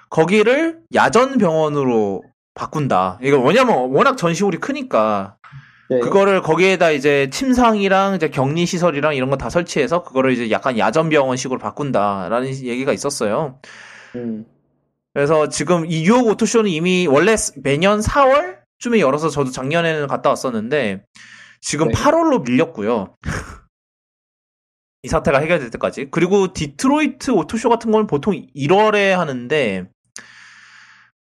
거기를 0.10 0.80
야전 0.94 1.38
병원으로 1.38 2.24
바꾼다. 2.56 3.20
이거 3.22 3.38
뭐냐면 3.38 3.92
워낙 3.92 4.16
전시홀이 4.18 4.58
크니까 4.58 5.38
예. 5.92 6.00
그거를 6.00 6.42
거기에다 6.42 6.92
이제 6.92 7.30
침상이랑 7.32 8.16
이제 8.16 8.30
격리 8.30 8.66
시설이랑 8.66 9.16
이런 9.16 9.30
거 9.30 9.38
다 9.38 9.50
설치해서 9.50 10.02
그거를 10.04 10.32
이제 10.32 10.50
약간 10.50 10.78
야전 10.80 11.10
병원식으로 11.10 11.60
바꾼다라는 11.60 12.48
얘기가 12.48 12.92
있었어요. 12.94 13.60
음. 14.16 14.46
그래서 15.14 15.48
지금 15.50 15.86
이 15.86 16.02
뉴욕 16.04 16.26
오토쇼는 16.28 16.70
이미 16.70 17.08
원래 17.08 17.36
매년 17.62 18.00
4월쯤에 18.00 19.00
열어서 19.00 19.30
저도 19.30 19.52
작년에는 19.52 20.08
갔다 20.08 20.30
왔었는데 20.30 21.06
지금 21.62 21.90
네. 21.90 21.94
8월로 21.94 22.44
밀렸고요. 22.44 23.16
이 25.04 25.08
사태가 25.08 25.40
해결될 25.40 25.70
때까지. 25.72 26.10
그리고 26.12 26.54
디트로이트 26.54 27.32
오토쇼 27.32 27.70
같은 27.70 27.92
건 27.92 28.08
보통 28.08 28.34
1월에 28.56 29.12
하는데 29.12 29.90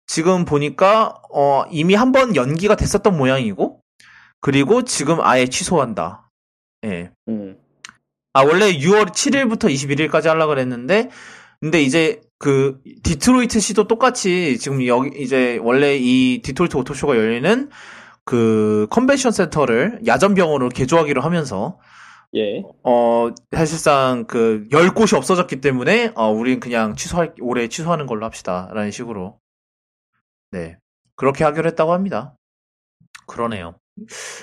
지금 0.08 0.44
보니까 0.46 1.14
어, 1.34 1.64
이미 1.72 1.96
한 1.96 2.12
번 2.12 2.36
연기가 2.36 2.76
됐었던 2.76 3.16
모양이고 3.18 3.82
그리고 4.42 4.84
지금 4.84 5.22
아예 5.22 5.48
취소한다. 5.48 6.30
예. 6.84 7.12
음. 7.30 7.58
아, 8.34 8.42
원래 8.44 8.72
6월 8.74 9.10
7일부터 9.10 9.66
21일까지 9.72 10.28
하려고 10.28 10.50
그랬는데, 10.50 11.10
근데 11.60 11.82
이제 11.82 12.22
그 12.42 12.82
디트로이트 13.04 13.60
시도 13.60 13.88
똑같이 13.88 14.58
지금 14.58 14.86
여기 14.88 15.12
이제 15.22 15.60
원래 15.62 15.96
이 15.96 16.42
디트로이트 16.44 16.76
오토쇼가 16.76 17.16
열리는 17.16 17.70
그 18.26 18.88
컨벤션 18.89 19.32
센터를 19.32 20.00
야전병원으로 20.08 20.70
개조하기로 20.70 21.22
하면서 21.22 21.78
예. 22.36 22.64
어 22.84 23.30
사실상 23.52 24.26
그 24.26 24.68
열 24.72 24.89
곳이 24.92 25.16
없어졌기 25.16 25.62
때문에 25.62 26.14
어 26.16 26.32
우린 26.32 26.60
그냥 26.60 26.96
취소할 26.96 27.36
올해 27.42 27.68
취소하는 27.68 28.08
걸로 28.08 28.26
합시다라는 28.26 28.89
식으로 28.89 29.38
네 30.52 30.78
그렇게 31.16 31.44
하기로 31.44 31.68
했다고 31.70 31.94
합니다. 31.94 32.36
그러네요. 33.28 33.76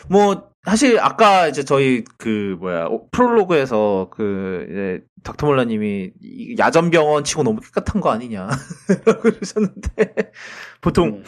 뭐 0.08 0.50
사실 0.68 0.98
아까 1.00 1.48
이제 1.48 1.64
저희 1.64 2.04
그 2.18 2.56
뭐야 2.60 2.86
오- 2.86 3.08
프롤로그에서 3.10 4.08
그 4.10 4.66
이제 4.70 5.04
닥터 5.24 5.46
몰라님이 5.46 6.12
이 6.20 6.56
야전 6.58 6.90
병원 6.90 7.24
치고 7.24 7.42
너무 7.42 7.60
깨끗한 7.60 8.00
거 8.00 8.10
아니냐 8.10 8.48
그러셨는데 9.22 10.32
보통 10.80 11.08
음. 11.08 11.24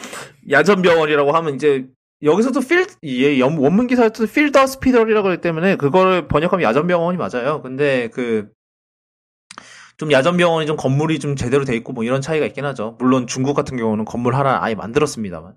야전 0.49 0.81
병원이라고 0.81 1.31
하면 1.31 1.55
이제 1.55 1.87
여기서도 2.23 2.59
필, 2.61 2.85
예, 3.03 3.39
연- 3.39 3.57
원문 3.57 3.87
기사에도 3.87 4.27
필드 4.27 4.57
호스피털이라고 4.57 5.23
그랬기 5.23 5.41
때문에 5.41 5.75
그거를 5.75 6.27
번역하면 6.27 6.63
야전 6.63 6.85
병원이 6.85 7.17
맞아요. 7.17 7.61
근데 7.63 8.09
그, 8.09 8.49
좀 9.97 10.11
야전 10.11 10.37
병원이 10.37 10.67
좀 10.67 10.77
건물이 10.77 11.17
좀 11.19 11.35
제대로 11.35 11.65
돼 11.65 11.75
있고 11.75 11.93
뭐 11.93 12.03
이런 12.03 12.21
차이가 12.21 12.45
있긴 12.45 12.63
하죠. 12.65 12.95
물론 12.99 13.25
중국 13.25 13.55
같은 13.55 13.75
경우는 13.75 14.05
건물 14.05 14.35
하나 14.35 14.63
아예 14.63 14.75
만들었습니다만. 14.75 15.53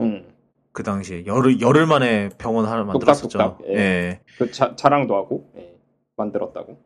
음. 0.00 0.35
그 0.76 0.82
당시에 0.82 1.24
열흘, 1.24 1.58
열흘 1.62 1.86
만에 1.86 2.28
병원 2.36 2.66
하나 2.66 2.84
만들었었죠. 2.84 3.58
예. 3.68 3.74
예. 3.74 4.20
그 4.36 4.50
자, 4.50 4.76
자랑도 4.76 5.16
하고 5.16 5.50
예. 5.56 5.74
만들었다고. 6.16 6.78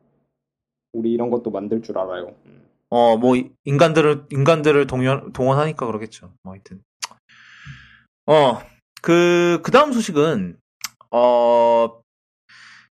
우리 0.93 1.11
이런 1.11 1.28
것도 1.28 1.51
만들 1.51 1.82
줄 1.82 1.99
알아요. 1.99 2.36
음. 2.47 2.68
어, 2.91 3.16
뭐, 3.16 3.34
인간들을, 3.64 4.26
인간들을 4.30 4.86
동원, 4.86 5.32
동원하니까 5.32 5.86
그러겠죠. 5.86 6.32
뭐, 6.45 6.53
하여튼. 6.53 6.84
어, 8.26 8.61
그, 9.03 9.61
그 9.64 9.72
다음 9.72 9.93
소식은, 9.93 10.57
어, 11.11 11.99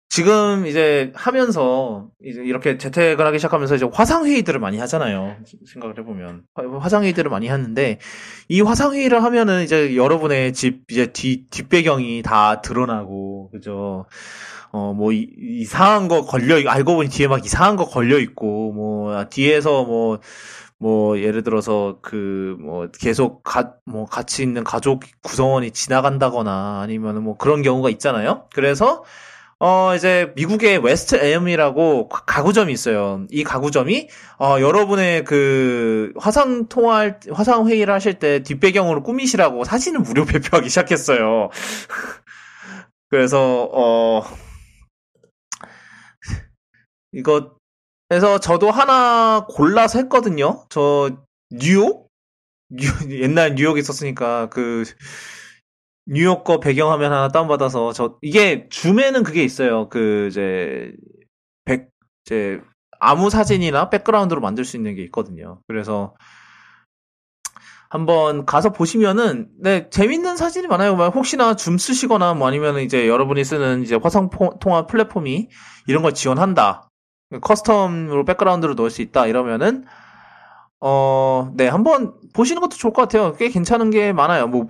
지금 0.09 0.65
이제 0.65 1.11
하면서, 1.15 2.07
이제 2.23 2.41
이렇게 2.41 2.77
재택을 2.77 3.25
하기 3.27 3.39
시작하면서 3.39 3.75
이제 3.75 3.89
화상 3.91 4.25
회의들을 4.25 4.59
많이 4.59 4.77
하잖아요. 4.79 5.35
생각을 5.71 5.97
해보면. 5.99 6.43
화- 6.55 6.79
화상회의들을 6.79 7.29
많이 7.29 7.47
하는데, 7.47 7.99
이 8.47 8.61
화상 8.61 8.93
회의를 8.93 9.21
하면은 9.23 9.63
이제 9.63 9.95
여러분의 9.95 10.53
집, 10.53 10.83
이제 10.89 11.07
뒤, 11.07 11.45
뒷배경이 11.49 12.21
다 12.23 12.61
드러나고, 12.61 13.49
그죠. 13.51 14.05
어, 14.71 14.93
뭐, 14.93 15.11
이, 15.11 15.27
이상한 15.37 16.07
거 16.07 16.21
걸려, 16.25 16.55
알고 16.69 16.95
보니 16.95 17.09
뒤에 17.09 17.27
막 17.27 17.45
이상한 17.45 17.75
거 17.75 17.85
걸려 17.85 18.17
있고, 18.17 18.71
뭐, 18.73 19.25
뒤에서 19.29 19.83
뭐, 19.83 20.19
뭐, 20.79 21.19
예를 21.19 21.43
들어서 21.43 21.99
그, 22.01 22.55
뭐, 22.61 22.87
계속 22.97 23.43
가, 23.43 23.73
뭐, 23.85 24.05
같이 24.05 24.41
있는 24.41 24.63
가족 24.63 25.03
구성원이 25.23 25.71
지나간다거나 25.71 26.79
아니면 26.81 27.23
뭐 27.23 27.35
그런 27.37 27.61
경우가 27.61 27.89
있잖아요? 27.91 28.45
그래서, 28.53 29.03
어, 29.59 29.95
이제 29.95 30.31
미국의 30.35 30.77
West 30.79 31.15
Elm이라고 31.15 32.09
가구점이 32.09 32.71
있어요. 32.71 33.25
이 33.31 33.43
가구점이, 33.43 34.07
어, 34.39 34.57
여러분의 34.59 35.23
그 35.23 36.13
화상 36.17 36.67
통화할, 36.67 37.19
화상 37.33 37.67
회의를 37.67 37.91
하실 37.91 38.19
때 38.19 38.43
뒷배경으로 38.43 39.01
꾸미시라고 39.01 39.63
사진을 39.63 40.01
무료 40.01 40.25
배포하기 40.25 40.69
시작했어요. 40.69 41.49
그래서, 43.09 43.69
어, 43.73 44.21
이거 47.11 47.55
그래서 48.09 48.39
저도 48.39 48.69
하나 48.71 49.45
골라서 49.49 49.99
했거든요. 49.99 50.65
저 50.69 51.09
뉴욕 51.51 52.07
뉴- 52.69 53.19
옛날 53.21 53.55
뉴욕에 53.55 53.79
있었으니까 53.79 54.49
그 54.49 54.83
뉴욕 56.09 56.43
거 56.43 56.59
배경화면 56.59 57.11
하나 57.11 57.27
다운받아서 57.27 57.93
저 57.93 58.17
이게 58.21 58.67
Zoom에는 58.69 59.23
그게 59.23 59.43
있어요. 59.43 59.89
그 59.89 60.27
이제 60.29 60.93
백 61.65 61.89
이제 62.25 62.61
아무 62.99 63.29
사진이나 63.29 63.89
백그라운드로 63.89 64.41
만들 64.41 64.65
수 64.65 64.77
있는 64.77 64.95
게 64.95 65.03
있거든요. 65.03 65.61
그래서 65.67 66.15
한번 67.89 68.45
가서 68.45 68.71
보시면은 68.71 69.49
네 69.61 69.89
재밌는 69.89 70.37
사진이 70.37 70.67
많아요. 70.67 70.95
막 70.95 71.13
혹시나 71.15 71.55
줌 71.55 71.77
쓰시거나 71.77 72.33
뭐 72.33 72.47
아니면 72.47 72.79
이제 72.79 73.07
여러분이 73.07 73.43
쓰는 73.43 73.83
이제 73.83 73.95
화상 73.95 74.29
포- 74.29 74.57
통화 74.59 74.85
플랫폼이 74.85 75.49
이런 75.87 76.03
걸 76.03 76.13
지원한다. 76.13 76.89
custom으로 77.31 78.25
백그라운드로 78.25 78.73
넣을 78.75 78.89
수 78.89 79.01
있다 79.01 79.27
이러면은 79.27 79.85
어, 80.79 81.51
네, 81.55 81.67
한번 81.67 82.13
보시는 82.33 82.61
것도 82.61 82.77
좋을 82.77 82.93
것 82.93 83.03
같아요. 83.03 83.33
꽤 83.33 83.49
괜찮은 83.49 83.89
게 83.89 84.13
많아요. 84.13 84.47
뭐 84.47 84.67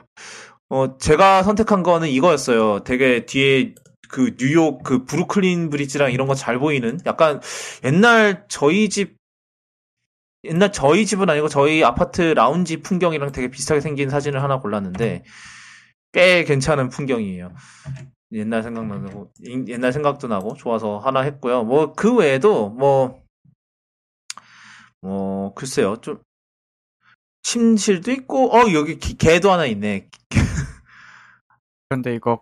어, 0.69 0.97
제가 0.97 1.43
선택한 1.43 1.83
거는 1.83 2.09
이거였어요. 2.09 2.83
되게 2.83 3.25
뒤에 3.25 3.73
그 4.09 4.35
뉴욕 4.37 4.83
그 4.83 5.05
브루클린 5.05 5.69
브릿지랑 5.69 6.11
이런 6.11 6.27
거 6.27 6.33
잘 6.35 6.59
보이는 6.59 6.99
약간 7.05 7.41
옛날 7.83 8.45
저희 8.49 8.89
집 8.89 9.17
옛날 10.43 10.71
저희 10.71 11.05
집은 11.05 11.29
아니고 11.29 11.49
저희 11.49 11.83
아파트 11.83 12.21
라운지 12.21 12.77
풍경이랑 12.81 13.31
되게 13.31 13.49
비슷하게 13.49 13.81
생긴 13.81 14.09
사진을 14.09 14.41
하나 14.43 14.59
골랐는데 14.59 15.23
꽤 16.13 16.43
괜찮은 16.43 16.89
풍경이에요. 16.89 17.53
옛날 18.33 18.63
생각나고 18.63 19.31
옛날 19.67 19.93
생각도 19.93 20.27
나고 20.27 20.53
좋아서 20.55 20.97
하나 20.99 21.21
했고요. 21.21 21.63
뭐 21.63 21.93
그 21.95 22.15
외에도 22.15 22.69
뭐뭐 25.01 25.53
글쎄요 25.55 25.97
좀 26.01 26.19
침실도 27.43 28.11
있고 28.11 28.53
어 28.55 28.71
여기 28.73 28.97
기- 28.99 29.17
개도 29.17 29.51
하나 29.51 29.65
있네. 29.65 30.07
근데 31.89 32.13
이거 32.13 32.41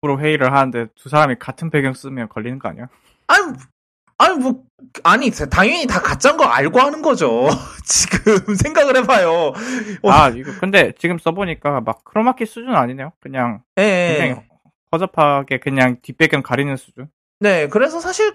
프로 0.00 0.18
회의를 0.18 0.52
하는데 0.52 0.88
두 0.96 1.08
사람이 1.08 1.36
같은 1.38 1.70
배경 1.70 1.94
쓰면 1.94 2.28
걸리는 2.28 2.58
거 2.58 2.68
아니야? 2.68 2.88
아니 3.28 3.52
아니 4.18 4.38
뭐 4.38 4.64
아니 5.04 5.30
당연히 5.30 5.86
다 5.86 6.00
가짜인 6.00 6.36
거 6.36 6.44
알고 6.44 6.80
하는 6.80 7.02
거죠. 7.02 7.48
지금 7.84 8.54
생각을 8.54 8.96
해봐요. 8.96 9.52
어. 10.02 10.10
아 10.10 10.28
이거 10.30 10.52
근데 10.60 10.92
지금 10.98 11.18
써보니까 11.18 11.80
막 11.80 12.04
크로마키 12.04 12.46
수준 12.46 12.74
아니네요. 12.74 13.12
그냥 13.20 13.62
예, 13.78 13.82
예. 13.82 14.18
굉장히 14.18 14.46
허접하게 14.92 15.58
그냥 15.58 15.96
뒷배경 16.02 16.42
가리는 16.42 16.76
수준. 16.76 17.08
네, 17.40 17.68
그래서 17.68 17.98
사실 17.98 18.34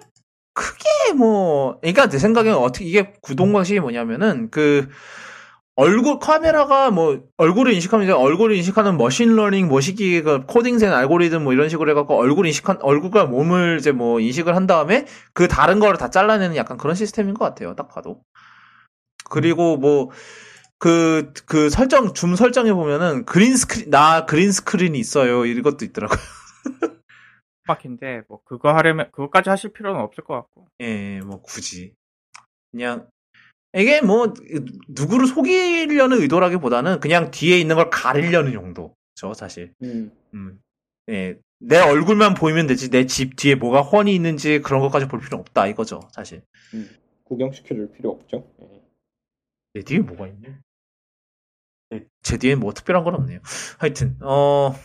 크게 0.53 1.13
뭐, 1.15 1.79
그러니까 1.79 2.09
내 2.09 2.17
생각에는 2.17 2.57
어떻게 2.57 2.85
이게 2.85 3.13
구동 3.21 3.53
방식이 3.53 3.79
뭐냐면은 3.79 4.49
그 4.49 4.89
얼굴 5.79 6.17
카메라가 6.17 6.89
뭐 6.89 7.23
얼굴을 7.37 7.71
인식하면 7.73 8.05
이제 8.05 8.11
얼굴을 8.11 8.55
인식하는 8.55 8.97
machine 8.97 9.30
learning 9.30 9.67
뭐시기 9.67 10.23
그 10.23 10.43
코딩된 10.47 10.91
알고리즘 10.91 11.43
뭐 11.43 11.53
이런 11.53 11.69
식으로 11.69 11.91
해갖고 11.91 12.17
얼굴 12.17 12.47
인식한 12.47 12.79
얼굴과 12.81 13.25
몸을 13.25 13.77
이제 13.79 13.91
뭐 13.91 14.19
인식을 14.19 14.55
한 14.55 14.65
다음에 14.65 15.05
그 15.33 15.47
다른 15.47 15.79
거를 15.79 15.97
다 15.97 16.09
잘라내는 16.09 16.55
약간 16.55 16.77
그런 16.77 16.95
시스템인 16.95 17.35
것 17.35 17.45
같아요. 17.45 17.75
딱 17.75 17.89
봐도. 17.89 18.23
그리고 19.29 19.77
뭐 19.77 20.09
그, 20.79 21.31
그 21.45 21.69
설정, 21.69 22.15
줌 22.15 22.35
설정해 22.35 22.73
보면은 22.73 23.25
green 23.25 23.55
screen, 23.55 23.91
나 23.91 24.25
green 24.25 24.51
screen이 24.51 24.97
있어요. 24.97 25.45
이것도 25.45 25.85
있더라고요. 25.85 26.17
막인데 27.67 28.23
뭐 28.27 28.39
그거 28.45 28.73
하려면 28.73 29.11
그거까지 29.11 29.51
하실 29.51 29.73
필요는 29.73 30.01
없을 30.01 30.23
것 30.23 30.33
같고. 30.33 30.69
예, 30.79 31.19
뭐 31.19 31.39
굳이 31.43 31.93
그냥 32.71 33.07
이게 33.77 34.01
뭐 34.01 34.33
누구를 34.89 35.27
속이려는 35.27 36.21
의도라기보다는 36.21 36.99
그냥 36.99 37.31
뒤에 37.31 37.59
있는 37.59 37.75
걸 37.75 37.89
가리려는 37.89 38.53
용도죠, 38.53 39.33
사실. 39.35 39.73
음. 39.83 40.11
음. 40.33 40.59
예. 41.09 41.37
내 41.59 41.77
얼굴만 41.79 42.35
보이면 42.35 42.67
되지 42.67 42.89
내 42.91 43.05
집 43.07 43.35
뒤에 43.35 43.55
뭐가 43.55 43.81
훤히 43.81 44.13
있는지 44.13 44.59
그런 44.61 44.81
것까지 44.81 45.07
볼 45.07 45.19
필요 45.19 45.37
없다 45.39 45.67
이거죠, 45.67 46.01
사실. 46.11 46.43
구경시켜줄 47.23 47.91
필요 47.93 48.11
없죠. 48.11 48.47
예. 48.61 48.81
내 49.73 49.81
뒤에 49.81 49.99
뭐가 49.99 50.27
있네? 50.27 50.57
네, 51.89 52.05
제 52.21 52.37
뒤에 52.37 52.55
뭐 52.55 52.73
특별한 52.73 53.03
건 53.03 53.15
없네요. 53.15 53.39
하여튼 53.79 54.17
어. 54.21 54.75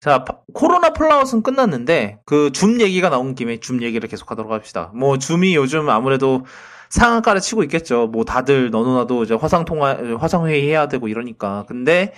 자, 0.00 0.24
파- 0.24 0.40
코로나 0.52 0.92
플라웃은 0.92 1.42
끝났는데 1.42 2.18
그 2.24 2.50
줌 2.50 2.80
얘기가 2.80 3.08
나온 3.08 3.34
김에 3.36 3.60
줌 3.60 3.82
얘기를 3.82 4.08
계속 4.08 4.30
하도록 4.32 4.50
합시다. 4.50 4.90
뭐 4.96 5.16
줌이 5.18 5.54
요즘 5.54 5.88
아무래도 5.90 6.44
상한가를 6.92 7.40
치고 7.40 7.62
있겠죠. 7.64 8.06
뭐 8.06 8.24
다들 8.24 8.70
너도나도 8.70 9.24
이제 9.24 9.34
화상 9.34 9.64
통화, 9.64 9.96
화상 10.18 10.46
회의 10.46 10.68
해야 10.68 10.88
되고 10.88 11.08
이러니까. 11.08 11.64
근데 11.66 12.12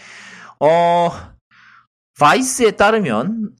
어 0.60 1.10
바이스에 2.18 2.72
따르면 2.72 3.50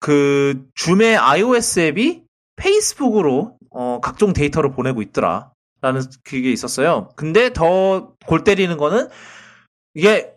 그 0.00 0.66
줌의 0.74 1.16
iOS 1.16 1.80
앱이 1.80 2.22
페이스북으로 2.56 3.56
어 3.70 4.00
각종 4.02 4.32
데이터를 4.32 4.72
보내고 4.72 5.00
있더라. 5.02 5.52
라는 5.80 6.02
그게 6.24 6.50
있었어요. 6.50 7.10
근데 7.16 7.52
더 7.52 8.14
골 8.26 8.42
때리는 8.42 8.76
거는 8.78 9.08
이게 9.94 10.32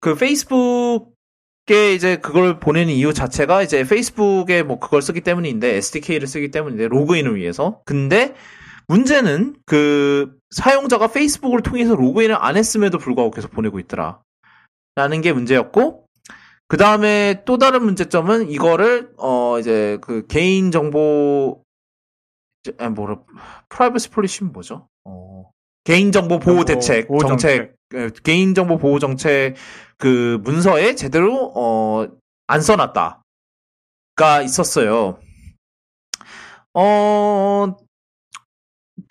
그 0.00 0.14
페이스북에 0.14 1.94
이제 1.94 2.16
그걸 2.16 2.60
보내는 2.60 2.92
이유 2.92 3.14
자체가 3.14 3.62
이제 3.62 3.84
페이스북에 3.84 4.62
뭐 4.62 4.78
그걸 4.78 5.00
쓰기 5.02 5.22
때문인데 5.22 5.76
SDK를 5.76 6.28
쓰기 6.28 6.50
때문인데 6.50 6.88
로그인을 6.88 7.36
위해서. 7.36 7.80
근데 7.86 8.34
문제는 8.92 9.56
그 9.64 10.36
사용자가 10.50 11.08
페이스북을 11.08 11.62
통해서 11.62 11.94
로그인을 11.94 12.36
안 12.38 12.56
했음에도 12.56 12.98
불구하고 12.98 13.30
계속 13.30 13.50
보내고 13.50 13.78
있더라. 13.80 14.20
라는 14.94 15.22
게 15.22 15.32
문제였고 15.32 16.06
그 16.68 16.76
다음에 16.76 17.42
또 17.46 17.56
다른 17.56 17.82
문제점은 17.84 18.50
이거를 18.50 19.12
어 19.16 19.58
이제 19.58 19.98
그 20.02 20.26
개인 20.26 20.70
정보 20.70 21.62
아 22.78 22.90
뭐라 22.90 23.20
프라이버시 23.70 24.10
폴리시는 24.10 24.52
뭐죠? 24.52 24.88
어 25.04 25.50
개인정보 25.84 26.38
보호 26.38 26.64
대책 26.64 27.08
보호 27.08 27.20
정책 27.20 27.74
예, 27.94 28.10
개인정보 28.22 28.76
보호 28.78 28.98
정책 28.98 29.54
그 29.96 30.38
문서에 30.42 30.94
제대로 30.94 31.52
어 31.54 32.22
안 32.52 32.60
써놨다 32.60 33.22
가 34.14 34.42
있었어요. 34.42 35.18
어 36.74 37.76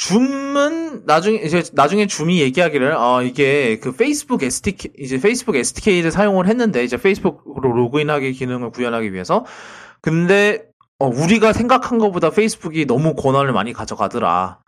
줌은 0.02 1.06
나중에 1.06 1.38
이제 1.38 1.62
나중에 1.74 2.08
줌이 2.08 2.42
얘기하기를 2.42 2.96
아 2.98 3.22
이게 3.22 3.78
그 3.78 3.92
페이스북 3.92 4.42
SDK 4.42 4.94
이제 4.98 5.22
페이스북 5.22 5.56
SDK를 5.56 6.10
사용을 6.10 6.48
했는데 6.48 6.84
이제 6.84 6.98
페이스북으로 6.98 7.72
로그인하기 7.72 8.34
기능을 8.34 8.72
구현하기 8.72 9.14
위해서 9.14 9.46
근데 10.02 10.64
어, 10.98 11.06
우리가 11.06 11.54
생각한 11.54 12.00
것보다 12.00 12.32
페이스북이 12.32 12.88
너무 12.88 13.14
권한을 13.14 13.54
많이 13.54 13.74
가져가더라. 13.74 14.62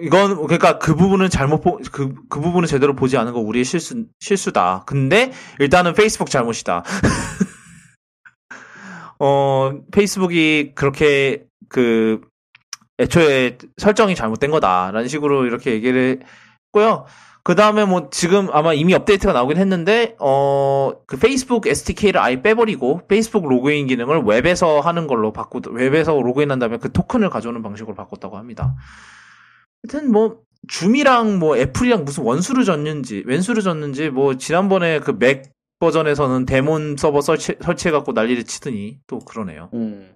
이건 0.00 0.36
그러니까 0.36 0.78
그 0.78 0.96
부분은 0.96 1.28
잘못 1.28 1.60
보, 1.60 1.78
그, 1.92 2.14
그 2.30 2.40
부분은 2.40 2.66
제대로 2.66 2.96
보지 2.96 3.18
않은 3.18 3.34
거 3.34 3.40
우리의 3.40 3.66
실수 3.66 4.06
실수다. 4.20 4.84
근데 4.86 5.32
일단은 5.58 5.92
페이스북 5.92 6.30
잘못이다. 6.30 6.82
어 9.20 9.72
페이스북이 9.92 10.72
그렇게 10.74 11.44
그 11.68 12.22
애초에 13.00 13.58
설정이 13.78 14.14
잘못된 14.14 14.50
거다라는 14.50 15.08
식으로 15.08 15.46
이렇게 15.46 15.72
얘기를 15.72 16.20
했고요. 16.68 17.06
그 17.42 17.54
다음에 17.54 17.84
뭐 17.86 18.10
지금 18.10 18.48
아마 18.52 18.74
이미 18.74 18.92
업데이트가 18.94 19.32
나오긴 19.32 19.56
했는데 19.56 20.14
어 20.18 20.92
그 21.06 21.16
페이스북 21.18 21.66
SDK를 21.66 22.20
아예 22.20 22.40
빼버리고 22.42 23.02
페이스북 23.08 23.48
로그인 23.48 23.86
기능을 23.88 24.22
웹에서 24.24 24.80
하는 24.80 25.06
걸로 25.06 25.32
바꾸 25.32 25.60
웹에서 25.70 26.12
로그인한 26.20 26.58
다음에 26.60 26.76
그 26.76 26.92
토큰을 26.92 27.30
가져오는 27.30 27.62
방식으로 27.62 27.96
바꿨다고 27.96 28.36
합니다. 28.36 28.76
하여튼 29.82 30.12
뭐 30.12 30.38
줌이랑 30.68 31.38
뭐 31.38 31.56
애플이랑 31.56 32.04
무슨 32.04 32.22
원수를 32.24 32.64
졌는지 32.64 33.24
왼수를 33.26 33.62
졌는지 33.62 34.10
뭐 34.10 34.36
지난번에 34.36 35.00
그 35.00 35.18
맥 35.18 35.52
버전에서는 35.80 36.44
데몬 36.44 36.96
서버 36.98 37.22
설치 37.22 37.56
설치해갖고 37.60 38.12
난리를 38.12 38.44
치더니 38.44 38.98
또 39.06 39.18
그러네요. 39.18 39.70
음. 39.74 40.10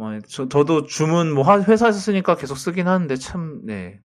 뭐, 0.00 0.18
저, 0.26 0.48
저도 0.48 0.86
줌은 0.86 1.30
뭐 1.30 1.44
하- 1.44 1.60
회사에서 1.60 1.98
쓰니까 1.98 2.34
계속 2.34 2.56
쓰긴 2.56 2.88
하는데 2.88 3.14
참, 3.16 3.60
네. 3.66 4.00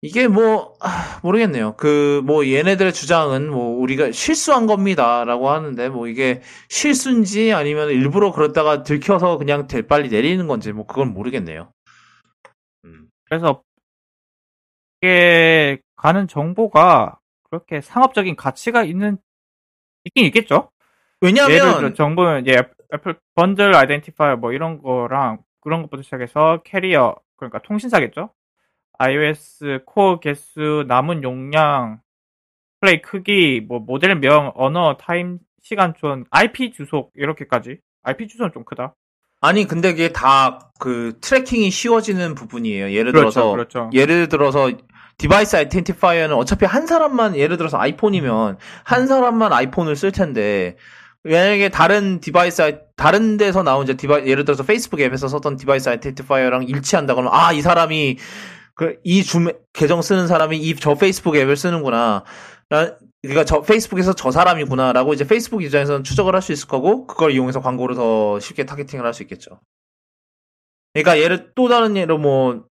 이게 0.00 0.28
뭐, 0.28 0.76
아, 0.80 1.18
모르겠네요. 1.24 1.74
그, 1.76 2.22
뭐, 2.24 2.46
얘네들의 2.46 2.92
주장은 2.92 3.50
뭐, 3.50 3.76
우리가 3.80 4.12
실수한 4.12 4.68
겁니다. 4.68 5.24
라고 5.24 5.50
하는데, 5.50 5.88
뭐, 5.88 6.06
이게 6.06 6.40
실수인지 6.68 7.52
아니면 7.52 7.88
일부러 7.90 8.30
그러다가 8.30 8.84
들켜서 8.84 9.38
그냥 9.38 9.66
대- 9.66 9.82
빨리 9.88 10.08
내리는 10.08 10.46
건지, 10.46 10.70
뭐, 10.70 10.86
그건 10.86 11.12
모르겠네요. 11.12 11.72
음. 12.84 13.08
그래서 13.24 13.64
이게 15.02 15.80
가는 15.96 16.28
정보가 16.28 17.18
그렇게 17.50 17.80
상업적인 17.80 18.36
가치가 18.36 18.84
있는 18.84 19.18
있긴 20.04 20.26
있겠죠. 20.26 20.70
예를 21.24 21.34
들어 21.34 21.46
왜냐면, 21.48 21.94
정보는 21.96 22.42
이제 22.42 22.62
Apple- 22.94 23.18
bundle 23.34 23.74
identifier 23.74 24.36
뭐 24.36 24.52
이런 24.52 24.80
거랑 24.82 25.38
그런 25.60 25.82
것부터 25.82 26.02
시작해서 26.02 26.62
캐리어 26.64 27.16
그러니까 27.36 27.60
통신사겠죠. 27.60 28.30
iOS 28.98 29.80
코어 29.86 30.18
개수, 30.20 30.84
남은 30.88 31.22
용량, 31.22 32.00
디스플레이 32.80 33.00
크기, 33.00 33.60
뭐 33.66 33.78
모델명, 33.78 34.52
언어, 34.54 34.96
time, 34.96 35.38
시간 35.62 35.93
zone, 35.93 36.24
IP 36.30 36.72
주소 36.72 37.10
이렇게까지. 37.14 37.78
IP 38.02 38.26
주소는 38.28 38.52
좀 38.52 38.64
크다. 38.64 38.94
아니, 39.40 39.66
근데 39.66 39.92
그게 39.92 40.08
다 40.12 40.58
그 40.80 41.18
tracking이 41.20 41.70
쉬워지는 41.70 42.34
부분이에요. 42.36 42.92
예를 42.92 43.10
그렇죠, 43.12 43.30
들어서, 43.30 43.50
그렇죠. 43.50 43.90
예를 43.92 44.28
들어서 44.28 44.70
device 45.18 45.56
identifier는 45.56 46.34
어차피 46.36 46.64
한 46.66 46.86
사람만 46.86 47.36
예를 47.36 47.56
들어서 47.56 47.78
아이폰이면 47.80 48.58
한 48.84 49.06
사람만 49.08 49.52
아이폰을 49.52 49.96
쓸 49.96 50.12
텐데 50.12 50.76
만약에 51.24 51.68
다른 51.68 52.20
device 52.20 52.80
다른 52.96 53.36
데서 53.36 53.62
나온 53.62 53.84
이제 53.84 53.94
디바이 53.94 54.26
예를 54.26 54.44
들어서 54.44 54.62
페이스북 54.62 55.00
앱에서 55.00 55.28
썼던 55.28 55.56
device 55.56 55.88
identifier랑 55.88 56.64
일치한다 56.64 57.14
그러면 57.14 57.32
아 57.34 57.52
이 57.52 57.60
사람이 57.62 58.18
그이줌 58.74 59.52
계정 59.72 60.00
쓰는 60.02 60.26
사람이 60.28 60.56
이 60.58 60.74
저 60.76 60.94
페이스북 60.94 61.36
앱을 61.36 61.56
쓰는구나 61.56 62.24
라- 62.70 62.96
그러니까 63.22 63.44
저 63.44 63.60
Facebook에서 63.62 64.12
저 64.14 64.30
사람이구나라고 64.30 65.12
이제 65.12 65.26
페이스북 65.26 65.62
입장에서는 65.64 66.04
추적을 66.04 66.34
할 66.34 66.40
수 66.42 66.52
있을 66.52 66.68
거고 66.68 67.06
그걸 67.08 67.32
이용해서 67.32 67.60
광고를 67.60 67.96
더 67.96 68.38
쉽게 68.38 68.64
targeting을 68.64 69.04
할 69.04 69.12
수 69.12 69.22
있겠죠. 69.24 69.60
그러니까 70.94 71.18
예를 71.18 71.50
또 71.56 71.68
다른 71.68 71.96
예로 71.96 72.18
뭐 72.18 72.64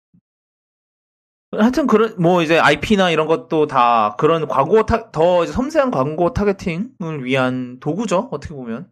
하여튼 1.60 1.86
그런 1.86 2.14
뭐 2.20 2.42
이제 2.42 2.58
IP나 2.58 3.10
이런 3.10 3.26
것도 3.26 3.66
다 3.66 4.14
그런 4.16 4.46
광고 4.48 4.84
타, 4.86 5.10
더 5.10 5.44
섬세한 5.46 5.90
광고 5.90 6.32
타겟팅을 6.32 7.24
위한 7.24 7.78
도구죠 7.80 8.28
어떻게 8.32 8.54
보면. 8.54 8.90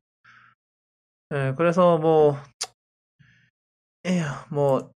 예, 1.35 1.55
그래서 1.57 1.99
뭐 1.99 2.37
에휴 4.05 4.25
뭐 4.51 4.91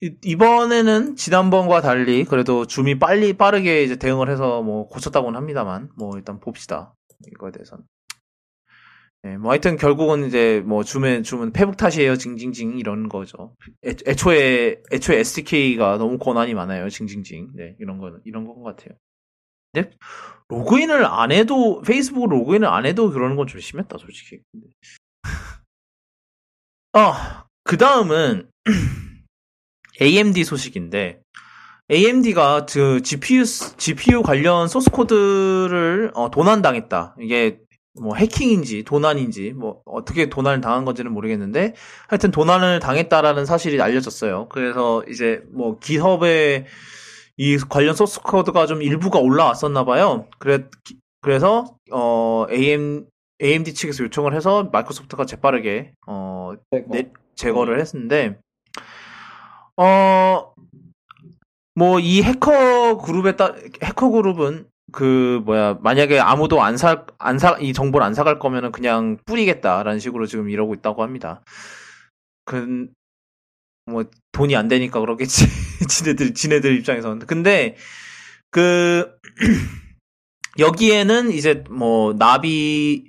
이- 0.00 0.16
이번에는 0.24 1.16
지난번과 1.16 1.80
달리 1.80 2.24
그래도 2.24 2.66
줌이 2.66 2.98
빨리 2.98 3.32
빠르게 3.32 3.82
이제 3.82 3.96
대응을 3.96 4.30
해서 4.30 4.62
뭐 4.62 4.86
고쳤다고는 4.88 5.36
합니다만 5.36 5.90
뭐 5.96 6.16
일단 6.16 6.38
봅시다 6.40 6.94
이거에 7.26 7.50
대해서는. 7.50 7.84
예, 9.26 9.36
뭐 9.36 9.50
하여튼 9.50 9.76
결국은 9.76 10.26
이제 10.26 10.62
뭐 10.64 10.84
줌의 10.84 11.24
줌은 11.24 11.52
페북 11.52 11.76
탓이에요 11.76 12.16
징징징 12.16 12.78
이런 12.78 13.08
거죠. 13.08 13.56
애, 13.84 13.94
애초에 14.06 14.80
애초에 14.92 15.18
SDK가 15.18 15.98
너무 15.98 16.18
권한이 16.18 16.54
많아요 16.54 16.88
징징징. 16.88 17.50
네 17.56 17.74
이런 17.80 17.98
거는 17.98 18.20
이런 18.24 18.46
건것 18.46 18.76
같아요. 18.76 18.96
근데 19.72 19.90
로그인을 20.48 21.04
안 21.04 21.32
해도 21.32 21.82
페이스북 21.82 22.28
로그인을 22.28 22.68
안 22.68 22.86
해도 22.86 23.10
그러는 23.10 23.36
건 23.36 23.46
좀 23.48 23.60
심했다 23.60 23.98
솔직히. 23.98 24.40
어그 26.92 27.76
다음은 27.76 28.48
AMD 30.00 30.44
소식인데 30.44 31.20
AMD가 31.90 32.66
그 32.66 33.02
GPU 33.02 33.44
GPU 33.44 34.22
관련 34.22 34.68
소스 34.68 34.90
코드를 34.90 36.12
어, 36.14 36.30
도난당했다. 36.30 37.16
이게 37.20 37.58
뭐 38.00 38.14
해킹인지 38.16 38.84
도난인지 38.84 39.52
뭐 39.52 39.82
어떻게 39.84 40.28
도난을 40.28 40.60
당한 40.60 40.84
건지는 40.84 41.12
모르겠는데 41.12 41.74
하여튼 42.08 42.30
도난을 42.30 42.80
당했다라는 42.80 43.44
사실이 43.46 43.80
알려졌어요. 43.82 44.48
그래서 44.50 45.02
이제 45.08 45.42
뭐 45.52 45.78
기업에 45.78 46.66
이 47.36 47.56
관련 47.68 47.94
소스 47.94 48.20
코드가 48.20 48.66
좀 48.66 48.82
일부가 48.82 49.18
올라왔었나 49.20 49.84
봐요. 49.84 50.26
그래 50.38 50.64
그래서 51.20 51.76
어 51.92 52.46
AM 52.50 53.06
AMD 53.42 53.74
측에서 53.74 54.04
요청을 54.04 54.34
해서 54.34 54.64
마이크로소프트가 54.72 55.24
재빠르게 55.26 55.92
어 56.06 56.52
네, 56.90 57.10
제거를 57.36 57.80
했는데 57.80 58.38
어 59.76 60.52
뭐 61.78 62.00
이 62.00 62.22
해커 62.22 62.98
그룹에 62.98 63.36
따 63.36 63.54
해커 63.84 64.10
그룹은 64.10 64.66
그 64.92 65.42
뭐야 65.44 65.78
만약에 65.82 66.18
아무도 66.20 66.62
안 66.62 66.74
사 66.76 67.06
안 67.18 67.36
사 67.38 67.58
이 67.60 67.72
정보를 67.72 68.06
안 68.06 68.14
사갈 68.14 68.38
거면은 68.38 68.72
그냥 68.72 69.18
뿌리겠다라는 69.26 70.00
식으로 70.00 70.26
지금 70.26 70.48
이러고 70.50 70.74
있다고 70.74 71.02
합니다. 71.02 71.42
그 72.44 72.88
뭐 73.86 74.04
돈이 74.32 74.54
안 74.56 74.68
되니까 74.68 75.00
그러겠지 75.00 75.46
지네들 75.88 76.34
지네들 76.34 76.76
입장에서는 76.78 77.20
근데 77.26 77.76
그 78.50 79.10
여기에는 80.58 81.32
이제 81.32 81.64
뭐 81.70 82.14
나비 82.14 83.06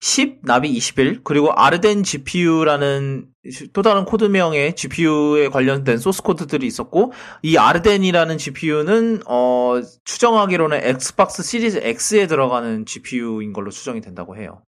10, 0.00 0.40
나비 0.44 0.70
21, 0.70 1.22
그리고 1.24 1.52
아르덴 1.52 2.02
GPU라는 2.02 3.28
또 3.74 3.82
다른 3.82 4.06
코드명의 4.06 4.74
GPU에 4.74 5.48
관련된 5.48 5.98
소스 5.98 6.22
코드들이 6.22 6.66
있었고, 6.66 7.12
이 7.42 7.58
아르덴이라는 7.58 8.38
GPU는, 8.38 9.22
어, 9.26 9.80
추정하기로는 10.04 10.80
엑스박스 10.84 11.42
시리즈 11.42 11.80
X에 11.82 12.26
들어가는 12.26 12.86
GPU인 12.86 13.52
걸로 13.52 13.70
추정이 13.70 14.00
된다고 14.00 14.36
해요. 14.36 14.62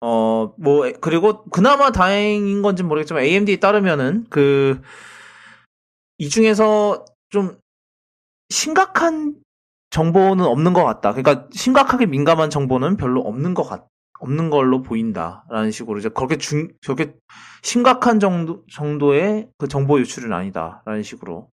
어, 0.00 0.54
뭐, 0.58 0.90
그리고 1.00 1.44
그나마 1.50 1.90
다행인 1.90 2.62
건지 2.62 2.82
모르겠지만 2.82 3.24
AMD에 3.24 3.56
따르면은 3.56 4.26
그, 4.30 4.80
이 6.16 6.30
중에서 6.30 7.04
좀 7.28 7.58
심각한 8.48 9.36
정보는 9.90 10.44
없는 10.44 10.72
것 10.72 10.84
같다. 10.84 11.12
그러니까 11.12 11.48
심각하게 11.52 12.06
민감한 12.06 12.48
정보는 12.50 12.96
별로 12.96 13.20
없는 13.20 13.54
것 13.54 13.64
같, 13.64 13.88
없는 14.20 14.50
걸로 14.50 14.82
보인다라는 14.82 15.70
식으로 15.70 15.98
이제 15.98 16.08
그렇게 16.08 16.36
중 16.36 16.68
저게 16.80 17.14
심각한 17.62 18.20
정도 18.20 18.64
정도의 18.70 19.48
그 19.58 19.68
정보 19.68 19.98
유출은 20.00 20.32
아니다라는 20.32 21.02
식으로 21.02 21.50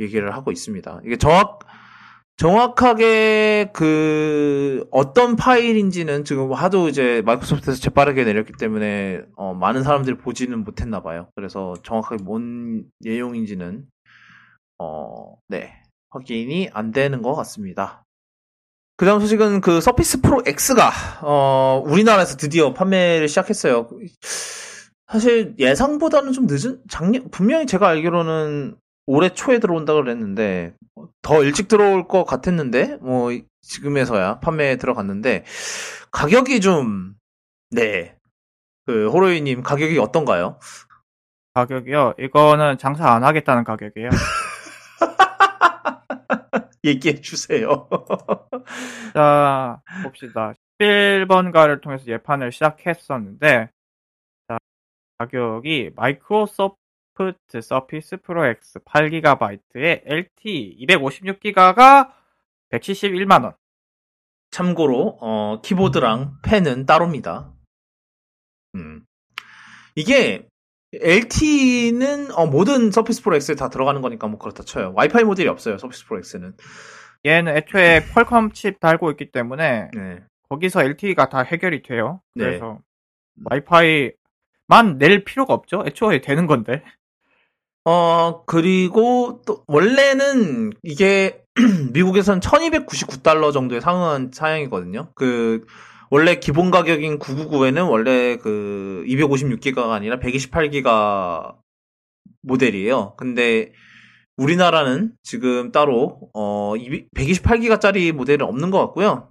얘기를 0.00 0.34
하고 0.34 0.52
있습니다. 0.52 1.00
이게 1.04 1.16
정확 1.16 1.60
정확하게 2.36 3.70
그 3.72 4.86
어떤 4.90 5.36
파일인지는 5.36 6.24
지금 6.24 6.52
하도 6.52 6.88
이제 6.88 7.22
마이크로소프트에서 7.24 7.80
재빠르게 7.80 8.24
내렸기 8.24 8.52
때문에 8.58 9.22
어, 9.36 9.54
많은 9.54 9.82
사람들이 9.82 10.18
보지는 10.18 10.62
못했나 10.62 11.02
봐요. 11.02 11.30
그래서 11.34 11.74
정확하게 11.82 12.22
뭔 12.22 12.84
내용인지는 13.00 13.86
어, 14.78 15.38
네 15.48 15.72
확인이 16.10 16.68
안 16.74 16.92
되는 16.92 17.22
것 17.22 17.34
같습니다. 17.34 18.04
그 18.96 19.04
다음 19.04 19.20
소식은 19.20 19.60
그 19.60 19.80
서피스 19.80 20.22
프로 20.22 20.42
X가, 20.46 20.90
어, 21.20 21.82
우리나라에서 21.84 22.36
드디어 22.36 22.72
판매를 22.72 23.28
시작했어요. 23.28 23.88
사실 25.06 25.54
예상보다는 25.58 26.32
좀 26.32 26.46
늦은, 26.46 26.80
작년, 26.88 27.30
분명히 27.30 27.66
제가 27.66 27.88
알기로는 27.88 28.76
올해 29.06 29.28
초에 29.28 29.58
들어온다 29.58 29.92
그랬는데, 29.92 30.74
더 31.20 31.44
일찍 31.44 31.68
들어올 31.68 32.08
것 32.08 32.24
같았는데, 32.24 32.98
뭐, 33.02 33.30
지금에서야 33.60 34.40
판매에 34.40 34.76
들어갔는데, 34.76 35.44
가격이 36.10 36.62
좀, 36.62 37.12
네. 37.70 38.16
그, 38.86 39.10
호로이님 39.10 39.62
가격이 39.62 39.98
어떤가요? 39.98 40.58
가격이요. 41.52 42.14
이거는 42.18 42.78
장사 42.78 43.10
안 43.10 43.24
하겠다는 43.24 43.64
가격이에요. 43.64 44.08
얘기해 46.84 47.20
주세요. 47.20 47.88
자, 49.14 49.82
봅시다. 50.02 50.52
11번가를 50.78 51.80
통해서 51.80 52.06
예판을 52.06 52.52
시작했었는데, 52.52 53.70
자, 54.48 54.58
가격이 55.18 55.92
Microsoft 55.96 57.60
Surface 57.62 58.18
Pro 58.18 58.44
X 58.46 58.80
8GB에 58.80 60.02
LTE 60.04 60.78
256기가가 60.80 62.12
171만원. 62.70 63.56
참고로 64.50 65.18
어, 65.20 65.60
키보드랑 65.60 66.38
펜은 66.42 66.86
따로입니다. 66.86 67.52
음. 68.74 69.04
이게 69.94 70.46
LTE는 70.94 72.32
어, 72.32 72.46
모든 72.46 72.90
Surface 72.90 73.22
Pro 73.22 73.36
X에 73.36 73.54
다 73.54 73.68
들어가는 73.68 74.00
거니까 74.00 74.28
뭐 74.28 74.38
그렇다 74.38 74.62
쳐요. 74.62 74.92
와이파이 74.94 75.24
모델이 75.24 75.48
없어요. 75.48 75.78
Surface 75.78 76.06
Pro 76.06 76.18
X는. 76.18 76.54
얘는 77.24 77.56
애초에 77.56 78.04
퀄컴 78.14 78.52
칩 78.52 78.78
달고 78.80 79.10
있기 79.12 79.32
때문에 79.32 79.90
네. 79.92 80.20
거기서 80.48 80.84
LTE가 80.84 81.28
다 81.28 81.40
해결이 81.40 81.82
돼요. 81.82 82.20
네. 82.34 82.44
그래서 82.44 82.78
와이파이만 83.44 84.98
낼 84.98 85.24
필요가 85.24 85.54
없죠. 85.54 85.82
애초에 85.86 86.20
되는 86.20 86.46
건데. 86.46 86.82
어, 87.84 88.44
그리고 88.46 89.42
또 89.46 89.64
원래는 89.66 90.72
이게 90.82 91.44
미국에선 91.92 92.40
1299달러 92.40 93.52
정도에 93.52 93.80
상응한 93.80 94.30
사양이거든요. 94.32 95.08
그 95.14 95.64
원래 96.10 96.36
기본 96.36 96.70
가격인 96.70 97.18
999에는 97.18 97.90
원래 97.90 98.36
그 98.36 99.04
256기가가 99.06 99.90
아니라 99.90 100.18
128기가 100.18 101.56
모델이에요. 102.42 103.14
근데 103.16 103.72
우리나라는 104.36 105.14
지금 105.22 105.72
따로 105.72 106.30
어 106.34 106.74
128기가짜리 106.74 108.12
모델은 108.12 108.46
없는 108.46 108.70
것 108.70 108.78
같고요. 108.78 109.30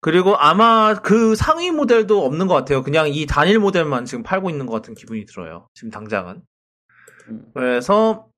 그리고 0.00 0.36
아마 0.36 0.94
그 0.94 1.34
상위 1.34 1.70
모델도 1.70 2.24
없는 2.24 2.46
것 2.46 2.54
같아요. 2.54 2.82
그냥 2.82 3.08
이 3.08 3.24
단일 3.26 3.58
모델만 3.58 4.04
지금 4.04 4.22
팔고 4.22 4.50
있는 4.50 4.66
것 4.66 4.74
같은 4.74 4.94
기분이 4.94 5.24
들어요. 5.24 5.66
지금 5.72 5.90
당장은. 5.90 6.42
음. 7.28 7.46
그래서 7.54 8.28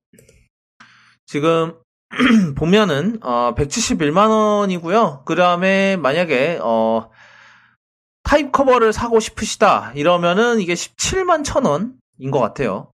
지금 1.25 1.73
보면은 2.55 3.19
어 3.21 3.53
171만 3.55 4.29
원이고요. 4.29 5.23
그다음에 5.25 5.97
만약에 5.97 6.59
어 6.61 7.09
Type 8.23 8.51
Cover를 8.51 8.93
사고 8.93 9.19
싶으시다 9.19 9.93
이러면은 9.93 10.59
이게 10.59 10.73
17만 10.73 11.43
천 11.43 11.65
원인 11.65 12.31
것 12.31 12.39
같아요. 12.39 12.91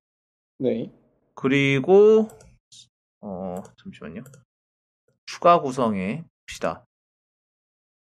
네. 0.60 0.92
그리고 1.36 2.30
어 3.22 3.56
잠시만요. 3.82 4.24
추가 5.26 5.60
구성에 5.62 6.24
봅시다. 6.46 6.86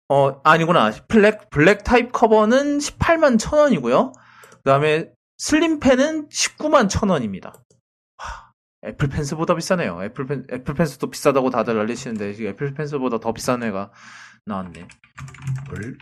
어 0.09 0.41
아니구나. 0.43 0.91
black 1.07 1.49
black 1.49 1.83
Type 1.83 2.11
Cover는 2.11 2.79
18만 2.79 3.39
천 3.39 3.59
원이고요. 3.59 4.13
그다음에 4.57 5.11
Slim 5.37 5.74
Pen은 5.74 6.29
19만 6.29 6.89
천 6.89 7.09
원입니다. 7.09 7.53
Apple 8.85 9.07
Pencil보다 9.07 9.55
비싸네요. 9.55 10.03
Apple 10.03 10.25
Pen- 10.25 10.45
Apple 10.51 10.73
Pencil도 10.73 11.09
비싸다고 11.09 11.49
다들 11.49 11.79
난리시는데 11.79 12.33
지금 12.33 12.51
Apple 12.51 12.73
Pencil보다 12.73 13.19
더 13.19 13.31
비싼 13.33 13.63
애가 13.63 13.91
나왔네. 14.45 14.87
뭘? 15.69 15.97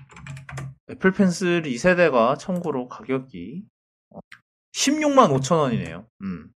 애플 0.89 1.11
펜슬 1.11 1.61
2세대가 1.63 2.38
참고로 2.39 2.88
가격이 2.88 3.63
16만 4.73 5.32
5천 5.39 5.57
원이네요. 5.59 6.07
음. 6.23 6.51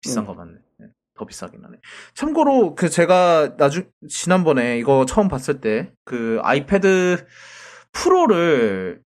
비싼 0.00 0.24
음. 0.24 0.26
거 0.26 0.34
맞네. 0.34 0.52
네, 0.78 0.86
더 1.14 1.24
비싸긴 1.26 1.64
하네. 1.64 1.78
참고로 2.14 2.74
그 2.74 2.88
제가 2.88 3.56
나중 3.56 3.90
지난번에 4.08 4.78
이거 4.78 5.04
처음 5.06 5.28
봤을 5.28 5.60
때 5.60 5.92
그 6.04 6.38
아이패드 6.42 7.26
프로를 7.92 9.02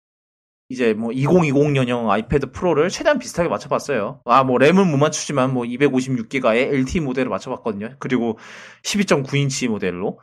이제 0.69 0.93
뭐 0.93 1.11
2020년형 1.11 2.09
아이패드 2.09 2.51
프로를 2.51 2.89
최대한 2.89 3.17
비슷하게 3.19 3.49
맞춰봤어요. 3.49 4.21
아 4.25 4.43
뭐 4.43 4.57
램은 4.59 4.89
못 4.89 4.97
맞추지만 4.97 5.53
뭐 5.53 5.63
256기가의 5.65 6.71
LT 6.73 6.99
모델을 7.01 7.29
맞춰봤거든요. 7.29 7.95
그리고 7.99 8.37
12.9인치 8.83 9.67
모델로 9.67 10.19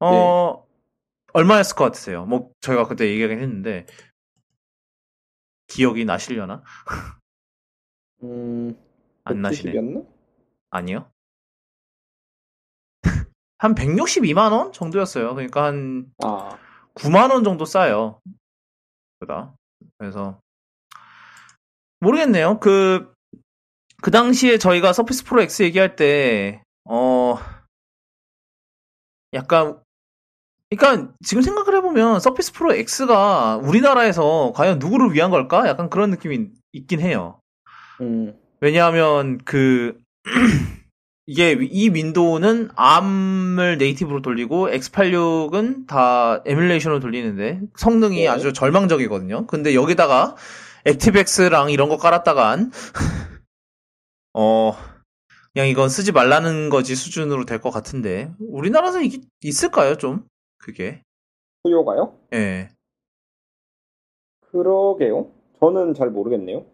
어 0.00 0.64
얼마였을 1.32 1.76
것 1.76 1.84
같으세요? 1.84 2.26
뭐 2.26 2.50
저희가 2.60 2.86
그때 2.88 3.08
얘기하긴 3.08 3.40
했는데 3.40 3.86
기억이 5.68 6.04
나시려나? 6.04 6.62
음, 8.22 8.76
안 9.24 9.42
나시네. 9.42 9.72
190이었나? 9.72 10.06
아니요. 10.70 11.10
한 13.58 13.74
162만 13.74 14.52
원 14.52 14.72
정도였어요. 14.72 15.34
그러니까 15.34 15.64
한 15.64 16.06
아, 16.24 16.58
9만 16.94 17.30
원 17.32 17.44
정도 17.44 17.64
싸요. 17.64 18.20
그다. 19.20 19.54
그래서 19.98 20.40
모르겠네요. 22.00 22.60
그, 22.60 23.12
그 24.02 24.10
당시에 24.10 24.58
저희가 24.58 24.92
Surface 24.92 25.24
Pro 25.24 25.40
X 25.42 25.62
얘기할 25.62 25.96
때, 25.96 26.62
어, 26.84 27.38
약간, 29.32 29.80
그러니까 30.70 31.12
지금 31.24 31.42
생각을 31.42 31.76
해보면 31.76 32.20
Surface 32.20 32.52
Pro 32.52 32.74
X가 32.74 33.56
우리나라에서 33.58 34.52
과연 34.54 34.78
누구를 34.78 35.12
위한 35.12 35.30
걸까? 35.30 35.68
약간 35.68 35.88
그런 35.88 36.10
느낌이 36.10 36.50
있긴 36.72 37.00
해요. 37.00 37.40
음, 38.00 38.34
왜냐하면 38.60 39.38
그 39.44 39.98
이게 41.26 41.58
이 41.60 41.88
Windows는 41.90 42.70
ARM을 42.78 43.78
native로 43.78 44.22
돌리고 44.22 44.68
X86은 44.68 45.86
다 45.88 46.40
emulation으로 46.46 47.00
돌리는데 47.00 47.60
성능이 47.76 48.20
네. 48.22 48.28
아주 48.28 48.52
절망적이거든요. 48.52 49.46
근데 49.48 49.74
여기다가 49.74 50.36
ActiveX랑 50.84 51.70
이런 51.70 51.88
거 51.88 51.96
깔았다간 51.96 52.70
어 54.34 54.72
그냥 55.52 55.66
이건 55.68 55.88
쓰지 55.88 56.12
말라는 56.12 56.68
거지 56.70 56.94
수준으로 56.94 57.44
될 57.44 57.60
것 57.60 57.70
같은데 57.70 58.30
우리나라에서 58.38 59.00
이게 59.00 59.20
있을까요 59.42 59.96
좀 59.96 60.28
그게 60.58 61.02
수요가요? 61.64 62.16
예 62.34 62.68
그러게요. 64.52 65.32
저는 65.58 65.94
잘 65.94 66.10
모르겠네요. 66.10 66.64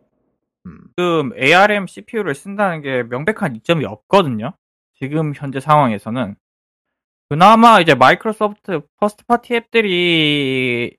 음. 0.66 0.78
지금 0.96 1.32
ARM 1.36 1.86
CPU를 1.86 2.34
쓴다는 2.34 2.82
게 2.82 3.02
명백한 3.04 3.56
이점이 3.56 3.84
없거든요. 3.84 4.52
지금 4.94 5.32
현재 5.34 5.60
상황에서는 5.60 6.36
그나마 7.28 7.80
이제 7.80 7.94
Microsoft 7.94 8.82
first 8.98 9.24
party 9.24 9.54
앱들이 9.54 10.96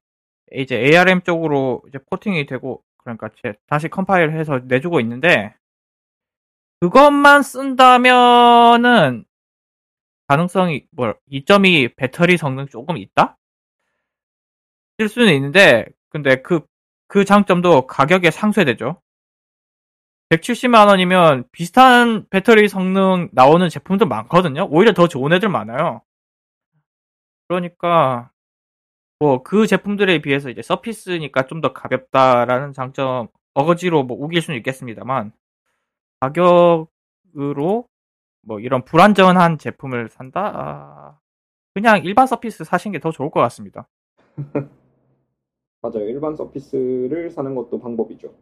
이제 0.55 0.75
ARM 0.75 1.21
쪽으로 1.21 1.81
이제 1.87 1.99
포팅이 2.09 2.45
되고 2.45 2.83
그러니까 2.97 3.29
제- 3.41 3.53
다시 3.67 3.87
컴파일해서 3.87 4.61
내주고 4.65 4.99
있는데 4.99 5.55
그것만 6.81 7.43
쓴다면은 7.43 9.25
가능성이 10.27 10.85
뭐 10.91 11.13
이점이 11.27 11.89
배터리 11.95 12.37
성능 12.37 12.67
조금 12.67 12.97
있다? 12.97 13.37
쓸 14.99 15.07
수는 15.09 15.33
있는데 15.35 15.85
근데 16.09 16.41
그그 16.41 17.25
장점도 17.25 17.87
가격에 17.87 18.31
상쇄되죠. 18.31 19.01
170만 20.37 20.87
원이면 20.87 21.45
비슷한 21.51 22.25
배터리 22.29 22.67
성능 22.69 23.29
나오는 23.33 23.67
제품도 23.69 24.05
많거든요. 24.07 24.67
오히려 24.71 24.93
더 24.93 25.07
좋은 25.07 25.33
애들 25.33 25.49
많아요. 25.49 26.01
그러니까 27.47 28.31
뭐 29.19 29.43
그 29.43 29.67
제품들에 29.67 30.21
비해서 30.21 30.49
이제 30.49 30.61
서피스니까 30.61 31.47
좀 31.47 31.61
더 31.61 31.73
가볍다라는 31.73 32.73
장점 32.73 33.27
어거지로 33.55 34.03
뭐 34.03 34.17
우길 34.19 34.41
수는 34.41 34.57
있겠습니다만 34.59 35.31
가격으로 36.21 37.87
뭐 38.43 38.59
이런 38.59 38.83
불안전한 38.85 39.57
제품을 39.59 40.09
산다? 40.09 40.51
아, 40.55 41.19
그냥 41.75 42.03
일반 42.05 42.27
서피스 42.27 42.63
사신 42.65 42.91
게 42.93 42.99
더 42.99 43.11
좋을 43.11 43.31
것 43.31 43.39
같습니다. 43.41 43.87
맞아요. 45.81 46.05
일반 46.07 46.35
서피스를 46.35 47.29
사는 47.31 47.55
것도 47.55 47.79
방법이죠. 47.79 48.33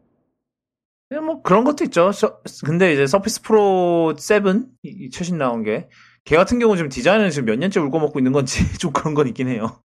네, 1.12 1.20
뭐 1.20 1.42
그런 1.42 1.66
것도 1.66 1.84
있죠. 1.84 2.12
저- 2.14 2.42
근데 2.66 2.94
이제 2.94 3.06
서피스 3.06 3.42
프로 3.42 4.16
7 4.16 4.44
이, 4.84 4.90
이 4.90 5.10
최신 5.10 5.38
나온 5.38 5.64
게 5.64 5.90
걔 6.24 6.36
같은 6.38 6.60
경우 6.60 6.76
지금 6.78 6.88
디자인은 6.90 7.32
지금 7.32 7.46
몇 7.48 7.56
년째 7.58 7.80
울고 7.80 8.00
먹고 8.00 8.20
있는 8.20 8.32
건지 8.32 8.60
좀 8.80 8.94
그런 8.94 9.16
건 9.16 9.28
있긴 9.28 9.48
해요. 9.48 9.82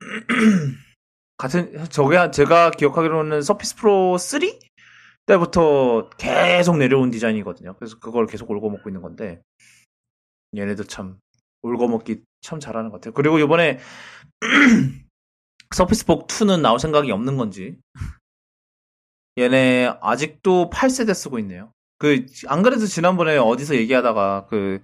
같은 1.36 1.84
저게 1.90 2.16
한- 2.16 2.32
제가 2.32 2.70
기억하기로는 2.70 3.42
서피스 3.42 3.76
프로 3.76 4.16
3 4.18 4.40
때부터 5.26 6.08
계속 6.16 6.78
내려온 6.78 7.10
디자인이거든요. 7.10 7.74
그래서 7.76 7.98
그걸 7.98 8.26
계속 8.26 8.50
울고 8.50 8.70
먹고 8.70 8.88
있는 8.88 9.02
건데 9.02 9.42
얘네도 10.56 10.84
참 10.84 11.18
울고 11.62 11.88
먹기 11.88 12.22
참 12.40 12.58
잘하는 12.60 12.90
것 12.90 13.00
같아요. 13.00 13.12
그리고 13.14 13.38
이번에 13.38 13.78
서피스 15.74 16.06
복 16.06 16.28
2는 16.28 16.60
나올 16.62 16.78
생각이 16.80 17.10
없는 17.10 17.36
건지 17.36 17.78
얘네 19.38 19.96
아직도 20.00 20.70
8세대 20.70 21.14
쓰고 21.14 21.38
있네요. 21.40 21.72
그 21.98 22.26
안 22.48 22.62
그래도 22.62 22.86
지난번에 22.86 23.36
어디서 23.36 23.76
얘기하다가 23.76 24.46
그 24.48 24.82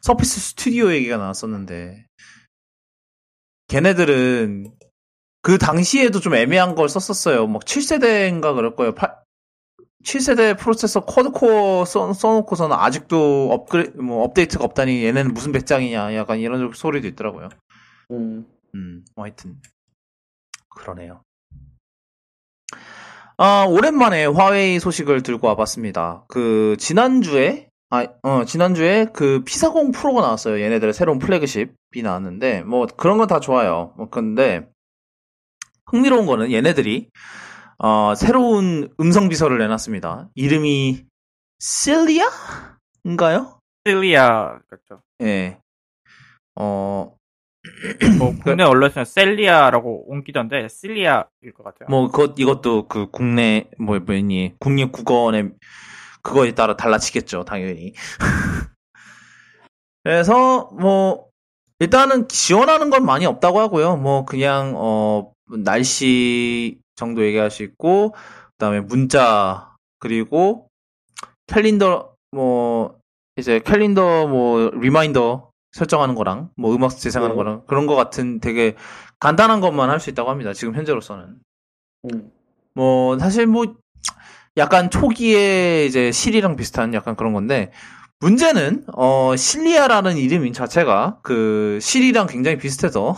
서피스 0.00 0.40
스튜디오 0.40 0.92
얘기가 0.92 1.16
나왔었는데 1.16 2.06
걔네들은 3.68 4.72
그 5.42 5.58
당시에도 5.58 6.20
좀 6.20 6.34
애매한 6.34 6.74
걸 6.74 6.88
썼었어요. 6.88 7.46
막 7.46 7.62
7세대인가 7.64 8.54
그럴 8.54 8.76
거예요. 8.76 8.94
7세대 10.04 10.58
프로세서 10.58 11.04
쿼드코어 11.04 11.84
써, 11.84 12.12
써놓고서는 12.12 12.76
아직도 12.76 13.52
업그레 13.52 13.90
뭐 14.00 14.24
업데이트가 14.24 14.64
없다니 14.64 15.04
얘네는 15.04 15.32
무슨 15.32 15.52
배짱이냐 15.52 16.14
약간 16.16 16.38
이런 16.40 16.72
소리도 16.72 17.06
있더라고요. 17.08 17.48
음, 18.10 18.46
음, 18.74 19.04
뭐 19.14 19.24
하여튼 19.24 19.60
그러네요. 20.68 21.22
아, 23.44 23.64
오랜만에 23.64 24.26
화웨이 24.26 24.78
소식을 24.78 25.24
들고 25.24 25.48
와봤습니다. 25.48 26.26
그 26.28 26.76
지난주에 26.78 27.66
아, 27.90 28.06
어, 28.22 28.44
지난주에 28.44 29.06
그 29.12 29.42
P40 29.44 29.92
프로가 29.92 30.20
나왔어요. 30.20 30.60
얘네들의 30.62 30.94
새로운 30.94 31.18
플래그십이 31.18 32.02
나왔는데 32.04 32.62
뭐 32.62 32.86
그런 32.96 33.18
건 33.18 33.26
다 33.26 33.40
좋아요. 33.40 33.94
뭐 33.96 34.08
근데 34.10 34.68
흥미로운 35.90 36.26
거는 36.26 36.52
얘네들이 36.52 37.08
어, 37.78 38.14
새로운 38.14 38.88
음성 39.00 39.28
비서를 39.28 39.58
내놨습니다. 39.58 40.28
이름이 40.36 41.04
실리아 41.58 42.24
인가요? 43.02 43.58
셀리아 43.84 44.60
그렇죠. 44.68 45.02
예. 45.20 45.58
어, 46.54 47.12
뭐 48.18 48.34
국내 48.42 48.64
언론에서는 48.64 49.04
셀리아라고 49.04 50.10
옮기던데 50.10 50.66
실리아일 50.68 51.52
것 51.54 51.62
같아요. 51.62 51.88
뭐, 51.88 52.10
그, 52.10 52.34
이것도 52.36 52.88
그 52.88 53.10
국내, 53.10 53.68
뭐, 53.78 53.98
뭐니, 54.00 54.54
국립 54.58 54.90
국어원의 54.90 55.52
그거에 56.22 56.52
따라 56.54 56.76
달라지겠죠, 56.76 57.44
당연히. 57.44 57.94
그래서, 60.02 60.70
뭐, 60.78 61.28
일단은 61.78 62.26
지원하는 62.28 62.90
건 62.90 63.04
많이 63.04 63.26
없다고 63.26 63.60
하고요. 63.60 63.96
뭐, 63.96 64.24
그냥, 64.24 64.74
어, 64.76 65.32
날씨 65.64 66.80
정도 66.96 67.24
얘기할 67.24 67.50
수 67.50 67.62
있고, 67.62 68.12
그 68.12 68.18
다음에 68.58 68.80
문자, 68.80 69.72
그리고 70.00 70.68
캘린더, 71.46 72.14
뭐, 72.32 72.98
이제 73.36 73.60
calendar, 73.60 74.26
뭐, 74.26 74.70
reminder 74.70 75.51
설정하는 75.72 76.14
거랑, 76.14 76.50
뭐, 76.56 76.74
음악 76.74 76.90
재생하는 76.96 77.34
네. 77.34 77.36
거랑, 77.36 77.62
그런 77.66 77.86
거 77.86 77.94
같은 77.94 78.40
되게 78.40 78.76
간단한 79.20 79.60
것만 79.60 79.90
할 79.90 80.00
수 80.00 80.10
있다고 80.10 80.30
합니다. 80.30 80.52
지금 80.52 80.74
현재로서는. 80.74 81.36
음, 82.12 82.30
뭐 82.74 83.18
사실 83.18 83.46
뭐 83.46 83.76
약간 84.56 84.90
초기에 84.90 85.86
이제 85.86 86.10
Siri랑 86.12 86.56
비슷한 86.56 86.92
약간 86.94 87.16
그런 87.16 87.32
건데 87.32 87.72
문제는 88.20 88.84
어 88.94 89.34
Celia라는 89.36 90.16
이름 90.16 90.50
자체가 90.52 91.20
그 91.22 91.78
Siri랑 91.80 92.26
굉장히 92.26 92.58
비슷해서 92.58 93.14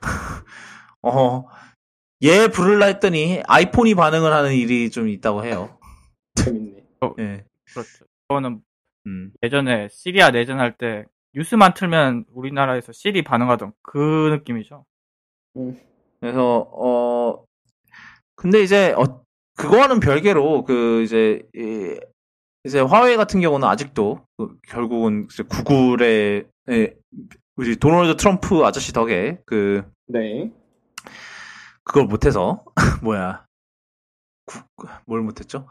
어 1.02 1.60
얘 1.60 2.48
부를라 2.48 2.86
했더니 2.86 3.42
iPhone이 3.46 3.94
반응을 3.94 4.32
하는 4.32 4.52
일이 4.54 4.90
좀 4.90 5.08
있다고 5.08 5.44
해요. 5.44 5.78
재밌네. 6.36 6.84
예. 7.18 7.44
그렇죠. 7.74 8.04
그거는 8.28 8.60
음. 9.06 9.32
예전에 9.42 9.88
시리아 9.90 10.30
내전할 10.30 10.76
때 10.78 11.04
뉴스만 11.34 11.74
틀면 11.74 12.26
우리나라에서 12.32 12.92
시리 12.92 13.22
반응하던 13.22 13.72
그 13.82 14.28
느낌이죠. 14.32 14.84
그래서 16.20 16.68
어 16.72 17.44
근데 18.36 18.62
이제 18.62 18.92
어 18.96 19.22
그거와는 19.56 20.00
별개로 20.00 20.64
그 20.64 21.02
이제 21.02 21.42
이- 21.54 21.98
이제 22.64 22.80
화웨이 22.80 23.16
같은 23.16 23.40
경우는 23.40 23.66
아직도 23.66 24.24
그 24.36 24.56
결국은 24.68 25.26
이제 25.30 25.42
구글의 25.42 26.46
예, 26.70 26.96
우리 27.56 27.76
도널드 27.76 28.16
트럼프 28.16 28.64
아저씨 28.64 28.92
덕에 28.92 29.40
그 29.46 29.82
네. 30.06 30.52
그걸 31.82 32.04
못해서 32.04 32.64
뭐야 33.02 33.44
구- 34.46 34.60
뭘 35.06 35.22
못했죠? 35.22 35.66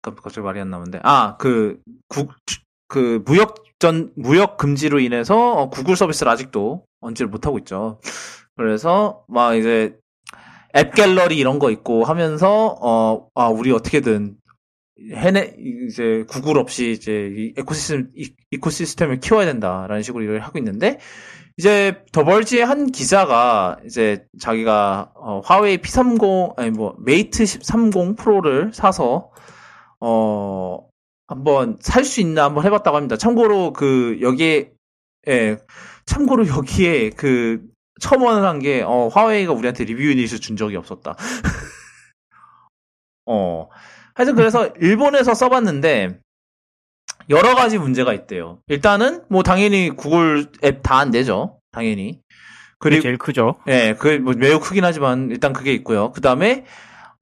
깜- 0.00 0.14
갑자기 0.16 0.44
말이 0.44 0.60
안 0.60 0.70
나오는데 0.70 1.00
아그 1.02 1.80
그그 2.92 3.22
무역 3.26 3.54
전 3.78 4.12
무역 4.16 4.58
금지로 4.58 5.00
인해서 5.00 5.52
어, 5.54 5.70
구글 5.70 5.96
서비스를 5.96 6.30
아직도 6.30 6.84
언제를 7.00 7.30
못 7.30 7.46
하고 7.46 7.58
있죠. 7.58 7.98
그래서 8.56 9.24
막 9.28 9.54
이제 9.54 9.96
앱 10.76 10.94
갤러리 10.94 11.36
이런 11.38 11.58
거 11.58 11.70
있고 11.70 12.04
하면서 12.04 12.76
어 12.80 13.28
아 13.34 13.48
우리 13.48 13.72
어떻게든 13.72 14.36
해내 15.14 15.54
이제 15.88 16.24
구글 16.28 16.58
없이 16.58 16.92
이제 16.92 17.30
이 17.36 17.54
에코시스템 17.56 18.08
이- 18.14 18.34
이코시스템을 18.52 19.20
키워야 19.20 19.46
된다라는 19.46 20.02
식으로 20.02 20.22
일을 20.24 20.40
하고 20.40 20.58
있는데 20.58 20.98
이제 21.56 22.04
The 22.12 22.28
Verge의 22.28 22.64
한 22.64 22.86
기자가 22.92 23.78
이제 23.86 24.24
자기가 24.40 25.12
어, 25.16 25.40
화웨이 25.44 25.78
P30 25.78 26.58
아니 26.58 26.70
뭐 26.70 26.94
Mate 27.04 27.44
30 27.46 28.16
Pro를 28.16 28.70
사서 28.74 29.30
어 30.00 30.78
한번 31.32 31.78
살 31.80 32.04
수 32.04 32.20
있나 32.20 32.44
한번 32.44 32.64
해봤다고 32.64 32.96
합니다. 32.96 33.16
참고로 33.16 33.72
그 33.72 34.18
여기에 34.20 34.72
예 35.28 35.56
참고로 36.06 36.46
여기에 36.48 37.10
그 37.10 37.62
첨언을 38.00 38.44
한 38.46 38.58
게 38.58 38.82
어, 38.82 39.08
화웨이가 39.08 39.52
우리한테 39.52 39.84
review 39.84 40.02
unit을 40.02 40.40
준 40.40 40.56
적이 40.56 40.76
없었다. 40.76 41.16
어 43.26 43.68
하여튼 44.14 44.34
그래서 44.34 44.68
일본에서 44.80 45.34
써봤는데 45.34 46.18
여러 47.30 47.54
가지 47.54 47.78
문제가 47.78 48.12
있대요. 48.12 48.58
일단은 48.66 49.22
뭐 49.28 49.42
당연히 49.42 49.90
구글 49.90 50.46
앱 50.64 50.82
다 50.82 50.98
안 50.98 51.10
되죠. 51.10 51.58
당연히. 51.70 52.20
그리고 52.78 53.02
제일 53.02 53.16
크죠. 53.16 53.60
예, 53.68 53.94
그, 53.96 54.08
뭐, 54.18 54.34
매우 54.36 54.58
크긴 54.58 54.84
하지만, 54.84 55.30
일단 55.30 55.52
그게 55.52 55.72
있고요. 55.72 56.10
그 56.10 56.20
다음에, 56.20 56.64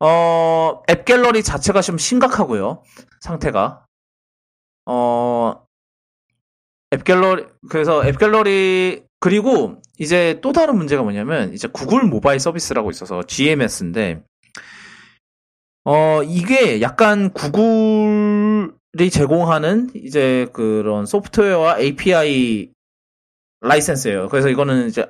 어, 0.01 0.81
앱 0.89 1.05
갤러리 1.05 1.43
자체가 1.43 1.83
좀 1.83 1.99
심각하고요. 1.99 2.83
상태가. 3.21 3.85
어, 4.93 5.65
앱 6.93 7.05
갤러리, 7.05 7.45
그래서 7.69 8.05
앱 8.05 8.19
갤러리, 8.19 9.05
그리고 9.21 9.81
이제 10.01 10.41
또 10.43 10.53
다른 10.53 10.77
문제가 10.77 11.05
뭐냐면, 11.05 11.53
이제 11.55 11.69
구글 11.69 12.03
모바일 12.03 12.41
서비스라고 12.41 12.91
있어서 12.91 13.23
GMS인데, 13.23 14.25
어, 15.85 16.23
이게 16.25 16.81
약간 16.81 17.33
Google이 17.33 19.11
제공하는 19.13 19.91
이제 19.95 20.49
그런 20.53 21.07
소프트웨어와 21.07 21.79
API 21.79 22.71
라이센스예요. 23.61 24.29
그래서 24.29 24.49
이거는 24.49 24.89
이제 24.89 25.07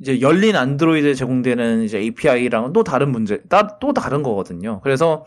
이제 0.00 0.20
열린 0.20 0.56
Android에 0.56 1.14
제공되는 1.14 1.84
이제 1.84 1.98
API랑은 1.98 2.72
또 2.72 2.82
다른 2.82 3.12
문제, 3.12 3.40
따, 3.42 3.78
또 3.78 3.92
다른 3.92 4.24
거거든요. 4.24 4.80
그래서 4.80 5.24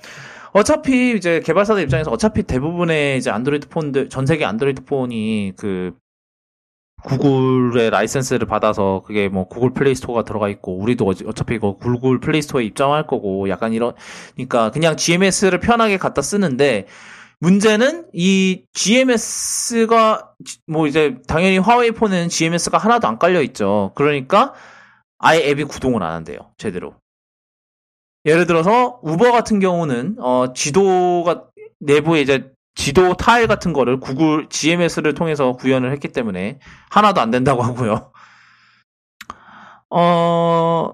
어차피 0.55 1.13
이제 1.17 1.41
개발사들 1.41 1.83
입장에서 1.83 2.11
어차피 2.11 2.43
대부분의 2.43 3.17
이제 3.17 3.29
안드로이드 3.29 3.67
폰들, 3.67 4.07
전 4.07 4.25
세계 4.25 4.45
안드로이드 4.45 4.85
폰이 4.85 5.51
그 5.57 5.91
Google의 7.03 7.89
라이센스를 7.89 8.47
받아서 8.47 9.01
그게 9.05 9.27
뭐 9.27 9.49
Google 9.49 9.73
Play 9.73 9.93
Store가 9.95 10.23
들어가 10.23 10.47
있고 10.47 10.77
우리도 10.77 11.03
어차- 11.05 11.27
어차피 11.27 11.55
이거 11.55 11.75
Google 11.75 12.21
Play 12.21 12.41
Store에 12.41 12.63
입장할 12.63 13.05
거고 13.05 13.49
약간 13.49 13.73
이러니까 13.73 14.71
그냥 14.71 14.95
GMS를 14.95 15.59
편하게 15.59 15.97
갖다 15.97 16.21
쓰는데 16.21 16.87
문제는 17.41 18.05
이 18.13 18.63
GMS가 18.71 20.31
뭐 20.67 20.87
이제 20.87 21.17
당연히 21.27 21.57
화웨이 21.57 21.91
폰에는 21.91 22.29
GMS가 22.29 22.77
하나도 22.77 23.09
안 23.09 23.19
깔려 23.19 23.41
있죠. 23.41 23.91
그러니까 23.95 24.53
아예 25.19 25.49
앱이 25.49 25.65
구동을 25.65 26.01
안 26.01 26.13
한대요. 26.13 26.53
제대로. 26.57 26.95
예를 28.25 28.47
들어서 28.47 28.99
우버 29.03 29.31
같은 29.31 29.59
경우는 29.59 30.17
어 30.19 30.53
지도가 30.53 31.47
내부에 31.79 32.21
이제 32.21 32.51
지도 32.73 33.13
타일 33.13 33.47
같은 33.47 33.71
거를 33.71 33.99
구글 33.99 34.49
GMS를 34.49 35.13
통해서 35.13 35.53
구현을 35.53 35.91
했기 35.91 36.09
때문에 36.09 36.59
하나도 36.89 37.21
안 37.21 37.31
된다고 37.31 37.61
하고요. 37.63 38.11
어 39.89 40.93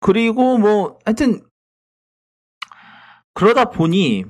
그리고 0.00 0.56
뭐 0.56 0.98
하여튼 1.04 1.42
그러다 3.34 3.70
보니 3.70 4.24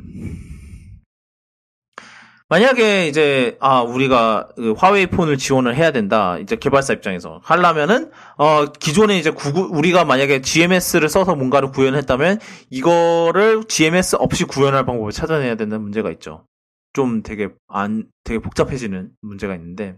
만약에 2.50 3.06
이제 3.06 3.56
아 3.60 3.80
우리가 3.80 4.48
그 4.56 4.72
화웨이 4.72 5.06
폰을 5.06 5.38
지원을 5.38 5.76
해야 5.76 5.92
된다 5.92 6.36
이제 6.38 6.56
개발사 6.56 6.92
입장에서 6.94 7.40
하려면은 7.44 8.10
어 8.36 8.66
기존에 8.72 9.16
이제 9.18 9.30
구글 9.30 9.62
우리가 9.62 10.04
만약에 10.04 10.40
GMS를 10.42 11.08
써서 11.08 11.36
뭔가를 11.36 11.70
구현했다면 11.70 12.40
이거를 12.70 13.62
GMS 13.68 14.16
없이 14.16 14.42
구현할 14.44 14.84
방법을 14.84 15.12
찾아내야 15.12 15.54
되는 15.54 15.80
문제가 15.80 16.10
있죠. 16.10 16.44
좀 16.92 17.22
되게 17.22 17.50
안 17.68 18.08
되게 18.24 18.40
복잡해지는 18.40 19.10
문제가 19.20 19.54
있는데 19.54 19.96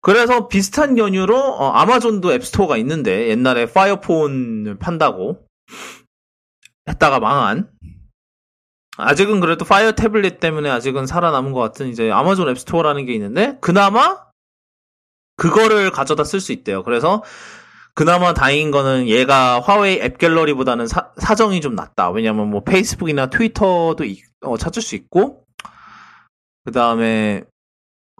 그래서 0.00 0.48
비슷한 0.48 0.98
연유로 0.98 1.38
어, 1.38 1.70
아마존도 1.70 2.32
앱스토어가 2.32 2.76
있는데 2.78 3.28
옛날에 3.28 3.66
파이어폰을 3.66 4.78
판다고 4.80 5.46
했다가 6.88 7.20
망한 7.20 7.70
아직은 9.00 9.40
그래도 9.40 9.64
파이어 9.64 9.92
태블릿 9.92 10.40
때문에 10.40 10.70
아직은 10.70 11.06
살아남은 11.06 11.52
것 11.52 11.60
같은 11.60 11.88
이제 11.88 12.10
아마존 12.10 12.48
앱스토어라는 12.48 13.06
게 13.06 13.12
있는데 13.14 13.58
그나마 13.60 14.24
그거를 15.36 15.90
가져다 15.90 16.24
쓸 16.24 16.40
수 16.40 16.52
있대요. 16.52 16.82
그래서 16.82 17.22
그나마 17.94 18.34
다행인 18.34 18.70
거는 18.70 19.08
얘가 19.08 19.60
화웨이 19.60 20.00
앱 20.00 20.18
갤러리보다는 20.18 20.86
사, 20.86 21.10
사정이 21.16 21.60
좀 21.60 21.74
낫다. 21.74 22.10
왜냐면 22.10 22.48
뭐 22.50 22.62
페이스북이나 22.62 23.26
트위터도 23.30 24.04
이- 24.04 24.22
어, 24.42 24.56
찾을 24.56 24.82
수 24.82 24.94
있고 24.94 25.44
그 26.64 26.72
다음에 26.72 27.42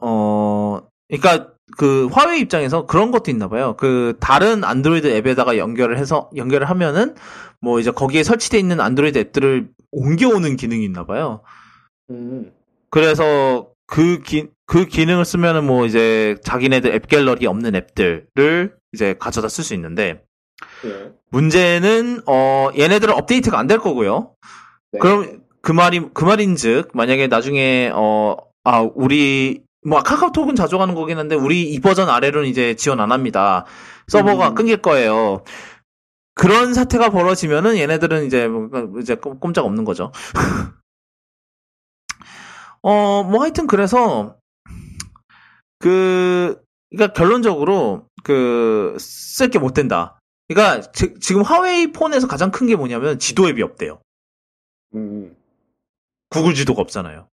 어 0.03 0.81
그러니까 1.09 1.53
그 1.77 2.09
화웨이 2.13 2.41
입장에서 2.41 2.87
그런 2.87 3.11
것도 3.11 3.31
있나 3.31 3.49
봐요. 3.49 3.75
그 3.79 4.17
다른 4.21 4.65
안드로이드 4.65 5.07
앱에다가 5.07 5.57
연결을 5.59 5.99
해서 5.99 6.31
연결을 6.37 6.69
하면은 6.71 7.15
뭐 7.61 7.81
이제 7.81 7.91
거기에 7.91 8.23
설치되어 8.23 8.59
있는 8.61 8.81
안드로이드 8.81 9.19
앱들을 9.19 9.69
옮겨오는 9.93 10.57
기능이 10.57 10.85
있나 10.85 11.05
봐요. 11.07 11.43
음. 12.11 12.53
그래서 12.91 13.69
그 13.87 14.21
기, 14.23 14.49
그 14.67 14.87
기능을 14.87 15.25
쓰면은 15.25 15.65
뭐 15.65 15.87
이제 15.87 16.37
자기네들 16.43 16.93
앱 16.95 17.09
갤러리 17.09 17.47
없는 17.47 17.75
앱들을 17.75 18.77
이제 18.93 19.15
가져다 19.19 19.49
쓸 19.49 19.65
수 19.65 19.75
있는데 19.75 20.25
예. 20.85 21.13
문제는 21.31 22.23
어 22.27 22.71
얘네들은 22.77 23.15
업데이트가 23.15 23.59
안 23.59 23.67
될 23.67 23.79
거고요. 23.79 24.35
네. 24.93 24.99
그럼 24.99 25.43
그 25.63 25.73
말이 25.73 26.01
그 26.15 26.25
말인즉 26.25 26.91
만약에 26.95 27.27
나중에 27.29 27.91
어 27.95 28.51
아 28.65 28.83
우리 28.95 29.63
뭐 29.87 30.03
카카오톡은 30.03 30.57
자주 30.57 30.77
가는 30.79 30.95
거긴 30.95 31.19
한데 31.19 31.35
우리 31.35 31.63
이 31.73 31.81
버전 31.81 32.09
아래로는 32.09 32.49
이제 32.49 32.75
지원 32.77 33.01
안 33.01 33.13
합니다. 33.13 33.65
서버가 34.09 34.51
음. 34.51 34.55
끊길 34.55 34.77
거예요. 34.83 35.43
그런 36.35 36.75
사태가 36.75 37.11
벌어지면은 37.11 37.77
얘네들은 37.77 38.27
이제 38.27 38.47
뭐 38.49 38.69
이제 39.01 39.15
꼼- 39.17 39.39
꼼짝 39.41 39.65
없는 39.65 39.85
거죠. 39.85 40.13
어 42.83 43.23
뭐 43.23 43.43
하여튼 43.43 43.67
그래서 43.67 44.37
그 45.79 46.63
그러니까 46.91 47.13
결론적으로 47.15 48.07
그 48.25 48.97
쓸 48.99 49.49
게 49.51 49.59
못 49.59 49.75
된다. 49.75 50.19
그러니까 50.49 50.91
지, 50.93 51.15
지금 51.21 51.43
화웨이 51.43 51.93
폰에서 51.93 52.27
가장 52.27 52.51
큰 52.51 52.67
게 52.67 52.77
뭐냐면 52.77 53.19
지도 53.19 53.49
앱이 53.49 53.63
없대요. 53.63 54.01
음. 54.95 55.37
구글 56.31 56.55
지도가 56.55 56.81
없잖아요. 56.83 57.29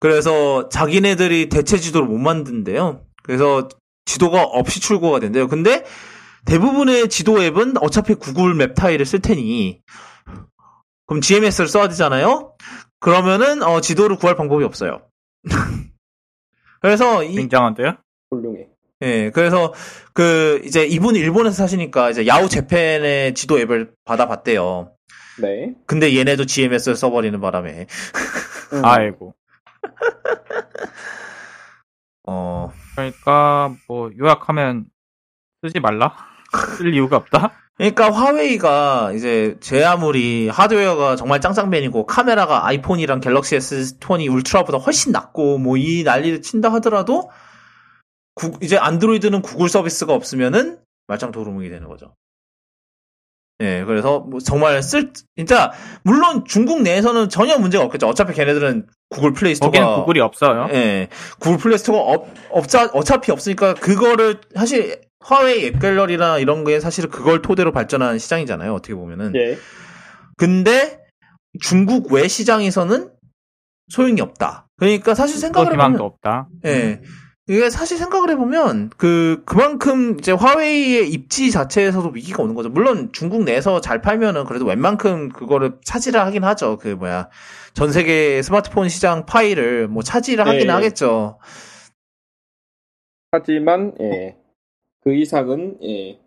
그래서 0.00 0.68
자기네들이 0.70 1.48
대체 1.50 1.76
지도를 1.78 2.08
못 2.08 2.18
만든대요. 2.18 3.04
그래서 3.22 3.68
지도가 4.06 4.42
없이 4.42 4.80
출고가 4.80 5.20
된대요. 5.20 5.46
근데 5.46 5.84
대부분의 6.46 7.08
지도 7.08 7.42
앱은 7.42 7.76
어차피 7.82 8.14
구글 8.14 8.54
맵 8.54 8.74
타일을 8.74 9.04
쓸 9.04 9.20
테니 9.20 9.82
그럼 11.06 11.20
GMS를 11.20 11.68
써야 11.68 11.88
되잖아요. 11.88 12.54
그러면은 12.98 13.62
어, 13.62 13.80
지도를 13.80 14.16
구할 14.16 14.36
방법이 14.36 14.64
없어요. 14.64 15.02
그래서 16.80 17.22
이 17.22 17.34
굉장한데요? 17.34 17.96
훌륭해. 18.30 18.68
예, 19.02 19.30
그래서 19.30 19.72
그 20.12 20.60
이제 20.64 20.84
이분이 20.84 21.18
일본에서 21.18 21.56
사시니까 21.56 22.10
이제 22.10 22.26
야후 22.26 22.48
재팬의 22.48 23.34
지도 23.34 23.58
앱을 23.58 23.92
받아봤대요. 24.04 24.92
네. 25.40 25.74
근데 25.86 26.16
얘네도 26.16 26.46
GMS를 26.46 26.96
써버리는 26.96 27.38
바람에 27.40 27.86
음. 28.72 28.84
아이고. 28.84 29.34
어, 32.26 32.70
그러니까 32.94 33.74
뭐 33.88 34.10
요약하면 34.18 34.86
쓰지 35.64 35.80
말라. 35.80 36.14
쓸 36.76 36.94
이유가 36.94 37.16
없다. 37.16 37.52
그러니까 37.76 38.12
화웨이가 38.12 39.12
이제 39.12 39.56
제 39.60 39.82
아무리 39.84 40.48
하드웨어가 40.48 41.16
정말 41.16 41.40
짱짱맨이고 41.40 42.04
카메라가 42.06 42.66
아이폰이랑 42.66 43.20
갤럭시 43.20 43.56
S20 43.56 44.30
울트라보다 44.30 44.78
훨씬 44.78 45.12
낫고 45.12 45.58
뭐 45.58 45.76
이 45.78 46.02
난리를 46.04 46.42
친다 46.42 46.70
하더라도 46.74 47.30
구- 48.34 48.58
이제 48.60 48.76
안드로이드는 48.76 49.40
구글 49.42 49.68
서비스가 49.70 50.12
없으면은 50.12 50.78
말짱 51.06 51.32
도루묵이 51.32 51.70
되는 51.70 51.88
거죠. 51.88 52.14
예, 53.60 53.84
그래서 53.84 54.20
뭐 54.20 54.40
정말 54.40 54.82
쓸 54.82 55.12
진짜 55.36 55.72
물론 56.02 56.44
중국 56.46 56.82
내에서는 56.82 57.28
전혀 57.28 57.58
문제가 57.58 57.84
없겠죠. 57.84 58.08
어차피 58.08 58.32
걔네들은 58.34 58.86
구글 59.10 59.32
플레이 59.32 59.54
스토어가 59.54 59.78
거기는 59.78 60.00
구글이 60.00 60.20
없어요. 60.20 60.68
예, 60.72 61.08
구글 61.38 61.58
플레이 61.58 61.78
스토어가 61.78 62.12
없, 62.12 62.28
없자, 62.50 62.90
어차피 62.94 63.32
없으니까 63.32 63.74
그거를 63.74 64.40
사실 64.54 65.00
화웨이 65.20 65.66
앱 65.66 65.80
갤러리나 65.80 66.38
이런 66.38 66.64
거에 66.64 66.80
사실은 66.80 67.10
그걸 67.10 67.42
토대로 67.42 67.72
발전한 67.72 68.18
시장이잖아요. 68.18 68.72
어떻게 68.72 68.94
보면은. 68.94 69.34
예. 69.36 69.58
근데 70.36 71.00
중국 71.60 72.12
외 72.12 72.26
시장에서는 72.28 73.10
소용이 73.88 74.20
없다. 74.20 74.68
그러니까 74.76 75.14
사실 75.14 75.36
또 75.36 75.40
생각을 75.40 75.72
해보면 75.72 76.00
없다. 76.00 76.48
예. 76.64 77.02
이게 77.50 77.68
사실 77.68 77.98
생각을 77.98 78.30
해보면 78.30 78.90
그 78.96 79.42
그만큼 79.44 80.16
이제 80.20 80.30
화웨이의 80.30 81.10
입지 81.10 81.50
자체에서도 81.50 82.10
위기가 82.10 82.44
오는 82.44 82.54
거죠. 82.54 82.68
물론 82.68 83.10
중국 83.10 83.42
내에서 83.42 83.80
잘 83.80 84.00
팔면은 84.00 84.44
그래도 84.44 84.64
웬만큼 84.64 85.30
그거를 85.30 85.72
차지를 85.82 86.20
하긴 86.20 86.44
하죠. 86.44 86.78
그 86.78 86.86
뭐야 86.90 87.28
전 87.74 87.90
세계 87.90 88.40
스마트폰 88.40 88.88
시장 88.88 89.26
파일을 89.26 89.88
뭐 89.88 90.04
차지를 90.04 90.46
하긴 90.46 90.68
네. 90.68 90.72
하겠죠. 90.72 91.40
하지만 93.32 93.94
예. 94.00 94.36
그 95.02 95.12
이상은 95.12 95.76
예. 95.82 96.20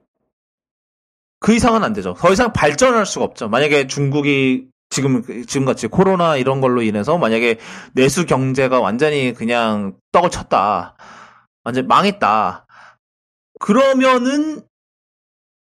그 1.40 1.54
이상은 1.54 1.86
안 1.86 1.94
되죠. 1.94 2.16
더 2.16 2.34
이상 2.34 2.52
발전할 2.52 3.06
수가 3.06 3.24
없죠. 3.24 3.48
만약에 3.48 3.88
중국이 3.88 4.73
지금 4.94 5.24
지금 5.48 5.66
같이 5.66 5.88
코로나 5.88 6.38
이런 6.38 6.62
걸로 6.62 6.84
인해서 6.84 7.18
만약에 7.18 7.58
내수 7.94 8.26
경제가 8.28 8.80
완전히 8.80 9.34
그냥 9.34 9.98
떡을 10.12 10.30
쳤다. 10.30 10.96
완전 11.64 11.88
망했다. 11.88 12.68
그러면은 13.60 14.62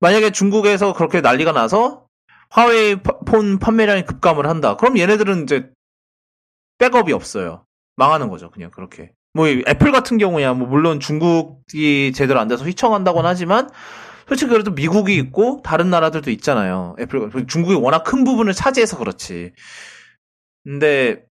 만약에 0.01 0.31
중국에서 0.31 0.91
그렇게 0.93 1.21
난리가 1.21 1.53
나서 1.53 2.07
화웨이 2.49 2.97
파- 3.01 3.19
폰 3.19 3.59
판매량이 3.59 4.03
급감을 4.05 4.45
한다. 4.47 4.75
그럼 4.75 4.97
얘네들은 4.97 5.43
이제 5.43 5.69
백업이 6.79 7.13
없어요. 7.13 7.65
망하는 7.95 8.27
거죠. 8.29 8.51
그냥 8.51 8.71
그렇게. 8.71 9.11
뭐이 9.35 9.63
애플 9.67 9.91
같은 9.93 10.17
경우야 10.17 10.53
뭐 10.53 10.67
물론 10.67 10.99
중국이 10.99 12.11
제대로 12.13 12.39
안 12.41 12.49
돼서 12.49 12.65
휘청한다고는 12.65 13.27
하지만 13.29 13.69
솔직히 14.27 14.51
그래도 14.51 14.71
미국이 14.71 15.15
있고 15.15 15.61
다른 15.63 15.89
나라들도 15.89 16.31
있잖아요. 16.31 16.95
애플 16.99 17.29
중국이 17.47 17.75
워낙 17.75 18.03
큰 18.03 18.23
부분을 18.23 18.53
차지해서 18.53 18.97
그렇지. 18.97 19.53
근데 20.63 21.25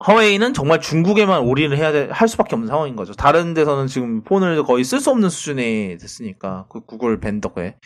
화웨이는 0.00 0.54
정말 0.54 0.80
중국에만 0.80 1.42
올인을 1.42 1.76
해야 1.76 1.92
돼, 1.92 2.08
할 2.10 2.26
수밖에 2.26 2.54
없는 2.54 2.68
상황인 2.68 2.96
거죠. 2.96 3.12
다른 3.12 3.52
데서는 3.52 3.86
지금 3.86 4.22
폰을 4.22 4.62
거의 4.64 4.82
쓸 4.82 4.98
수 4.98 5.10
없는 5.10 5.28
수준이 5.28 5.98
됐으니까 6.00 6.66
그 6.70 6.80
구글 6.80 7.20
밴 7.20 7.40
덕에 7.40 7.76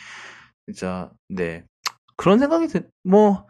진짜 0.65 1.11
네 1.29 1.65
그런 2.15 2.39
생각이 2.39 2.67
드, 2.67 2.87
뭐 3.03 3.45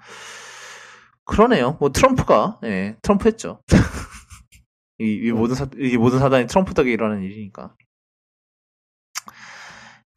그러네요. 1.25 1.77
뭐 1.79 1.91
트럼프가 1.91 2.59
예 2.63 2.97
트럼프 3.03 3.27
했죠. 3.27 3.61
이, 4.99 5.21
이 5.25 5.31
모든 5.31 5.55
사, 5.55 5.67
이 5.77 5.97
모든 5.97 6.19
사단이 6.19 6.47
트럼프 6.47 6.73
덕에 6.73 6.91
일어나는 6.91 7.23
일이니까. 7.23 7.75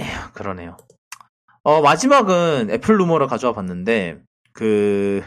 에휴, 0.01 0.33
그러네요. 0.33 0.77
어, 1.65 1.81
마지막은 1.83 2.71
애플 2.71 2.97
루머를 2.99 3.27
가져와 3.27 3.53
봤는데, 3.53 4.21
그, 4.53 5.23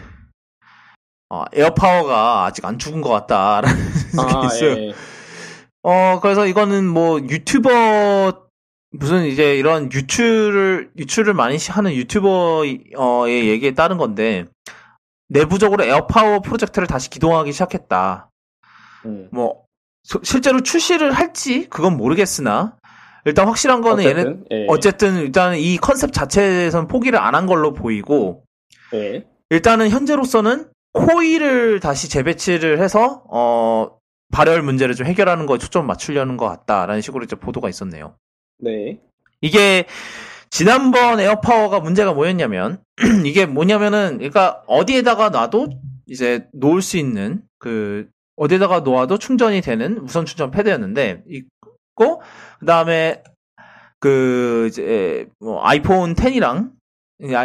어, 1.30 1.44
에어파워가 1.54 2.46
아직 2.46 2.66
안 2.66 2.78
죽은 2.80 3.02
것 3.02 3.10
같다라는 3.10 3.70
아, 4.20 4.46
있어요. 4.46 4.72
예. 4.78 4.94
어, 5.84 6.20
그래서 6.22 6.46
이거는 6.46 6.88
뭐 6.88 7.20
유튜버 7.20 8.48
무슨 8.92 9.26
이제 9.26 9.58
이런 9.58 9.92
유출을 9.92 10.92
유출을 10.98 11.34
많이 11.34 11.58
시- 11.58 11.72
하는 11.72 11.94
유튜버의 11.94 13.48
얘기에 13.48 13.74
따른 13.74 13.98
건데 13.98 14.46
내부적으로 15.30 15.84
에어파워 15.86 16.42
프로젝트를 16.42 16.88
다시 16.88 17.10
기동하기 17.10 17.54
시작했다. 17.54 18.30
음. 19.06 19.30
뭐 19.32 19.64
소- 20.04 20.20
실제로 20.24 20.62
출시를 20.62 21.14
할지 21.14 21.68
그건 21.70 21.96
모르겠으나 21.96 22.76
일단 23.26 23.48
확실한 23.48 23.82
거는 23.82 24.04
어쨌든, 24.06 24.46
예. 24.52 24.66
어쨌든 24.68 25.18
일단 25.18 25.56
이 25.56 25.78
컨셉 25.78 26.12
자체에선 26.12 26.88
포기를 26.88 27.20
안 27.20 27.36
한 27.36 27.46
걸로 27.46 27.74
보이고 27.74 28.44
예. 28.94 29.26
일단은 29.50 29.90
현재로서는 29.90 30.68
코일을 30.94 31.80
다시 31.80 32.10
재배치를 32.10 32.80
해서 32.82 33.24
어 33.30 33.98
발열 34.34 34.62
문제를 34.62 34.96
좀 34.96 35.08
해결하는 35.08 35.46
거에 35.46 35.58
초점 35.58 35.84
을 35.84 35.88
맞추려는 35.88 36.38
것 36.38 36.48
같다라는 36.48 37.02
식으로 37.02 37.24
이제 37.24 37.36
보도가 37.36 37.70
있었네요. 37.70 38.16
네. 38.60 39.00
이게 39.42 39.86
지난번 40.50 41.20
에어파워가 41.20 41.80
문제가 41.80 42.14
뭐였냐면 42.14 42.82
이게 43.26 43.46
뭐냐면은 43.46 44.18
그러니까 44.18 44.64
어디에다가 44.68 45.30
놔도 45.30 45.70
이제 46.08 46.48
놓을 46.54 46.82
수 46.82 46.98
있는 46.98 47.42
그 47.60 48.10
어디에다가 48.36 48.82
놓아도 48.82 49.18
충전이 49.18 49.62
되는 49.62 50.04
무선 50.04 50.26
충전 50.26 50.52
패드였는데 50.52 51.24
있고 52.02 52.22
그다음에 52.60 53.24
그 54.00 54.68
이제 54.70 55.28
뭐 55.40 55.64
아이폰 55.64 56.16
10이랑 56.16 56.72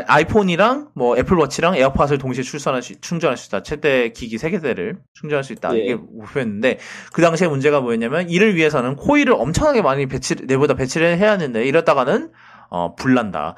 아이폰이랑 0.07 0.93
뭐 0.95 1.19
애플워치랑 1.19 1.77
에어팟을 1.77 2.17
동시에 2.17 2.43
출선할 2.43 2.83
수 2.83 2.99
충전할 2.99 3.37
수 3.37 3.49
있다. 3.49 3.63
최대 3.63 4.09
기기 4.09 4.39
3개대를 4.39 4.97
충전할 5.13 5.45
수 5.45 5.53
있다. 5.53 5.75
예. 5.77 5.81
이게 5.81 5.95
목표였는데 5.95 6.79
그 7.13 7.21
당시에 7.21 7.47
문제가 7.47 7.81
뭐였냐면 7.83 8.31
이를 8.31 8.55
위해서는 8.57 8.97
코일을 8.97 9.35
엄청나게 9.35 9.83
많이 9.83 10.07
배치 10.07 10.35
내보다 10.35 10.75
배치를 10.75 11.19
해야 11.19 11.33
하는데 11.33 11.63
이러다가는 11.63 12.31
어 12.71 12.95
불난다. 12.95 13.55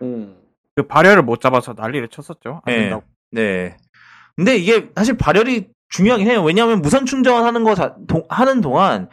음. 0.00 0.36
그 0.74 0.86
발열을 0.86 1.22
못 1.22 1.40
잡아서 1.42 1.74
난리를 1.76 2.08
쳤었죠. 2.08 2.62
안 2.64 2.72
네. 2.74 2.80
된다고. 2.80 3.02
네. 3.30 3.76
근데 4.36 4.56
이게 4.56 4.88
사실 4.96 5.16
발열이 5.18 5.68
중요하긴 5.90 6.28
해요. 6.30 6.42
왜냐하면 6.42 6.80
무선 6.82 7.04
충전하는 7.06 7.62
거 7.62 7.74
자- 7.74 7.94
동- 8.08 8.24
하는 8.28 8.60
동안 8.62 9.08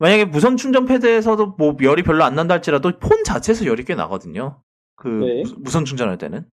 만약에 0.00 0.24
무선 0.24 0.56
충전 0.56 0.86
패드에서도 0.86 1.54
뭐 1.58 1.76
열이 1.80 2.02
별로 2.02 2.24
안 2.24 2.34
난다 2.34 2.54
할지라도 2.54 2.98
폰 2.98 3.22
자체에서 3.22 3.66
열이 3.66 3.84
꽤 3.84 3.94
나거든요. 3.94 4.62
그 4.96 5.08
네. 5.08 5.42
무- 5.44 5.60
무선 5.60 5.84
충전할 5.84 6.18
때는. 6.18 6.46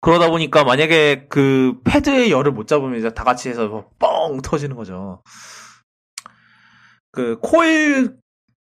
그러다 0.00 0.28
보니까 0.28 0.64
만약에 0.64 1.28
그 1.28 1.80
패드의 1.84 2.30
열을 2.30 2.52
못 2.52 2.66
잡으면 2.66 2.98
이제 2.98 3.14
다 3.14 3.24
같이 3.24 3.48
해서 3.48 3.68
뭐뻥 3.68 4.42
터지는 4.42 4.76
거죠. 4.76 5.22
그 7.12 7.38
코일 7.40 8.16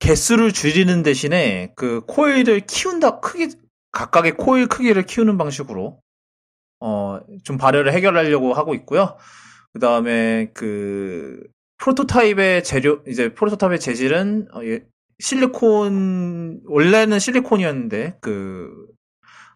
개수를 0.01 0.52
줄이는 0.52 1.02
대신에 1.02 1.73
그 1.77 2.01
코일을 2.07 2.61
키운다 2.61 3.20
크기 3.20 3.48
각각의 3.93 4.36
코일 4.36 4.69
크기를 4.69 5.05
키우는 5.05 5.39
방식으로 5.39 6.01
어 6.81 7.20
좀 7.44 7.57
발열을 7.59 7.93
해결하려고 7.93 8.55
하고 8.55 8.74
있고요. 8.74 9.16
그 9.73 9.81
다음에 9.81 10.51
그 10.55 11.43
프로토타입의 11.78 12.64
재료 12.64 13.00
이제 13.06 13.32
프로토타입의 13.34 13.80
재질은 13.80 14.48
어, 14.52 14.60
예, 14.64 14.82
실리콘 15.18 16.62
원래는 16.66 17.18
실리콘이었는데 17.18 18.18
그 18.20 18.70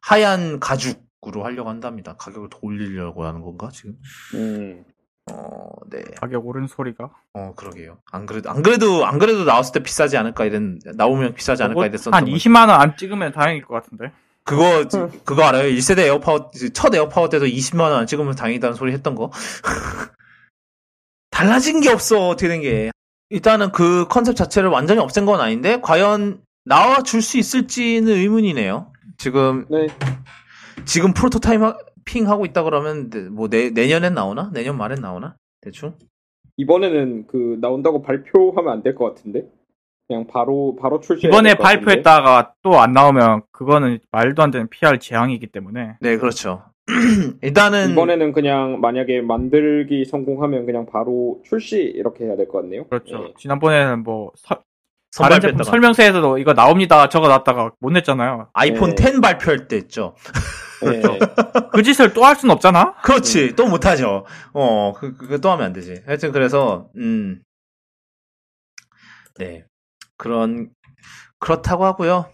하얀 0.01 0.59
가죽으로 0.61 1.45
하려고 1.45 1.69
한답니다. 1.71 2.15
가격을 2.17 2.49
더 2.51 2.59
올리려고 2.63 3.25
하는 3.25 3.41
건가 3.43 3.69
지금? 3.73 3.95
음. 4.35 4.85
어, 5.31 5.69
네. 5.89 6.03
가격 6.21 6.45
오른 6.47 6.67
소리가. 6.67 7.11
어, 7.35 7.53
그러게요. 7.57 7.99
안 8.11 8.27
그래도 8.27 8.51
안 8.51 8.63
그래도 8.63 9.07
안 9.07 9.19
그래도 9.21 9.45
나왔을 9.45 9.73
때 9.73 9.81
비싸지 9.83 10.17
않을까 10.17 10.45
이런 10.45 10.81
나오면 10.97 11.35
비싸지 11.35 11.63
않을까 11.63 11.87
이랬었던 11.87 12.13
한 12.15 12.25
거. 12.25 12.31
20만 12.33 12.69
원 12.69 12.71
안 12.81 12.97
찍으면 12.97 13.33
다행일 13.33 13.65
것 13.65 13.75
같은데. 13.75 14.13
그거 14.45 14.85
그거 15.25 15.45
알아요? 15.45 15.69
1세대 15.71 16.01
에어파워 16.01 16.51
첫 16.75 16.93
에어파워 16.93 17.29
때도 17.29 17.47
20만 17.47 17.83
원 17.83 17.93
안 17.93 18.07
찍으면 18.09 18.35
다행이다는 18.35 18.75
소리 18.75 18.93
했던 18.93 19.15
거. 19.15 19.31
달라진 21.37 21.81
게 21.81 21.89
없어. 21.89 22.29
어떻게 22.29 22.47
된 22.49 22.61
게. 22.61 22.91
일단은 23.31 23.73
그 23.73 24.07
컨셉 24.09 24.37
자체를 24.37 24.69
완전히 24.69 25.01
없앤 25.01 25.25
건 25.25 25.41
아닌데 25.41 25.81
과연 25.83 26.43
나와 26.65 27.03
줄 27.03 27.23
수 27.23 27.39
있을지는 27.39 28.13
의문이네요. 28.13 28.93
지금 29.17 29.65
네. 29.71 29.89
지금 30.85 31.15
프로토타이핑 31.15 32.29
하고 32.29 32.45
있다 32.45 32.63
그러면 32.63 33.11
뭐 33.33 33.49
내, 33.49 33.71
내년엔 33.71 34.15
나오나? 34.15 34.51
내년 34.53 34.77
말엔 34.77 35.01
나오나? 35.01 35.37
대충? 35.63 35.95
이번에는 36.59 37.27
그 37.27 37.57
나온다고 37.61 38.03
발표하면 38.03 38.71
안 38.73 38.83
될 38.83 38.95
것 38.95 39.07
같은데. 39.15 39.49
그냥 40.09 40.27
바로 40.27 40.77
바로 40.79 41.01
출시. 41.01 41.27
이번에 41.29 41.55
발표했다가 41.55 42.55
또 42.63 42.75
안 42.79 42.93
나오면 42.93 43.43
그거는 43.53 43.99
말도 44.11 44.43
안 44.43 44.51
되는 44.51 44.69
PR 44.69 44.99
재앙이기 44.99 45.47
때문에 45.47 45.97
네, 46.01 46.17
그렇죠. 46.19 46.65
일단은 47.43 47.91
이번에는 47.91 48.33
그냥 48.33 48.81
만약에 48.81 49.21
만들기 49.21 50.05
성공하면 50.05 50.67
그냥 50.67 50.87
바로 50.87 51.41
출시 51.45 51.81
이렇게 51.83 52.25
해야 52.25 52.37
될 52.37 52.49
것 52.49 52.61
같네요. 52.63 52.87
그렇죠. 52.89 53.19
네. 53.19 53.35
지난번에는 53.39 54.03
뭐 54.03 54.33
서- 54.37 54.63
다른 55.17 55.41
제품 55.41 55.59
뺐다가 55.59 55.71
설명서에서도 55.71 56.39
이거 56.39 56.55
나옵니다 56.55 57.09
적어놨다가 57.09 57.73
못 57.81 57.91
냈잖아요. 57.91 58.49
아이폰 58.55 58.95
네. 58.95 59.13
10 59.13 59.21
발표할 59.21 59.69
때 59.69 59.77
했죠. 59.77 60.17
네. 60.83 61.01
그 61.73 61.83
짓을 61.83 62.13
또할순 62.15 62.51
없잖아. 62.51 62.95
그렇지. 63.03 63.55
또 63.55 63.69
못하죠. 63.69 64.25
어, 64.55 64.93
그, 64.97 65.17
그거 65.17 65.39
또 65.39 65.51
하면 65.51 65.67
안 65.67 65.73
되지. 65.73 66.03
하여튼, 66.07 66.33
그래서, 66.33 66.89
음. 66.97 67.43
네. 69.39 69.65
그런, 70.17 70.71
그렇다고 71.39 71.85
하고요. 71.85 72.27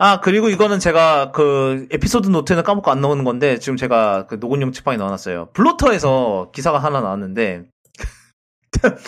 아, 0.00 0.20
그리고 0.20 0.48
이거는 0.48 0.78
제가 0.78 1.32
그 1.32 1.88
에피소드 1.90 2.28
노트에는 2.28 2.62
까먹고 2.62 2.90
안 2.90 3.00
넣은 3.00 3.24
건데, 3.24 3.58
지금 3.58 3.76
제가 3.76 4.26
그 4.26 4.36
녹음용 4.36 4.70
책방에 4.72 4.96
넣어놨어요. 4.96 5.50
블로터에서 5.54 6.50
기사가 6.54 6.78
하나 6.78 7.00
나왔는데, 7.00 7.64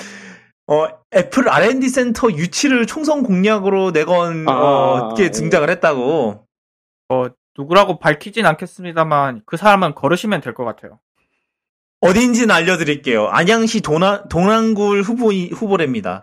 어, 0.66 0.88
애플 1.14 1.48
R&D 1.48 1.88
센터 1.88 2.30
유치를 2.30 2.86
총선 2.86 3.22
공약으로 3.22 3.92
내건, 3.92 4.48
아, 4.48 4.52
어, 4.52 5.14
게 5.14 5.24
예. 5.24 5.30
등장을 5.30 5.68
했다고. 5.70 6.46
어, 7.10 7.26
누구라고 7.58 7.98
밝히진 7.98 8.46
않겠습니다만 8.46 9.42
그 9.46 9.56
사람은 9.56 9.94
걸으시면 9.94 10.40
될 10.40 10.54
것 10.54 10.64
같아요. 10.64 10.98
어딘지는 12.00 12.50
알려드릴게요. 12.52 13.28
안양시 13.28 13.82
동안, 13.82 14.26
동안굴 14.28 15.02
후보, 15.02 15.32
후보랍니다. 15.32 16.22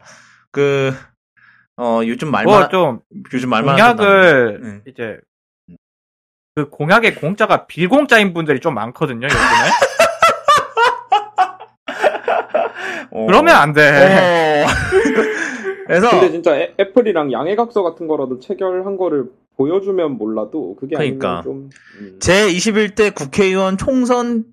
그, 0.51 0.93
어, 1.77 2.01
요즘 2.05 2.29
말만, 2.31 2.59
뭐좀 2.59 2.99
요즘 3.33 3.49
말만 3.49 3.75
공약을 3.75 4.61
네. 4.61 4.81
이제 4.91 5.19
그 6.55 6.69
공약의 6.69 7.15
공짜가 7.15 7.65
빌공짜인 7.67 8.33
분들이 8.33 8.59
좀 8.59 8.73
많거든요. 8.73 9.27
요즘에. 9.27 9.37
어. 13.11 13.25
그러면 13.27 13.55
안 13.55 13.73
돼. 13.73 13.81
어. 13.83 14.65
그래서, 15.85 16.09
근데 16.09 16.31
진짜 16.31 16.57
애, 16.57 16.73
애플이랑 16.79 17.31
양해각서 17.31 17.83
같은 17.83 18.07
거라도 18.07 18.39
체결한 18.39 18.97
거를 18.97 19.25
보여주면 19.55 20.17
몰라도 20.17 20.75
그게 20.75 20.95
그러니까. 20.95 21.39
아니면 21.39 21.43
좀 21.43 21.69
음. 22.01 22.17
제21대 22.19 23.13
국회의원 23.13 23.77
총선 23.77 24.45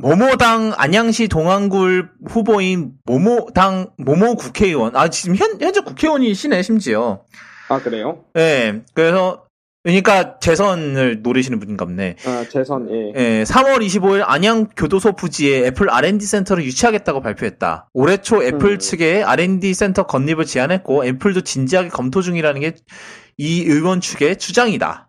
모모당 0.00 0.72
안양시 0.76 1.28
동안굴 1.28 2.10
후보인 2.28 2.92
모모당 3.04 3.90
모모 3.98 4.36
국회의원 4.36 4.96
아 4.96 5.08
지금 5.08 5.36
현, 5.36 5.60
현재 5.60 5.80
국회의원이시네 5.80 6.62
심지어 6.62 7.24
아 7.68 7.80
그래요? 7.80 8.24
예 8.36 8.82
그래서 8.94 9.46
그러니까 9.82 10.38
재선을 10.40 11.22
노리시는 11.22 11.58
분인가 11.58 11.86
보네 11.86 12.16
아 12.26 12.44
재선 12.50 12.88
예. 12.90 13.12
예, 13.16 13.44
3월 13.44 13.78
25일 13.78 14.22
안양 14.26 14.68
교도소 14.76 15.12
부지에 15.12 15.66
애플 15.66 15.88
R&D 15.88 16.24
센터를 16.26 16.64
유치하겠다고 16.64 17.22
발표했다. 17.22 17.88
올해 17.94 18.18
초 18.18 18.42
애플 18.42 18.72
음. 18.72 18.78
측에 18.78 19.22
R&D 19.22 19.72
센터 19.72 20.02
건립을 20.02 20.44
제안했고 20.44 21.06
애플도 21.06 21.40
진지하게 21.42 21.88
검토 21.88 22.20
중이라는 22.20 22.60
게 22.60 22.74
이 23.42 23.62
의원 23.62 24.02
측의 24.02 24.36
주장이다. 24.36 25.08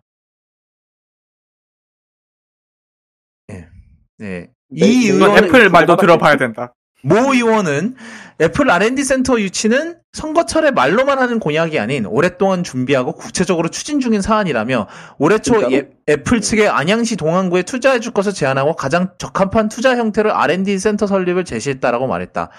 예. 3.50 3.68
네. 4.16 4.50
네, 4.72 4.86
이 4.86 5.08
의원 5.10 5.36
애플 5.44 5.68
말도 5.68 5.96
들어봐야 5.96 6.36
된다. 6.36 6.74
모 7.04 7.16
의원은 7.34 7.96
애플 8.40 8.70
R&D 8.70 9.02
센터 9.02 9.40
유치는 9.40 9.98
선거철에 10.12 10.70
말로만 10.70 11.18
하는 11.18 11.38
공약이 11.40 11.78
아닌 11.78 12.06
오랫동안 12.06 12.62
준비하고 12.62 13.14
구체적으로 13.14 13.68
추진 13.68 13.98
중인 13.98 14.20
사안이라며 14.20 14.86
올해 15.18 15.38
초? 15.38 15.72
예- 15.72 15.90
애플 16.08 16.40
측에 16.40 16.68
안양시 16.68 17.16
동안구에 17.16 17.62
투자해 17.62 17.98
줄 18.00 18.12
것을 18.12 18.32
제안하고 18.32 18.74
가장 18.74 19.14
적합한 19.18 19.68
투자 19.68 19.96
형태를 19.96 20.30
R&D 20.30 20.78
센터 20.78 21.06
설립을 21.06 21.44
제시했다라고 21.44 22.06
말했다. 22.06 22.50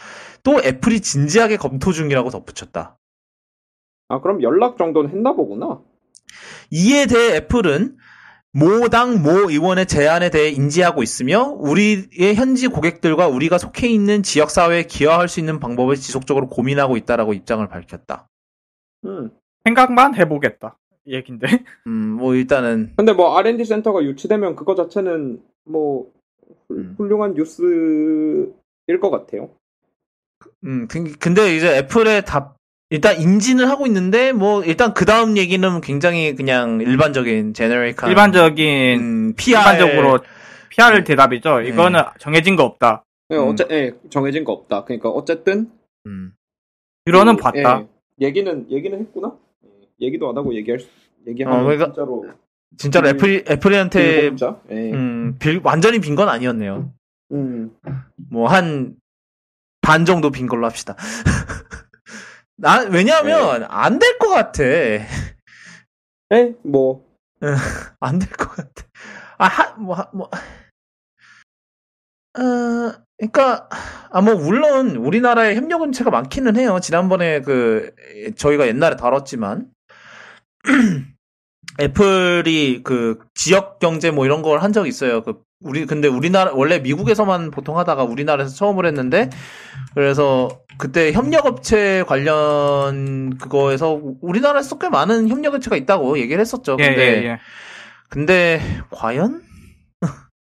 또 0.43 0.61
애플이 0.61 0.99
진지하게 0.99 1.57
검토 1.57 1.91
중이라고 1.93 2.29
덧붙였다. 2.29 2.97
아 4.09 4.21
그럼 4.21 4.43
연락 4.43 4.77
정도는 4.77 5.09
했나 5.09 5.33
보구나. 5.33 5.79
이에 6.69 7.05
대해 7.05 7.37
애플은 7.37 7.95
모당 8.55 9.23
모 9.23 9.49
의원의 9.49 9.87
제안에 9.87 10.29
대해 10.29 10.49
인지하고 10.49 11.01
있으며 11.01 11.41
우리의 11.57 12.35
현지 12.35 12.67
고객들과 12.67 13.27
우리가 13.27 13.57
속해 13.57 13.87
있는 13.87 14.21
지역 14.21 14.51
사회에 14.51 14.83
기여할 14.83 15.27
수 15.27 15.39
있는 15.39 15.59
방법을 15.59 15.95
지속적으로 15.95 16.47
고민하고 16.47 16.95
있다라고 16.97 17.33
입장을 17.33 17.67
밝혔다. 17.67 18.27
음. 19.05 19.31
생각만 19.65 20.15
해보겠다. 20.15 20.77
이 21.05 21.15
얘긴데. 21.15 21.47
음, 21.87 21.91
뭐 22.11 22.35
일단은 22.35 22.93
근데 22.95 23.11
뭐 23.13 23.35
R&D 23.37 23.65
센터가 23.65 24.03
유치되면 24.03 24.55
그거 24.55 24.75
자체는 24.75 25.41
뭐 25.65 26.11
훌- 26.67 26.77
음. 26.77 26.95
훌륭한 26.97 27.33
뉴스일 27.33 28.53
것 29.01 29.09
같아요. 29.09 29.49
음, 30.65 30.87
근- 30.87 31.11
근데 31.17 31.55
이제 31.55 31.75
애플의 31.77 32.23
답 32.25 32.55
일단 32.93 33.19
인지는 33.19 33.67
하고 33.67 33.87
있는데 33.87 34.31
뭐 34.33 34.63
일단 34.63 34.93
그 34.93 35.03
다음 35.05 35.35
얘기는 35.35 35.81
굉장히 35.81 36.35
그냥 36.35 36.79
일반적인 36.79 37.55
제너릭한 37.55 38.07
일반적인 38.07 38.99
음, 38.99 39.33
PR 39.35 39.57
일반적으로 39.57 40.19
PR 40.69 40.93
네. 40.99 41.03
대답이죠. 41.03 41.61
이거는 41.61 42.01
정해진 42.19 42.55
거 42.55 42.63
없다. 42.65 43.03
예, 43.31 43.35
음. 43.35 43.47
어째 43.49 43.65
예, 43.71 43.91
정해진 44.11 44.43
거 44.43 44.51
없다. 44.53 44.83
그러니까 44.83 45.09
어쨌든 45.09 45.71
음, 46.05 46.33
들어는 47.05 47.35
그, 47.37 47.41
봤다. 47.41 47.81
예, 48.21 48.25
얘기는 48.27 48.67
얘기는 48.69 48.99
했구나. 48.99 49.35
예, 49.65 50.05
얘기도 50.05 50.29
안 50.29 50.37
하고 50.37 50.53
얘기할 50.53 50.79
수, 50.79 50.87
얘기하면 51.27 51.59
어, 51.61 51.63
그러니까- 51.63 51.85
진짜로 51.87 52.25
진짜로 52.77 53.07
음, 53.09 53.15
애플 53.15 53.43
애플한테. 53.49 54.31
예. 54.69 54.91
음, 54.93 55.35
빌- 55.39 55.61
완전히 55.63 55.99
빈 55.99 56.15
건 56.15 56.29
아니었네요. 56.29 56.93
음. 57.31 57.71
뭐 58.29 58.47
한 58.47 58.95
반 59.81 60.05
정도 60.05 60.29
빈 60.29 60.45
걸로 60.47 60.67
합시다. 60.67 60.95
나 62.57 62.81
왜냐하면 62.83 63.63
안될 63.69 64.17
것 64.19 64.29
같아. 64.29 64.63
예, 64.63 66.55
뭐 66.63 67.05
안 67.99 68.19
될 68.19 68.29
것 68.37 68.49
같아. 68.55 68.83
아, 69.37 69.45
하, 69.47 69.73
뭐, 69.75 69.95
하- 69.95 70.09
뭐, 70.13 70.29
어, 72.37 72.93
그니까, 73.17 73.69
아, 74.11 74.21
뭐, 74.21 74.35
물론, 74.35 74.95
우리나라에 74.95 75.55
협력 75.55 75.83
은체가 75.83 76.09
많기는 76.09 76.55
해요. 76.57 76.79
지난번에 76.81 77.41
그, 77.41 77.91
저희가 78.37 78.67
옛날에 78.67 78.95
다뤘지만, 78.95 79.67
애플이 81.81 82.83
그, 82.83 83.19
지역 83.35 83.79
경제 83.79 84.11
뭐 84.11 84.25
이런 84.25 84.41
걸 84.41 84.59
한 84.61 84.73
적이 84.73 84.89
있어요. 84.89 85.23
그, 85.23 85.41
우리, 85.61 85.85
근데 85.85 86.07
우리나라, 86.07 86.53
원래 86.53 86.79
미국에서만 86.79 87.51
보통 87.51 87.77
하다가 87.79 88.03
우리나라에서 88.03 88.55
처음을 88.55 88.85
했는데, 88.85 89.29
그래서, 89.95 90.62
그때 90.77 91.11
협력업체 91.11 92.03
관련 92.07 93.37
그거에서 93.37 93.99
우리나라에서 94.21 94.77
꽤 94.77 94.89
많은 94.89 95.29
협력업체가 95.29 95.75
있다고 95.75 96.17
얘기를 96.19 96.39
했었죠. 96.41 96.77
예, 96.79 96.87
근데, 96.87 97.01
예, 97.01 97.25
예. 97.25 97.39
근데 98.09 98.61
과연? 98.91 99.43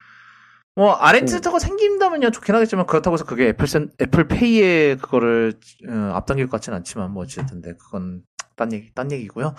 뭐 0.75 0.95
R&D 0.95 1.25
음. 1.25 1.27
센터가 1.27 1.59
생긴다면야 1.59 2.31
좋긴 2.31 2.55
하겠지만 2.55 2.87
그렇다고 2.87 3.15
해서 3.15 3.25
그게 3.25 3.49
애플 3.49 3.67
센 3.67 3.91
애플페이에 4.01 4.97
그거를 4.97 5.55
어, 5.89 6.13
앞당길 6.15 6.47
것 6.47 6.53
같지는 6.53 6.77
않지만 6.79 7.13
뭐 7.13 7.23
어쨌든 7.25 7.61
네, 7.63 7.73
그건 7.79 8.23
딴 8.57 8.73
얘기 8.73 8.93
딴 8.95 9.13
얘기고요. 9.13 9.55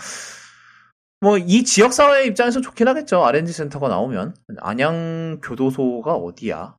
뭐 1.21 1.37
이 1.37 1.63
지역 1.63 1.93
사회 1.93 2.25
입장에서 2.25 2.59
좋긴 2.59 2.87
하겠죠. 2.89 3.23
R&D 3.23 3.51
센터가 3.53 3.87
나오면 3.87 4.35
안양 4.59 5.39
교도소가 5.41 6.15
어디야? 6.15 6.75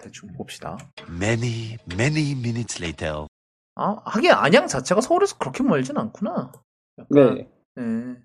대충 0.00 0.32
봅시다. 0.32 0.76
Many, 1.08 1.78
many 1.92 2.32
minutes 2.32 2.82
later. 2.82 3.26
아 3.76 3.96
하긴 4.04 4.30
안양 4.32 4.66
자체가 4.66 5.00
서울에서 5.00 5.38
그렇게 5.38 5.62
멀진 5.62 5.96
않구나. 5.98 6.52
네. 7.10 7.48
예. 7.78 8.16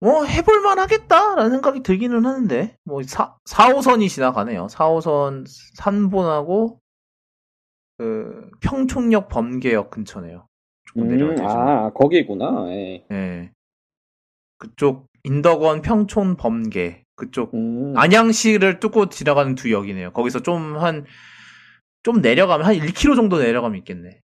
뭐 0.00 0.24
해볼만 0.24 0.78
하겠다라는 0.78 1.50
생각이 1.50 1.82
들기는 1.82 2.24
하는데 2.24 2.76
뭐 2.84 3.02
4, 3.02 3.36
4호선이 3.48 4.08
지나가네요. 4.08 4.66
4호선 4.68 5.44
산본하고 5.74 6.80
그 7.98 8.50
평촌역 8.60 9.28
범계역 9.28 9.90
근처네요. 9.90 10.46
조금 10.84 11.02
음, 11.02 11.08
내려가죠. 11.08 11.42
아 11.44 11.90
거기구나. 11.92 12.66
예. 12.68 13.06
예. 13.10 13.50
그쪽 14.58 15.06
인덕원 15.24 15.82
평촌 15.82 16.36
범계 16.36 17.04
그쪽 17.16 17.54
음. 17.54 17.94
안양시를 17.96 18.78
뚫고 18.78 19.08
지나가는 19.08 19.54
두 19.54 19.72
역이네요. 19.72 20.12
거기서 20.12 20.40
좀 20.40 20.76
한 20.76 21.04
좀 22.06 22.20
내려가면 22.20 22.64
한 22.66 22.74
1km 22.76 23.16
정도 23.16 23.38
내려가면 23.40 23.78
있겠네. 23.78 24.20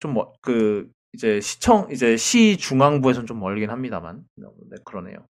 좀 0.00 0.12
뭐 0.14 0.32
그 0.40 0.88
이제 1.14 1.40
시청 1.40 1.88
이제 1.90 2.16
시 2.16 2.56
중앙부에선 2.56 3.26
좀 3.26 3.40
멀긴 3.40 3.70
합니다만 3.70 4.24
네, 4.36 4.76
그러네요. 4.84 5.26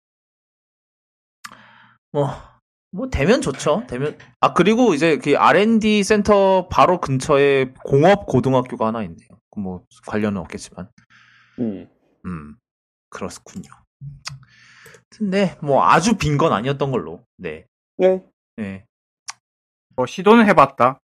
뭐뭐 2.12 3.10
되면 3.12 3.42
좋죠. 3.42 3.84
되면 3.88 4.16
아 4.40 4.54
그리고 4.54 4.94
이제 4.94 5.18
그 5.18 5.36
R&D 5.36 6.02
센터 6.04 6.68
바로 6.68 7.00
근처에 7.00 7.72
공업 7.84 8.24
고등학교가 8.26 8.86
하나 8.88 9.02
있네요. 9.02 9.28
뭐 9.58 9.84
관련은 10.06 10.40
없겠지만 10.40 10.88
음. 11.58 11.86
음 12.26 12.56
그렇군요. 13.10 13.68
근데 15.10 15.56
뭐 15.62 15.84
아주 15.84 16.16
빈 16.16 16.38
건 16.38 16.52
아니었던 16.54 16.90
걸로 16.92 17.22
네 17.36 17.66
네. 17.98 18.24
예. 18.60 18.84
뭐 19.96 20.06
시도는 20.06 20.46
해봤다. 20.48 20.98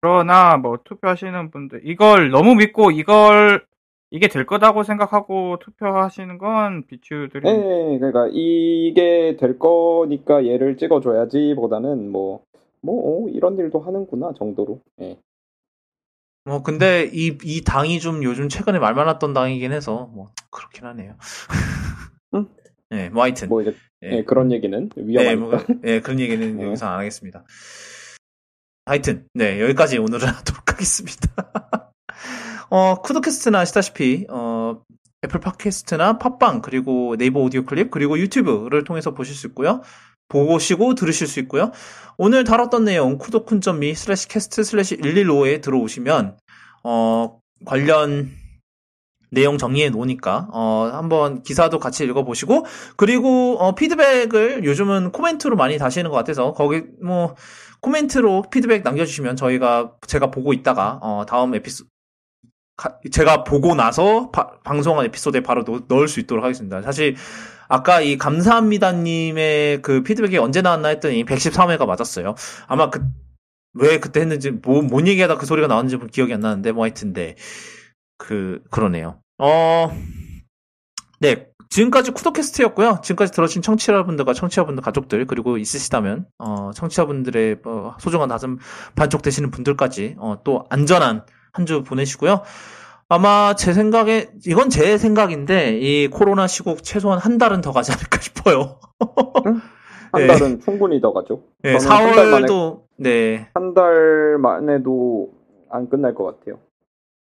그러나 0.00 0.56
뭐 0.56 0.78
투표하시는 0.84 1.50
분들 1.50 1.80
이걸 1.84 2.30
너무 2.30 2.54
믿고 2.54 2.90
이걸 2.90 3.64
이게 4.10 4.28
될 4.28 4.46
거다고 4.46 4.84
생각하고 4.84 5.58
투표하시는 5.58 6.38
건 6.38 6.86
비추들이 6.86 7.42
네, 7.44 7.98
그러니까 7.98 8.28
이게 8.32 9.36
될 9.38 9.58
거니까 9.58 10.46
얘를 10.46 10.78
찍어줘야지 10.78 11.54
보다는 11.56 12.10
뭐, 12.10 12.42
뭐 12.80 13.26
어, 13.26 13.28
이런 13.28 13.58
일도 13.58 13.80
하는구나 13.80 14.32
정도로. 14.38 14.80
예. 15.02 15.18
뭐 16.44 16.62
근데 16.62 17.10
이 17.12 17.36
이 17.44 17.62
당이 17.62 18.00
좀 18.00 18.22
요즘 18.22 18.48
최근에 18.48 18.78
말 18.78 18.94
많았던 18.94 19.34
당이긴 19.34 19.72
해서 19.72 20.08
뭐 20.14 20.28
그렇긴 20.50 20.86
하네요. 20.86 21.14
응. 22.34 22.46
예, 22.92 23.10
뭐 23.10 23.24
하여튼 23.24 23.48
뭐 23.50 23.60
이제 23.60 23.74
예. 24.04 24.18
예, 24.18 24.24
그런 24.24 24.50
얘기는 24.52 24.88
네, 24.88 25.02
위험하니까. 25.02 25.36
뭐, 25.66 25.80
예, 25.84 26.00
그런 26.00 26.18
얘기는 26.20 26.40
네. 26.56 26.64
여기서 26.64 26.86
안 26.86 27.00
하겠습니다. 27.00 27.44
하여튼, 28.88 29.26
네, 29.34 29.60
여기까지 29.60 29.98
오늘은 29.98 30.26
하도록 30.28 30.72
하겠습니다. 30.72 31.28
어, 32.70 33.02
쿠도캐스트는 33.02 33.58
아시다시피, 33.58 34.26
어, 34.30 34.80
애플 35.22 35.40
팟캐스트나 35.40 36.18
팟빵, 36.18 36.62
그리고 36.62 37.14
네이버 37.18 37.40
오디오 37.40 37.66
클립, 37.66 37.90
그리고 37.90 38.18
유튜브를 38.18 38.84
통해서 38.84 39.12
보실 39.12 39.34
수 39.34 39.46
있고요. 39.48 39.82
보시고 40.28 40.94
들으실 40.94 41.26
수 41.26 41.38
있고요. 41.40 41.70
오늘 42.16 42.44
다뤘던 42.44 42.84
내용, 42.84 43.18
쿠도쿤.me 43.18 43.94
슬래시 43.94 44.28
캐스트 44.28 44.64
슬래시 44.64 44.96
115에 44.98 45.60
들어오시면, 45.60 46.38
어, 46.84 47.38
관련 47.66 48.30
내용 49.30 49.58
정리해 49.58 49.90
놓으니까, 49.90 50.48
어, 50.50 50.90
한번 50.92 51.42
기사도 51.42 51.78
같이 51.78 52.04
읽어보시고, 52.04 52.64
그리고 52.96 53.58
어, 53.58 53.74
피드백을 53.74 54.64
요즘은 54.64 55.12
코멘트로 55.12 55.56
많이 55.56 55.76
다시는 55.76 56.10
것 56.10 56.16
같아서 56.16 56.52
거기 56.54 56.84
뭐 57.02 57.34
코멘트로 57.80 58.42
피드백 58.50 58.82
남겨주시면 58.82 59.36
저희가 59.36 59.92
제가 60.06 60.30
보고 60.30 60.52
있다가 60.52 60.98
어, 61.02 61.24
다음 61.26 61.54
에피소 61.54 61.84
가- 62.76 62.98
제가 63.10 63.44
보고 63.44 63.74
나서 63.74 64.30
바- 64.30 64.60
방송한 64.60 65.04
에피소드에 65.06 65.42
바로 65.42 65.64
넣, 65.64 65.82
넣을 65.88 66.08
수 66.08 66.20
있도록 66.20 66.44
하겠습니다. 66.44 66.82
사실 66.82 67.16
아까 67.68 68.00
이 68.00 68.16
감사합니다님의 68.18 69.82
그 69.82 70.02
피드백이 70.02 70.38
언제 70.38 70.62
나왔나 70.62 70.88
했더니 70.88 71.24
113회가 71.24 71.86
맞았어요. 71.86 72.34
아마 72.66 72.90
그 72.90 73.00
왜 73.74 74.00
그때 74.00 74.20
했는지 74.20 74.50
뭐, 74.50 74.82
뭔 74.82 75.06
얘기하다 75.06 75.36
그 75.36 75.46
소리가 75.46 75.68
나왔는지 75.68 75.98
기억이 76.10 76.32
안 76.34 76.40
나는데 76.40 76.72
뭐 76.72 76.84
하여튼데 76.84 77.36
그 78.16 78.62
그러네요. 78.70 79.20
어 79.38 79.92
네. 81.20 81.47
지금까지 81.70 82.12
쿠도캐스트였고요. 82.12 83.00
지금까지 83.02 83.32
들어주신 83.32 83.62
청취자분들과 83.62 84.32
청취자분들 84.32 84.82
가족들 84.82 85.26
그리고 85.26 85.58
있으시다면 85.58 86.26
어, 86.38 86.70
청취자분들의 86.74 87.58
어, 87.64 87.94
소중한 88.00 88.28
가슴 88.28 88.58
반쪽 88.96 89.22
되시는 89.22 89.50
분들까지 89.50 90.16
어, 90.18 90.38
또 90.44 90.64
안전한 90.70 91.24
한 91.52 91.66
주 91.66 91.82
보내시고요. 91.82 92.42
아마 93.08 93.54
제 93.54 93.72
생각에 93.72 94.28
이건 94.46 94.70
제 94.70 94.96
생각인데 94.98 95.78
이 95.78 96.08
코로나 96.08 96.46
시국 96.46 96.82
최소한 96.84 97.18
한 97.18 97.36
달은 97.38 97.62
더 97.62 97.72
가지 97.72 97.90
않을까 97.92 98.20
싶어요. 98.20 98.78
한 100.12 100.22
네. 100.22 100.26
달은 100.26 100.60
충분히 100.60 101.00
더 101.00 101.12
가죠. 101.12 101.42
네, 101.62 101.78
저는 101.78 101.96
한달 101.96 102.30
만에 102.30 102.46
4월도 102.46 102.80
네 102.98 103.48
한 103.54 103.74
달 103.74 104.38
만에도 104.38 105.30
안 105.70 105.88
끝날 105.88 106.14
것 106.14 106.24
같아요. 106.24 106.58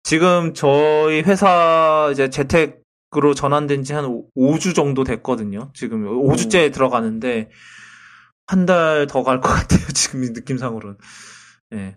지금 0.03 0.55
저희 0.55 1.23
회사 1.23 2.09
이제 2.13 2.31
재택 2.31 2.83
으로 3.15 3.35
전환된 3.35 3.85
지 3.85 3.93
한 3.95 4.05
5주 4.37 4.75
정도 4.75 5.05
됐거든요. 5.05 5.71
지금 5.75 6.05
5주째 6.07 6.73
들어가는데 6.73 7.51
한 8.47 8.67
달 8.67 9.07
더 9.07 9.23
갈 9.23 9.41
것 9.41 9.49
같아요. 9.55 9.81
지금 9.95 10.25
이 10.25 10.31
느낌상으로는. 10.31 10.99
네. 11.71 11.97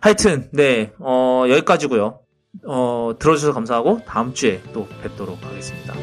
하여튼 0.00 0.48
네 0.52 0.92
어, 1.00 1.44
여기까지고요. 1.48 2.20
어, 2.66 3.14
들어주셔서 3.18 3.52
감사하고 3.52 4.02
다음 4.06 4.32
주에 4.34 4.62
또 4.72 4.86
뵙도록 5.02 5.42
하겠습니다. 5.44 5.94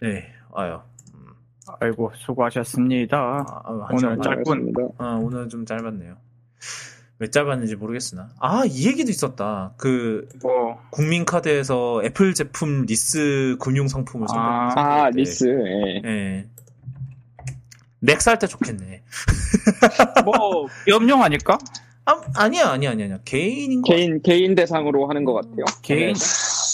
네, 0.00 0.32
아유. 0.54 0.80
음, 1.80 1.84
아이고 1.84 2.12
수고하셨습니다. 2.16 3.16
아, 3.16 3.44
아, 3.64 3.86
한 3.88 3.96
오늘 4.04 4.18
짧- 4.22 4.44
짧군. 4.44 4.72
아, 4.98 5.18
오늘 5.22 5.48
좀 5.48 5.64
짧았네요. 5.66 6.16
왜 7.20 7.30
짧았는지 7.30 7.74
모르겠으나. 7.76 8.28
아, 8.40 8.62
이 8.64 8.86
얘기도 8.86 9.10
있었다. 9.10 9.72
그, 9.76 10.28
뭐 10.42 10.78
국민카드에서 10.90 12.02
애플 12.04 12.32
제품 12.34 12.82
리스 12.86 13.56
금융 13.60 13.88
상품을 13.88 14.28
선택. 14.28 14.40
아, 14.40 14.72
아, 14.76 15.10
네. 15.10 15.20
리스. 15.22 15.44
예. 15.46 16.08
예. 16.08 16.46
맥 18.00 18.18
살 18.20 18.38
때 18.38 18.46
좋겠네. 18.46 19.02
뭐 20.24 20.66
기업용 20.86 21.24
아닐까? 21.24 21.58
아, 22.08 22.22
아니야, 22.36 22.70
아니야, 22.70 22.92
아니야, 22.92 23.04
아니야. 23.04 23.18
개인인 23.24 23.82
거. 23.82 23.94
개인 23.94 24.22
개인 24.22 24.54
대상으로 24.54 25.08
하는 25.08 25.24
것 25.24 25.34
같아요. 25.34 25.64
개인 25.82 26.14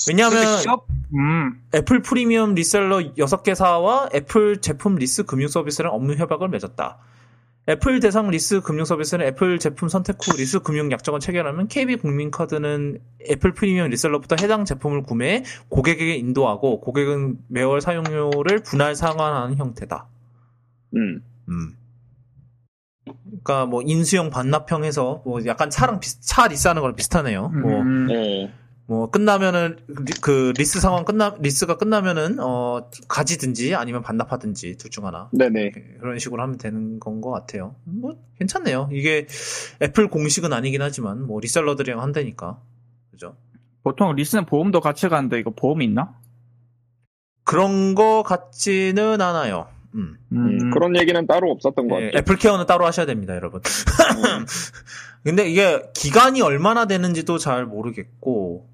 왜냐면, 0.08 0.30
근데 0.32 0.62
기업 0.62 0.86
음 1.12 1.60
애플 1.74 2.02
프리미엄 2.02 2.54
리셀러 2.54 3.14
6개사와 3.16 4.14
애플 4.14 4.60
제품 4.60 4.94
리스 4.94 5.24
금융 5.24 5.48
서비스랑 5.48 5.92
업무 5.92 6.14
협약을 6.14 6.48
맺었다. 6.50 6.98
애플 7.68 7.98
대상 7.98 8.30
리스 8.30 8.60
금융 8.60 8.84
서비스는 8.84 9.26
애플 9.26 9.58
제품 9.58 9.88
선택 9.88 10.16
후 10.20 10.36
리스 10.36 10.60
금융 10.60 10.92
약정을 10.92 11.18
체결하면 11.18 11.66
KB 11.66 11.96
국민카드는 11.96 13.00
애플 13.30 13.54
프리미엄 13.54 13.88
리셀러부터 13.88 14.36
해당 14.40 14.64
제품을 14.64 15.02
구매해 15.02 15.42
고객에게 15.68 16.14
인도하고 16.14 16.80
고객은 16.80 17.38
매월 17.48 17.80
사용료를 17.80 18.62
분할 18.62 18.94
상환하는 18.94 19.56
형태다. 19.56 20.06
음. 20.94 21.22
음. 21.48 21.76
그러니까 23.04 23.66
뭐 23.66 23.82
인수형 23.84 24.30
반납형에서 24.30 25.22
뭐 25.24 25.44
약간 25.46 25.70
차랑 25.70 26.00
비슷, 26.00 26.22
차 26.22 26.46
리스하는 26.48 26.80
거랑 26.80 26.96
비슷하네요. 26.96 27.48
뭐 27.48 27.80
음, 27.82 28.08
예. 28.10 28.50
뭐 28.86 29.10
끝나면은 29.10 29.78
리- 29.88 30.12
그 30.20 30.52
리스 30.58 30.78
상황 30.78 31.04
끝나 31.06 31.34
리스가 31.40 31.76
끝나면은 31.78 32.38
어 32.40 32.88
가지든지 33.08 33.74
아니면 33.74 34.02
반납하든지 34.02 34.76
둘 34.76 34.90
중 34.90 35.06
하나 35.06 35.30
네네. 35.32 35.70
그런 36.00 36.18
식으로 36.18 36.42
하면 36.42 36.58
되는 36.58 36.98
건 37.00 37.20
것 37.22 37.30
같아요. 37.30 37.76
뭐 37.84 38.16
괜찮네요. 38.38 38.90
이게 38.92 39.26
애플 39.82 40.08
공식은 40.08 40.52
아니긴 40.52 40.82
하지만 40.82 41.26
뭐 41.26 41.40
reseller들이랑 41.40 42.00
한다니까 42.02 42.58
그죠? 43.10 43.36
보통 43.82 44.14
리스는 44.14 44.44
보험도 44.46 44.80
같이 44.80 45.08
가는데 45.08 45.38
이거 45.38 45.50
보험이 45.50 45.84
있나? 45.86 46.14
그런 47.44 47.94
거 47.94 48.22
같지는 48.22 49.20
않아요. 49.20 49.68
음. 49.94 50.16
음, 50.32 50.70
그런 50.70 50.96
얘기는 50.96 51.26
따로 51.26 51.50
없었던 51.52 51.88
것 51.88 52.00
예, 52.00 52.06
같아요. 52.06 52.18
애플 52.18 52.36
케어는 52.36 52.66
따로 52.66 52.84
하셔야 52.86 53.06
됩니다, 53.06 53.34
여러분. 53.34 53.60
음. 53.60 54.44
근데 55.22 55.48
이게 55.48 55.82
기간이 55.94 56.42
얼마나 56.42 56.86
되는지도 56.86 57.38
잘 57.38 57.64
모르겠고 57.64 58.68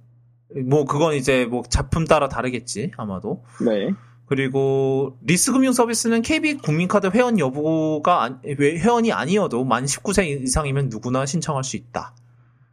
뭐 0.67 0.85
그건 0.85 1.15
이제 1.15 1.45
뭐 1.47 1.63
작품 1.69 2.05
따라 2.07 2.29
다르겠지 2.29 2.91
아마도. 2.97 3.45
네. 3.65 3.93
그리고 4.27 5.17
리스 5.25 5.53
금융 5.53 5.73
서비스는 5.73 6.23
KB 6.23 6.59
국민카드 6.59 7.09
회원 7.15 7.39
여부가 7.39 8.23
안- 8.23 8.41
회- 8.45 8.79
회원이 8.79 9.13
아니어도 9.13 9.65
만 9.65 9.85
19세 9.85 10.43
이상이면 10.43 10.89
누구나 10.89 11.27
신청할 11.27 11.65
수 11.65 11.77
있다. 11.77 12.15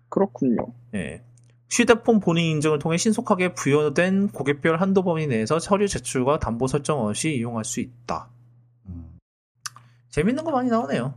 그렇군요. 0.10 0.68
예. 0.96 1.22
휴대폰 1.70 2.20
본인 2.22 2.46
인증을 2.56 2.80
통해 2.80 2.98
신속하게 2.98 3.54
부여된 3.54 4.30
고객별 4.30 4.80
한도 4.80 5.04
범위 5.04 5.28
내에서 5.28 5.60
서류 5.60 5.88
제출과 5.88 6.40
담보 6.40 6.68
설정 6.68 7.02
없이 7.06 7.36
이용할 7.36 7.66
수 7.66 7.80
있다. 7.82 8.30
재밌는 10.10 10.44
거 10.44 10.52
많이 10.52 10.70
나오네요. 10.70 11.14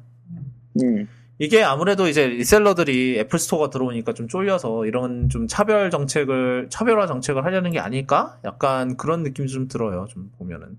음. 0.83 1.09
이게 1.39 1.63
아무래도 1.63 2.07
이제 2.07 2.27
reseller들이 2.29 3.19
애플 3.19 3.39
스토어가 3.39 3.71
들어오니까 3.71 4.13
좀 4.13 4.29
쫄려서 4.29 4.85
이런 4.85 5.31
좀 5.31 5.47
차별 5.49 5.91
정책을, 5.91 6.69
차별화 6.69 7.07
정책을 7.07 7.45
하려는 7.47 7.71
게 7.71 7.79
아닐까? 7.79 8.39
약간 8.45 8.97
그런 8.99 9.23
느낌이 9.23 9.49
좀 9.49 9.67
들어요. 9.67 10.07
좀 10.11 10.31
보면은. 10.37 10.77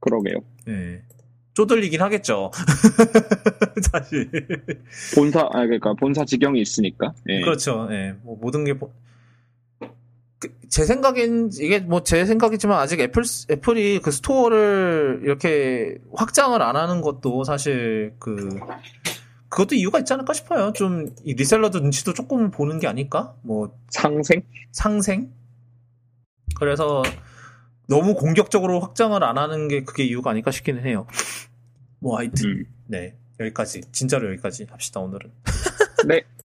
그러게요. 0.00 0.36
예. 0.68 1.02
쪼들리긴 1.54 2.02
하겠죠. 2.02 2.50
사실. 3.90 4.28
본사 5.14 5.40
아 5.52 5.64
그러니까 5.64 5.94
본사 5.94 6.24
직영이 6.24 6.60
있으니까. 6.60 7.12
예. 7.28 7.40
그렇죠. 7.40 7.88
예. 7.90 8.14
뭐 8.22 8.36
모든 8.38 8.64
게 8.64 8.74
보- 8.74 8.88
그, 8.88 8.92
제 10.68 10.84
생각엔 10.84 11.50
이게 11.60 11.78
뭐 11.80 12.00
제 12.02 12.24
생각이지만 12.26 12.78
아직 12.78 13.00
애플 13.00 13.24
스- 13.24 13.46
애플이 13.50 14.00
그 14.00 14.10
스토어를 14.10 15.20
이렇게 15.24 15.98
확장을 16.14 16.60
안 16.60 16.76
하는 16.76 17.00
것도 17.00 17.44
사실 17.44 18.14
그 18.18 18.48
그것도 19.48 19.74
이유가 19.74 19.98
있지 19.98 20.12
않을까 20.14 20.32
싶어요. 20.32 20.72
좀 20.72 21.06
이 21.24 21.34
reseller도 21.34 21.80
눈치도 21.80 22.14
조금 22.14 22.50
보는 22.50 22.78
게 22.78 22.86
아닐까? 22.88 23.34
뭐 23.42 23.76
상생? 23.90 24.42
상생? 24.72 25.30
그래서 26.56 27.02
너무 27.88 28.14
공격적으로 28.14 28.80
확장을 28.80 29.22
안 29.22 29.36
하는 29.38 29.68
게 29.68 29.82
그게 29.84 30.04
이유가 30.04 30.30
아닐까 30.30 30.50
싶기는 30.50 30.84
해요. 30.84 31.06
뭐 31.98 32.18
하여튼 32.18 32.48
음. 32.50 32.64
네 32.86 33.16
여기까지 33.40 33.82
진짜로 33.92 34.30
여기까지 34.32 34.66
합시다 34.70 35.00
오늘은. 35.00 35.30
네. 36.06 36.22